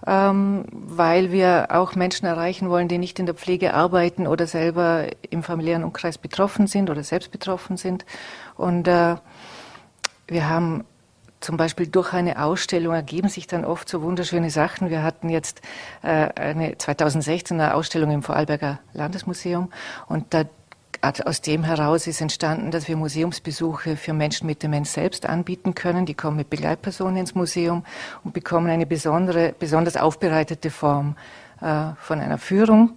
ähm, 0.07 0.65
weil 0.71 1.33
wir 1.33 1.69
auch 1.71 1.95
Menschen 1.95 2.27
erreichen 2.27 2.69
wollen, 2.71 2.89
die 2.89 2.99
nicht 2.99 3.19
in 3.19 3.27
der 3.27 3.35
Pflege 3.35 3.75
arbeiten 3.75 4.27
oder 4.27 4.47
selber 4.47 5.07
im 5.31 5.43
familiären 5.43 5.85
Umkreis 5.85 6.19
betroffen 6.19 6.67
sind 6.67 6.91
oder 6.91 7.03
selbst 7.03 7.33
betroffen 7.33 7.77
sind. 7.77 8.05
Und 8.57 8.87
äh, 8.87 9.17
wir 10.29 10.49
haben 10.49 10.85
zum 11.41 11.57
Beispiel 11.57 11.87
durch 11.87 12.13
eine 12.13 12.43
Ausstellung 12.43 12.95
ergeben 12.95 13.29
sich 13.29 13.47
dann 13.47 13.65
oft 13.65 13.89
so 13.89 14.03
wunderschöne 14.03 14.51
Sachen. 14.51 14.91
Wir 14.91 15.03
hatten 15.03 15.29
jetzt 15.29 15.61
äh, 16.03 16.29
eine 16.35 16.77
2016 16.77 17.61
eine 17.61 17.75
Ausstellung 17.75 18.11
im 18.11 18.23
Vorarlberger 18.23 18.81
Landesmuseum 18.93 19.71
und 20.09 20.35
da 20.35 20.45
aus 21.01 21.41
dem 21.41 21.63
heraus 21.63 22.07
ist 22.09 22.21
entstanden, 22.21 22.73
dass 22.73 22.89
wir 22.89 22.97
Museumsbesuche 22.97 23.97
für 23.97 24.13
Menschen 24.13 24.47
mit 24.47 24.63
Demenz 24.63 24.95
selbst 24.95 25.27
anbieten 25.27 25.75
können. 25.75 26.07
Die 26.07 26.15
kommen 26.15 26.37
mit 26.37 26.51
Begleitpersonen 26.51 27.19
ins 27.19 27.37
Museum 27.37 27.85
und 28.25 28.35
bekommen 28.35 28.69
eine 28.69 28.85
besondere, 28.85 29.55
besonders 29.57 29.97
aufbereitete 29.97 30.71
Form 30.71 31.17
äh, 31.61 31.91
von 32.01 32.21
einer 32.21 32.39
Führung. 32.39 32.95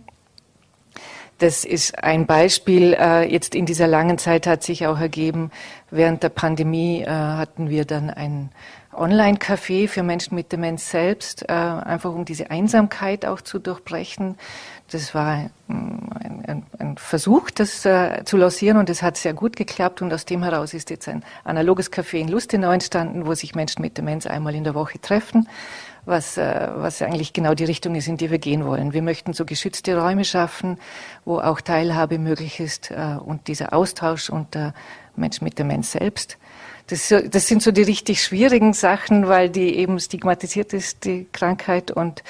Das 1.41 1.65
ist 1.65 2.03
ein 2.03 2.27
Beispiel. 2.27 2.93
Äh, 2.93 3.23
jetzt 3.23 3.55
in 3.55 3.65
dieser 3.65 3.87
langen 3.87 4.19
Zeit 4.19 4.45
hat 4.45 4.61
sich 4.61 4.85
auch 4.85 4.99
ergeben, 4.99 5.49
während 5.89 6.21
der 6.21 6.29
Pandemie 6.29 7.01
äh, 7.01 7.09
hatten 7.09 7.67
wir 7.67 7.85
dann 7.85 8.11
ein 8.11 8.51
Online-Café 8.93 9.87
für 9.87 10.03
Menschen 10.03 10.35
mit 10.35 10.51
Demenz 10.51 10.91
selbst, 10.91 11.49
äh, 11.49 11.53
einfach 11.53 12.13
um 12.13 12.25
diese 12.25 12.51
Einsamkeit 12.51 13.25
auch 13.25 13.41
zu 13.41 13.57
durchbrechen. 13.57 14.37
Das 14.91 15.15
war 15.15 15.49
ein, 15.67 16.43
ein, 16.45 16.63
ein 16.77 16.97
Versuch, 16.97 17.49
das 17.49 17.81
zu 17.81 18.37
lancieren 18.37 18.77
und 18.77 18.89
es 18.89 19.01
hat 19.01 19.15
sehr 19.17 19.33
gut 19.33 19.55
geklappt 19.55 20.01
und 20.01 20.13
aus 20.13 20.25
dem 20.25 20.43
heraus 20.43 20.73
ist 20.75 20.89
jetzt 20.89 21.07
ein 21.07 21.23
analoges 21.45 21.91
Café 21.91 22.17
in 22.17 22.27
Lustenau 22.27 22.71
entstanden, 22.71 23.25
wo 23.25 23.33
sich 23.33 23.55
Menschen 23.55 23.81
mit 23.81 23.97
Demenz 23.97 24.27
einmal 24.27 24.53
in 24.53 24.65
der 24.65 24.75
Woche 24.75 24.99
treffen 24.99 25.47
was, 26.05 26.37
äh, 26.37 26.69
was 26.75 27.01
eigentlich 27.01 27.33
genau 27.33 27.53
die 27.53 27.65
Richtung 27.65 27.95
ist, 27.95 28.07
in 28.07 28.17
die 28.17 28.31
wir 28.31 28.39
gehen 28.39 28.65
wollen. 28.65 28.93
Wir 28.93 29.01
möchten 29.01 29.33
so 29.33 29.45
geschützte 29.45 29.99
Räume 29.99 30.25
schaffen, 30.25 30.77
wo 31.25 31.39
auch 31.39 31.61
Teilhabe 31.61 32.17
möglich 32.17 32.59
ist 32.59 32.91
äh, 32.91 33.17
und 33.23 33.47
dieser 33.47 33.73
Austausch 33.73 34.29
unter 34.29 34.73
Menschen 35.15 35.43
mit 35.43 35.59
Demenz 35.59 35.91
selbst. 35.91 36.37
Das, 36.87 37.07
das 37.07 37.47
sind 37.47 37.61
so 37.61 37.71
die 37.71 37.83
richtig 37.83 38.23
schwierigen 38.23 38.73
Sachen, 38.73 39.27
weil 39.27 39.49
die 39.49 39.75
eben 39.77 39.99
stigmatisiert 39.99 40.73
ist, 40.73 41.05
die 41.05 41.27
Krankheit, 41.31 41.91
und 41.91 42.23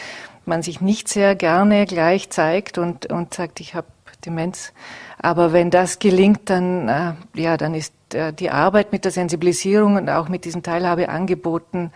man 0.45 0.61
sich 0.61 0.81
nicht 0.81 1.07
sehr 1.07 1.35
gerne 1.35 1.85
gleich 1.85 2.29
zeigt 2.29 2.77
und, 2.77 3.05
und 3.07 3.33
sagt, 3.33 3.59
ich 3.59 3.75
habe 3.75 3.87
Demenz. 4.25 4.73
Aber 5.17 5.53
wenn 5.53 5.69
das 5.69 5.99
gelingt, 5.99 6.49
dann, 6.49 6.87
äh, 6.87 7.13
ja, 7.35 7.57
dann 7.57 7.75
ist 7.75 7.93
äh, 8.13 8.33
die 8.33 8.49
Arbeit 8.49 8.91
mit 8.91 9.05
der 9.05 9.11
Sensibilisierung 9.11 9.95
und 9.95 10.09
auch 10.09 10.29
mit 10.29 10.45
diesen 10.45 10.63
Teilhabeangeboten 10.63 11.91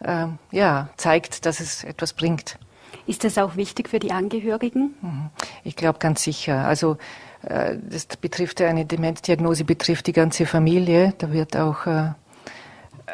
äh, 0.00 0.26
ja, 0.50 0.88
zeigt, 0.96 1.46
dass 1.46 1.60
es 1.60 1.84
etwas 1.84 2.12
bringt. 2.12 2.58
Ist 3.06 3.24
das 3.24 3.38
auch 3.38 3.56
wichtig 3.56 3.88
für 3.88 3.98
die 3.98 4.12
Angehörigen? 4.12 4.94
Mhm. 5.00 5.30
Ich 5.64 5.76
glaube 5.76 5.98
ganz 5.98 6.22
sicher. 6.22 6.66
Also 6.66 6.96
äh, 7.42 7.76
das 7.88 8.06
betrifft 8.06 8.60
eine 8.60 8.84
Demenzdiagnose 8.84 9.64
betrifft 9.64 10.06
die 10.06 10.12
ganze 10.12 10.46
Familie. 10.46 11.14
Da 11.18 11.32
wird 11.32 11.56
auch 11.56 11.86
äh, 11.86 12.10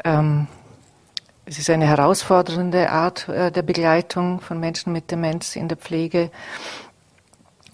ähm, 0.04 0.46
es 1.44 1.58
ist 1.58 1.70
eine 1.70 1.86
herausfordernde 1.86 2.90
Art 2.90 3.28
äh, 3.28 3.50
der 3.50 3.62
Begleitung 3.62 4.40
von 4.40 4.60
Menschen 4.60 4.92
mit 4.92 5.10
Demenz 5.10 5.56
in 5.56 5.68
der 5.68 5.76
Pflege. 5.76 6.30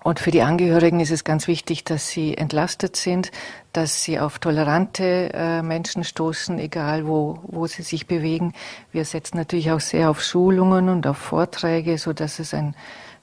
Und 0.05 0.21
für 0.21 0.31
die 0.31 0.43
Angehörigen 0.43 1.01
ist 1.01 1.11
es 1.11 1.25
ganz 1.25 1.49
wichtig, 1.49 1.85
dass 1.85 2.09
sie 2.09 2.37
entlastet 2.37 2.97
sind, 2.97 3.31
dass 3.73 4.03
sie 4.03 4.21
auf 4.21 4.39
tolerante 4.39 5.31
äh, 5.35 5.63
Menschen 5.63 6.05
stoßen, 6.05 6.59
egal 6.59 7.07
wo, 7.07 7.41
wo 7.43 7.67
sie 7.67 7.83
sich 7.83 8.07
bewegen. 8.07 8.55
Wir 8.93 9.05
setzen 9.05 9.37
natürlich 9.37 9.71
auch 9.73 9.81
sehr 9.81 10.09
auf 10.09 10.23
Schulungen 10.23 10.89
und 10.89 11.07
auf 11.07 11.19
Vorträge, 11.19 11.99
so 11.99 12.13
dass 12.13 12.39
es 12.39 12.55
ein 12.55 12.75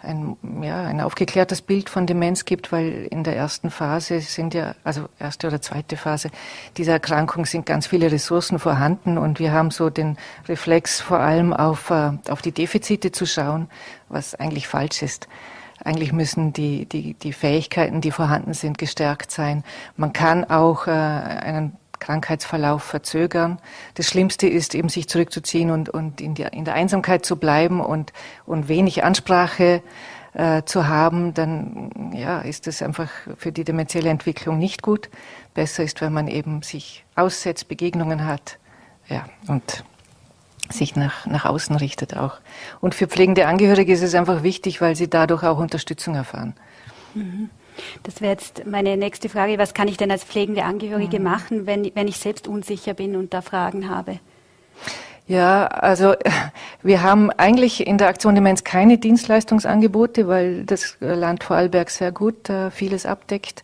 ein, 0.06 0.38
ja, 0.62 0.84
ein 0.84 1.02
aufgeklärtes 1.02 1.62
Bild 1.62 1.90
von 1.90 2.06
Demenz 2.06 2.46
gibt, 2.46 2.72
weil 2.72 3.08
in 3.10 3.24
der 3.24 3.36
ersten 3.36 3.72
Phase 3.72 4.22
sind 4.22 4.54
ja, 4.54 4.76
also 4.84 5.10
erste 5.20 5.48
oder 5.48 5.62
zweite 5.62 5.98
Phase 5.98 6.30
dieser 6.78 6.94
Erkrankung 6.94 7.46
sind 7.46 7.66
ganz 7.66 7.88
viele 7.88 8.12
Ressourcen 8.12 8.60
vorhanden 8.60 9.18
und 9.18 9.40
wir 9.40 9.52
haben 9.52 9.72
so 9.72 9.90
den 9.90 10.18
Reflex 10.48 11.02
vor 11.02 11.20
allem 11.20 11.54
auf, 11.54 11.90
äh, 11.90 12.12
auf 12.30 12.42
die 12.42 12.52
Defizite 12.52 13.12
zu 13.12 13.26
schauen, 13.26 13.68
was 14.10 14.36
eigentlich 14.36 14.68
falsch 14.68 15.02
ist. 15.02 15.28
Eigentlich 15.86 16.12
müssen 16.12 16.52
die, 16.52 16.86
die, 16.86 17.14
die 17.14 17.32
Fähigkeiten, 17.32 18.02
die 18.02 18.12
vorhanden 18.12 18.54
sind, 18.54 18.78
gestärkt 18.78 19.32
sein. 19.32 19.64
Man 19.96 20.12
kann 20.12 20.44
auch 20.44 20.88
äh, 20.88 20.92
einen 20.92 21.78
Krankheitsverlauf 22.00 22.84
verzögern. 22.84 23.60
Das 23.94 24.08
Schlimmste 24.08 24.48
ist 24.48 24.76
eben, 24.76 24.90
sich 24.90 25.08
zurückzuziehen 25.08 25.72
und, 25.72 25.90
und 25.90 26.22
in, 26.22 26.36
der, 26.36 26.54
in 26.54 26.66
der 26.66 26.74
Einsamkeit 26.74 27.26
zu 27.26 27.38
bleiben 27.38 27.80
und, 27.80 28.14
und 28.46 28.68
wenig 28.68 29.04
Ansprache 29.04 29.82
äh, 30.34 30.64
zu 30.64 30.88
haben, 30.88 31.34
dann 31.34 32.12
ja, 32.14 32.42
ist 32.42 32.68
das 32.68 32.82
einfach 32.82 33.10
für 33.38 33.52
die 33.52 33.64
dementielle 33.64 34.10
Entwicklung 34.10 34.58
nicht 34.58 34.82
gut. 34.82 35.10
Besser 35.54 35.84
ist, 35.84 36.02
wenn 36.02 36.12
man 36.12 36.28
eben 36.28 36.62
sich 36.62 37.06
aussetzt, 37.16 37.68
Begegnungen 37.68 38.26
hat 38.26 38.60
ja, 39.08 39.26
und 39.48 39.86
sich 40.70 40.96
nach, 40.96 41.26
nach 41.26 41.46
außen 41.46 41.76
richtet 41.76 42.16
auch. 42.16 42.40
Und 42.82 42.96
für 42.96 43.08
pflegende 43.08 43.48
Angehörige 43.48 43.94
ist 43.94 44.02
es 44.02 44.16
einfach 44.16 44.44
wichtig, 44.44 44.82
weil 44.82 44.96
sie 44.96 45.10
dadurch 45.10 45.44
auch 45.44 45.58
Unterstützung 45.58 46.16
erfahren. 46.16 46.56
Mhm. 47.14 47.50
Das 48.04 48.22
wäre 48.22 48.32
jetzt 48.32 48.66
meine 48.66 48.98
nächste 48.98 49.30
Frage. 49.30 49.58
Was 49.58 49.74
kann 49.74 49.88
ich 49.88 49.98
denn 49.98 50.12
als 50.12 50.24
pflegende 50.24 50.64
Angehörige 50.64 51.20
mhm. 51.20 51.26
machen, 51.26 51.66
wenn, 51.66 51.92
wenn 51.94 52.08
ich 52.08 52.18
selbst 52.18 52.48
unsicher 52.48 52.94
bin 52.94 53.16
und 53.16 53.34
da 53.34 53.42
Fragen 53.42 53.90
habe? 53.90 54.20
Ja, 55.28 55.66
also 55.68 56.16
wir 56.84 57.02
haben 57.02 57.32
eigentlich 57.32 57.86
in 57.86 57.98
der 57.98 58.08
Aktion 58.08 58.36
Demenz 58.36 58.64
keine 58.64 58.98
Dienstleistungsangebote, 58.98 60.28
weil 60.28 60.64
das 60.66 60.98
Land 61.00 61.44
Vorarlberg 61.44 61.90
sehr 61.90 62.12
gut 62.12 62.50
äh, 62.50 62.72
vieles 62.72 63.06
abdeckt. 63.06 63.64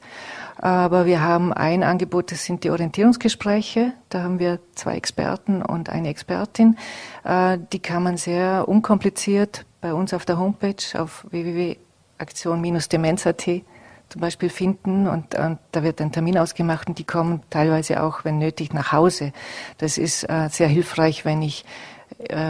Aber 0.61 1.05
wir 1.07 1.21
haben 1.21 1.51
ein 1.51 1.83
Angebot, 1.83 2.31
das 2.31 2.45
sind 2.45 2.63
die 2.63 2.69
Orientierungsgespräche. 2.69 3.93
Da 4.09 4.21
haben 4.21 4.37
wir 4.37 4.59
zwei 4.75 4.95
Experten 4.95 5.63
und 5.63 5.89
eine 5.89 6.09
Expertin. 6.09 6.77
Äh, 7.23 7.57
die 7.73 7.79
kann 7.79 8.03
man 8.03 8.17
sehr 8.17 8.69
unkompliziert 8.69 9.65
bei 9.81 9.91
uns 9.93 10.13
auf 10.13 10.23
der 10.23 10.37
Homepage 10.37 10.75
auf 10.97 11.25
www.aktion-demenz.at 11.31 13.63
zum 14.11 14.21
Beispiel 14.21 14.49
finden 14.49 15.07
und, 15.07 15.35
und, 15.35 15.57
da 15.71 15.83
wird 15.83 16.01
ein 16.01 16.11
Termin 16.11 16.37
ausgemacht 16.37 16.89
und 16.89 16.99
die 16.99 17.05
kommen 17.05 17.41
teilweise 17.49 18.03
auch, 18.03 18.25
wenn 18.25 18.39
nötig, 18.39 18.73
nach 18.73 18.91
Hause. 18.91 19.31
Das 19.77 19.97
ist 19.97 20.29
äh, 20.29 20.49
sehr 20.51 20.67
hilfreich, 20.67 21.23
wenn 21.23 21.41
ich 21.41 21.63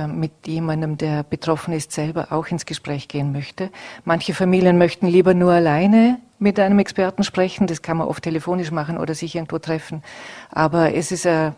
mit 0.07 0.31
jemandem, 0.45 0.97
der 0.97 1.23
betroffen 1.23 1.73
ist, 1.73 1.91
selber 1.91 2.31
auch 2.31 2.47
ins 2.47 2.65
Gespräch 2.65 3.07
gehen 3.07 3.31
möchte. 3.31 3.69
Manche 4.05 4.33
Familien 4.33 4.77
möchten 4.77 5.07
lieber 5.07 5.33
nur 5.33 5.51
alleine 5.53 6.19
mit 6.39 6.59
einem 6.59 6.79
Experten 6.79 7.23
sprechen. 7.23 7.67
Das 7.67 7.81
kann 7.81 7.97
man 7.97 8.07
oft 8.07 8.23
telefonisch 8.23 8.71
machen 8.71 8.97
oder 8.97 9.15
sich 9.15 9.35
irgendwo 9.35 9.59
treffen. 9.59 10.03
Aber 10.49 10.93
es 10.93 11.11
ist 11.11 11.25
ein, 11.25 11.53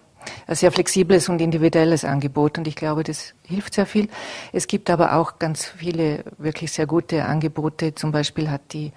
ein 0.48 0.56
sehr 0.56 0.72
flexibles 0.72 1.30
und 1.30 1.42
individuelles 1.42 2.06
Angebot 2.06 2.58
und 2.58 2.68
ich 2.68 2.76
glaube, 2.76 3.04
das 3.04 3.34
hilft 3.44 3.74
sehr 3.74 3.86
viel. 3.86 4.10
Es 4.52 4.68
gibt 4.68 4.90
aber 4.90 5.16
auch 5.16 5.40
ganz 5.40 5.66
viele 5.66 6.24
wirklich 6.38 6.72
sehr 6.72 6.86
gute 6.86 7.26
Angebote. 7.26 7.96
Zum 7.96 8.12
Beispiel 8.12 8.50
hat 8.50 8.74
die 8.74 8.92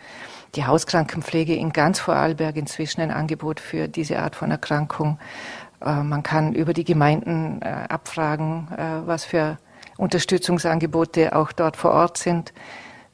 die 0.56 0.64
Hauskrankenpflege 0.64 1.54
in 1.54 1.72
ganz 1.72 2.00
Vorarlberg 2.00 2.56
inzwischen 2.56 3.02
ein 3.02 3.10
Angebot 3.10 3.60
für 3.60 3.88
diese 3.88 4.18
Art 4.18 4.36
von 4.36 4.50
Erkrankung. 4.50 5.18
Äh, 5.84 6.02
man 6.02 6.22
kann 6.22 6.54
über 6.54 6.72
die 6.72 6.84
Gemeinden 6.84 7.60
äh, 7.62 7.86
abfragen, 7.88 8.68
äh, 8.76 9.06
was 9.06 9.24
für 9.24 9.58
Unterstützungsangebote 9.96 11.34
auch 11.34 11.52
dort 11.52 11.76
vor 11.76 11.92
Ort 11.92 12.18
sind. 12.18 12.52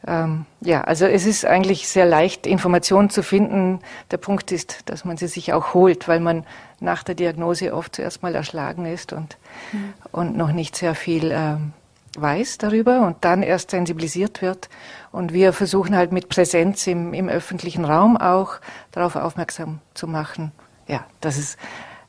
Ähm, 0.07 0.47
ja, 0.61 0.83
also 0.83 1.07
es 1.07 1.27
ist 1.27 1.45
eigentlich 1.45 1.89
sehr 1.89 2.07
leicht, 2.07 2.47
Informationen 2.47 3.09
zu 3.09 3.23
finden. 3.23 3.79
Der 4.11 4.17
Punkt 4.17 4.51
ist, 4.51 4.89
dass 4.89 5.05
man 5.05 5.17
sie 5.17 5.29
sich 5.29 5.53
auch 5.53 5.75
holt, 5.75 6.09
weil 6.09 6.19
man 6.19 6.45
nach 6.81 7.05
der 7.05 7.15
Diagnose 7.15 7.73
oft 7.73 7.97
zuerst 7.97 8.23
mal 8.23 8.35
erschlagen 8.35 8.85
ist 8.87 9.13
und, 9.13 9.37
mhm. 9.71 9.95
und 10.11 10.37
noch 10.37 10.51
nicht 10.51 10.75
sehr 10.75 10.97
viel 10.97 11.31
ähm, 11.33 11.73
weiß 12.17 12.59
darüber 12.59 13.07
und 13.07 13.19
dann 13.21 13.43
erst 13.43 13.71
sensibilisiert 13.71 14.43
wird. 14.43 14.69
Und 15.13 15.33
wir 15.33 15.53
versuchen 15.53 15.97
halt 15.97 16.11
mit 16.11 16.29
Präsenz 16.29 16.87
im, 16.87 17.15
im 17.15 17.29
öffentlichen 17.29 17.85
Raum 17.85 18.17
auch 18.17 18.57
darauf 18.91 19.15
aufmerksam 19.17 19.79
zu 19.95 20.09
machen, 20.09 20.53
ja, 20.89 21.07
es 21.21 21.39
eine 21.39 21.57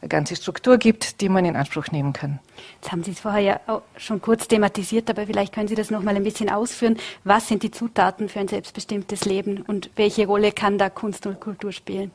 ganze 0.07 0.35
Struktur 0.35 0.77
gibt, 0.77 1.21
die 1.21 1.29
man 1.29 1.45
in 1.45 1.55
Anspruch 1.55 1.87
nehmen 1.91 2.13
kann. 2.13 2.39
Jetzt 2.81 2.91
haben 2.91 3.03
Sie 3.03 3.11
es 3.11 3.19
vorher 3.19 3.41
ja 3.41 3.81
schon 3.97 4.21
kurz 4.21 4.47
thematisiert, 4.47 5.09
aber 5.09 5.25
vielleicht 5.25 5.53
können 5.53 5.67
Sie 5.67 5.75
das 5.75 5.91
noch 5.91 6.01
mal 6.01 6.15
ein 6.15 6.23
bisschen 6.23 6.49
ausführen. 6.49 6.97
Was 7.23 7.47
sind 7.47 7.63
die 7.63 7.71
Zutaten 7.71 8.29
für 8.29 8.39
ein 8.39 8.47
selbstbestimmtes 8.47 9.25
Leben 9.25 9.61
und 9.61 9.89
welche 9.95 10.27
Rolle 10.27 10.51
kann 10.51 10.77
da 10.77 10.89
Kunst 10.89 11.25
und 11.25 11.39
Kultur 11.39 11.71
spielen? 11.71 12.11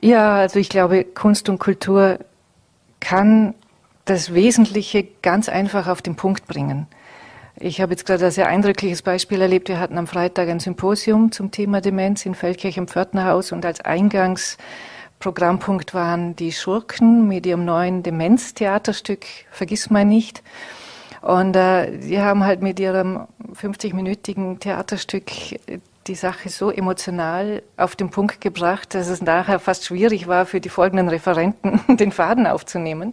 Ja, 0.00 0.36
also 0.36 0.58
ich 0.58 0.68
glaube, 0.68 1.04
Kunst 1.04 1.48
und 1.48 1.58
Kultur 1.58 2.18
kann 3.00 3.54
das 4.04 4.34
Wesentliche 4.34 5.06
ganz 5.22 5.48
einfach 5.48 5.88
auf 5.88 6.02
den 6.02 6.16
Punkt 6.16 6.46
bringen. 6.46 6.86
Ich 7.58 7.80
habe 7.80 7.92
jetzt 7.92 8.04
gerade 8.04 8.26
ein 8.26 8.30
sehr 8.30 8.48
eindrückliches 8.48 9.00
Beispiel 9.00 9.40
erlebt. 9.40 9.68
Wir 9.68 9.80
hatten 9.80 9.96
am 9.96 10.06
Freitag 10.06 10.48
ein 10.48 10.60
Symposium 10.60 11.32
zum 11.32 11.50
Thema 11.50 11.80
Demenz 11.80 12.26
in 12.26 12.34
Feldkirch 12.34 12.76
im 12.76 12.86
Pförtnerhaus 12.86 13.50
und 13.50 13.64
als 13.64 13.80
Eingangsprogrammpunkt 15.26 15.92
waren 15.92 16.36
die 16.36 16.52
Schurken 16.52 17.26
mit 17.26 17.46
ihrem 17.46 17.64
neuen 17.64 18.04
Demenztheaterstück 18.04 19.24
Vergiss 19.50 19.90
mal 19.90 20.04
nicht. 20.04 20.42
Und 21.20 21.56
äh, 21.56 21.98
die 21.98 22.20
haben 22.20 22.44
halt 22.44 22.62
mit 22.62 22.78
ihrem 22.78 23.26
50-minütigen 23.52 24.60
Theaterstück 24.60 25.24
die 26.06 26.14
Sache 26.14 26.48
so 26.48 26.70
emotional 26.70 27.62
auf 27.76 27.96
den 27.96 28.10
Punkt 28.10 28.40
gebracht, 28.40 28.94
dass 28.94 29.08
es 29.08 29.20
nachher 29.20 29.58
fast 29.58 29.84
schwierig 29.84 30.28
war, 30.28 30.46
für 30.46 30.60
die 30.60 30.68
folgenden 30.68 31.08
Referenten 31.08 31.80
den 31.96 32.12
Faden 32.12 32.46
aufzunehmen. 32.46 33.12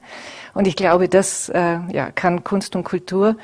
Und 0.53 0.68
ich 0.68 0.76
glaube, 0.76 1.09
das 1.09 1.49
äh, 1.49 1.80
ja, 1.91 2.11
kann 2.11 2.43
Kunst 2.43 2.76
und 2.76 2.84
Kultur 2.84 3.38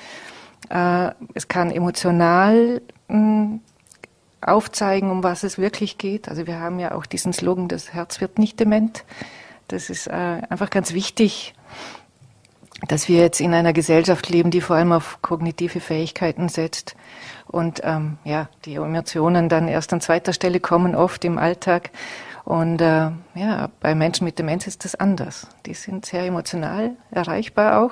äh, 0.70 1.10
es 1.34 1.48
kann 1.48 1.72
emotional 1.72 2.82
hm, 3.08 3.62
aufzeigen, 4.42 5.12
um 5.12 5.24
was 5.24 5.44
es 5.44 5.58
wirklich 5.58 5.98
geht. 5.98 6.30
Also 6.30 6.48
wir 6.48 6.60
haben 6.60 6.80
ja 6.80 6.94
auch 6.94 7.06
diesen 7.06 7.34
Slogan, 7.34 7.68
das 7.68 7.94
Herz 7.94 8.22
wird 8.22 8.40
nicht 8.40 8.60
dement. 8.60 9.04
Das 9.68 9.90
ist 9.90 10.08
äh, 10.08 10.12
einfach 10.50 10.70
ganz 10.70 10.94
wichtig, 10.94 11.54
dass 12.88 13.08
wir 13.08 13.20
jetzt 13.20 13.42
in 13.42 13.54
einer 13.54 13.74
Gesellschaft 13.74 14.30
leben, 14.30 14.52
die 14.52 14.62
vor 14.62 14.76
allem 14.78 14.92
auf 14.92 15.22
kognitive 15.22 15.80
Fähigkeiten 15.80 16.50
setzt 16.50 16.96
und 17.48 17.82
ähm, 17.84 18.18
ja, 18.24 18.48
die 18.66 18.76
Emotionen 18.76 19.50
dann 19.50 19.68
erst 19.68 19.92
an 19.92 20.02
zweiter 20.02 20.34
Stelle 20.34 20.60
kommen, 20.60 20.96
oft 20.96 21.26
im 21.26 21.38
Alltag. 21.38 21.90
Und 22.46 22.82
äh, 22.82 23.12
ja, 23.36 23.70
bei 23.80 23.96
Menschen 23.96 24.26
mit 24.26 24.40
Demenz 24.40 24.66
ist 24.68 24.86
das 24.86 24.96
anders. 24.96 25.48
Die 25.66 25.74
sind 25.74 26.06
sehr 26.06 26.24
emotional 26.24 26.92
erreichbar 27.12 27.82
auch. 27.82 27.92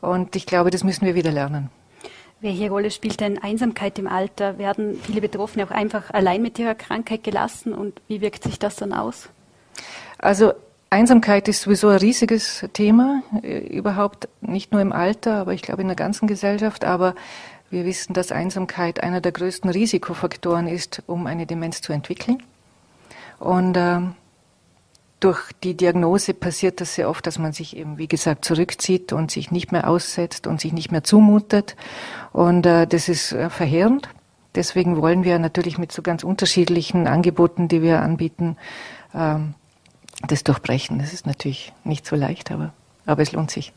Und 0.00 0.36
ich 0.36 0.46
glaube, 0.46 0.70
das 0.70 0.84
müssen 0.84 1.06
wir 1.06 1.14
wieder 1.14 1.32
lernen. 1.32 1.70
Welche 2.40 2.68
Rolle 2.68 2.90
spielt 2.90 3.20
denn 3.20 3.38
Einsamkeit 3.38 3.98
im 3.98 4.06
Alter? 4.06 4.58
Werden 4.58 5.00
viele 5.02 5.20
Betroffene 5.20 5.64
auch 5.64 5.70
einfach 5.70 6.10
allein 6.10 6.42
mit 6.42 6.58
ihrer 6.58 6.74
Krankheit 6.74 7.24
gelassen 7.24 7.72
und 7.72 8.00
wie 8.08 8.20
wirkt 8.20 8.44
sich 8.44 8.58
das 8.58 8.76
dann 8.76 8.92
aus? 8.92 9.28
Also 10.18 10.52
Einsamkeit 10.90 11.48
ist 11.48 11.62
sowieso 11.62 11.88
ein 11.88 11.98
riesiges 11.98 12.64
Thema, 12.72 13.22
äh, 13.42 13.58
überhaupt 13.58 14.28
nicht 14.40 14.72
nur 14.72 14.80
im 14.80 14.92
Alter, 14.92 15.34
aber 15.34 15.54
ich 15.54 15.62
glaube 15.62 15.82
in 15.82 15.88
der 15.88 15.96
ganzen 15.96 16.28
Gesellschaft. 16.28 16.84
Aber 16.84 17.14
wir 17.70 17.84
wissen, 17.84 18.12
dass 18.12 18.32
Einsamkeit 18.32 19.02
einer 19.02 19.20
der 19.20 19.32
größten 19.32 19.70
Risikofaktoren 19.70 20.68
ist, 20.68 21.02
um 21.06 21.26
eine 21.26 21.46
Demenz 21.46 21.82
zu 21.82 21.92
entwickeln. 21.92 22.42
Und 23.38 23.76
ähm, 23.76 24.14
durch 25.20 25.52
die 25.64 25.76
Diagnose 25.76 26.34
passiert 26.34 26.80
das 26.80 26.94
sehr 26.94 27.08
oft, 27.08 27.26
dass 27.26 27.38
man 27.38 27.52
sich 27.52 27.76
eben, 27.76 27.98
wie 27.98 28.08
gesagt, 28.08 28.44
zurückzieht 28.44 29.12
und 29.12 29.30
sich 29.30 29.50
nicht 29.50 29.72
mehr 29.72 29.88
aussetzt 29.88 30.46
und 30.46 30.60
sich 30.60 30.72
nicht 30.72 30.92
mehr 30.92 31.04
zumutet. 31.04 31.76
Und 32.32 32.66
äh, 32.66 32.86
das 32.86 33.08
ist 33.08 33.32
äh, 33.32 33.48
verheerend. 33.48 34.08
Deswegen 34.54 35.00
wollen 35.00 35.24
wir 35.24 35.38
natürlich 35.38 35.78
mit 35.78 35.92
so 35.92 36.02
ganz 36.02 36.22
unterschiedlichen 36.22 37.06
Angeboten, 37.06 37.68
die 37.68 37.82
wir 37.82 38.02
anbieten, 38.02 38.56
ähm, 39.14 39.54
das 40.26 40.44
durchbrechen. 40.44 40.98
Das 40.98 41.12
ist 41.12 41.26
natürlich 41.26 41.72
nicht 41.84 42.06
so 42.06 42.16
leicht, 42.16 42.50
aber, 42.50 42.72
aber 43.06 43.22
es 43.22 43.32
lohnt 43.32 43.50
sich. 43.50 43.72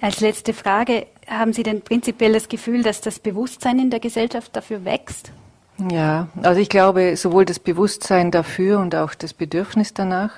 Als 0.00 0.20
letzte 0.20 0.52
Frage, 0.52 1.06
haben 1.28 1.52
Sie 1.52 1.62
denn 1.62 1.82
prinzipiell 1.82 2.32
das 2.32 2.48
Gefühl, 2.48 2.82
dass 2.82 3.00
das 3.00 3.18
Bewusstsein 3.18 3.78
in 3.78 3.90
der 3.90 4.00
Gesellschaft 4.00 4.54
dafür 4.54 4.84
wächst? 4.84 5.32
Ja, 5.76 6.28
also 6.42 6.60
ich 6.60 6.68
glaube, 6.68 7.16
sowohl 7.16 7.44
das 7.44 7.58
Bewusstsein 7.58 8.30
dafür 8.30 8.78
und 8.78 8.94
auch 8.94 9.14
das 9.14 9.34
Bedürfnis 9.34 9.92
danach. 9.92 10.30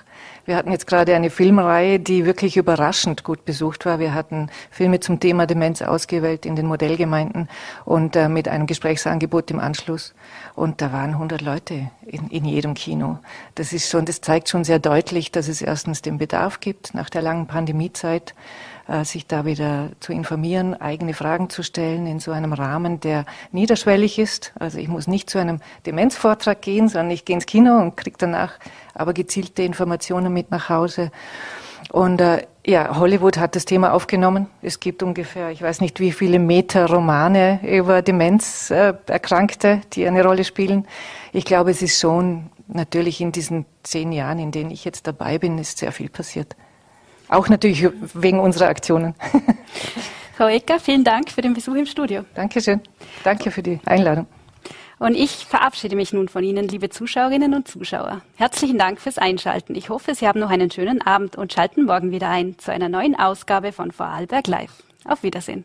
Wir 0.47 0.57
hatten 0.57 0.71
jetzt 0.71 0.87
gerade 0.87 1.15
eine 1.15 1.29
Filmreihe, 1.29 2.01
die 2.01 2.25
wirklich 2.25 2.57
überraschend 2.57 3.23
gut 3.23 3.45
besucht 3.45 3.85
war. 3.85 3.99
Wir 3.99 4.15
hatten 4.15 4.49
Filme 4.71 5.01
zum 5.01 5.21
Thema 5.21 5.47
Demenz 5.47 5.83
ausgewählt 5.83 6.47
in 6.47 6.57
den 6.57 6.67
Modellgemeinden 6.67 7.49
und 7.85 8.17
äh, 8.17 8.31
mit 8.31 8.49
einem 8.49 8.67
Gesprächsangebot 8.67 9.51
im 9.51 9.61
Anschluss. 9.61 10.15
Und 10.55 10.81
da 10.81 10.93
waren 10.93 11.11
100 11.11 11.43
Leute 11.43 11.91
in, 12.07 12.29
in 12.29 12.45
jedem 12.47 12.73
Kino. 12.73 13.19
Das 13.57 13.75
ist 13.75 13.91
schon, 13.91 14.07
das 14.07 14.23
zeigt 14.23 14.49
schon 14.49 14.65
sehr 14.65 14.79
deutlich, 14.79 15.33
dass 15.33 15.49
es 15.49 15.61
erstens 15.61 16.01
den 16.01 16.17
Bedarf 16.17 16.61
gibt 16.61 16.95
nach 16.95 17.11
der 17.11 17.21
langen 17.21 17.47
Pandemiezeit 17.47 18.35
sich 19.03 19.27
da 19.27 19.45
wieder 19.45 19.91
zu 19.99 20.13
informieren, 20.13 20.81
eigene 20.81 21.13
Fragen 21.13 21.51
zu 21.51 21.63
stellen 21.63 22.07
in 22.07 22.21
so 22.21 22.31
einem 22.31 22.53
Rahmen, 22.53 23.01
der 23.01 23.25
niederschwellig 23.51 24.19
ist. 24.19 24.53
Also 24.59 24.79
ich 24.79 24.89
muss 24.89 25.09
nicht 25.09 25.29
zu 25.29 25.39
einem 25.39 25.61
Demenzvortrag 25.87 26.63
gehen, 26.63 26.89
sondern 26.89 27.11
ich 27.11 27.25
gehe 27.25 27.35
ins 27.35 27.47
Kino 27.47 27.77
und 27.79 27.97
kriege 27.97 28.17
danach 28.19 28.53
aber 28.95 29.13
gezielte 29.13 29.63
Informationen 29.63 30.33
mit 30.33 30.51
nach 30.51 30.69
Hause. 30.69 31.11
Und 31.91 32.21
äh, 32.21 32.47
ja, 32.65 32.99
Hollywood 32.99 33.39
hat 33.39 33.55
das 33.55 33.65
Thema 33.65 33.93
aufgenommen. 33.93 34.49
Es 34.63 34.81
gibt 34.81 35.03
ungefähr, 35.03 35.51
ich 35.51 35.63
weiß 35.63 35.81
nicht 35.81 36.01
wie 36.01 36.13
viele 36.13 36.39
Meter 36.39 36.87
Romane 36.87 37.61
über 37.63 38.03
Demenzerkrankte, 38.03 39.69
äh, 39.69 39.81
die 39.93 40.07
eine 40.07 40.25
Rolle 40.25 40.45
spielen. 40.45 40.87
Ich 41.33 41.45
glaube, 41.45 41.71
es 41.71 41.83
ist 41.83 42.01
schon 42.01 42.51
natürlich 42.67 43.21
in 43.21 43.31
diesen 43.31 43.67
zehn 43.85 44.11
Jahren, 44.11 44.39
in 44.39 44.51
denen 44.51 44.71
ich 44.71 44.85
jetzt 44.85 45.07
dabei 45.07 45.39
bin, 45.39 45.59
ist 45.59 45.79
sehr 45.79 45.93
viel 45.93 46.09
passiert. 46.09 46.57
Auch 47.29 47.49
natürlich 47.49 47.89
wegen 48.15 48.41
unserer 48.41 48.69
Aktionen. 48.69 49.15
Frau 50.37 50.49
Ecker, 50.49 50.79
vielen 50.79 51.05
Dank 51.05 51.31
für 51.31 51.41
den 51.41 51.55
Besuch 51.55 51.75
im 51.75 51.87
Studio. 51.87 52.25
Dankeschön. 52.35 52.81
Danke 53.25 53.51
für 53.51 53.63
die 53.63 53.81
Einladung. 53.87 54.27
Und 54.99 55.15
ich 55.15 55.47
verabschiede 55.47 55.95
mich 55.95 56.13
nun 56.13 56.29
von 56.29 56.43
Ihnen, 56.43 56.69
liebe 56.69 56.89
Zuschauerinnen 56.89 57.53
und 57.55 57.69
Zuschauer. 57.69 58.23
Herzlichen 58.37 58.79
Dank 58.79 59.01
fürs 59.01 59.19
Einschalten. 59.19 59.75
Ich 59.75 59.91
hoffe, 59.91 60.15
Sie 60.15 60.27
haben 60.27 60.41
noch 60.41 60.51
einen 60.51 60.71
schönen 60.71 61.03
Abend 61.03 61.37
und 61.37 61.53
schalten 61.53 61.85
morgen 61.85 62.11
wieder 62.11 62.29
ein 62.31 62.59
zu 62.59 62.73
einer 62.73 62.89
neuen 62.89 63.15
Ausgabe 63.15 63.73
von 63.73 63.93
Vorarlberg 63.93 64.47
Live. 64.47 64.83
Auf 65.05 65.23
Wiedersehen. 65.23 65.65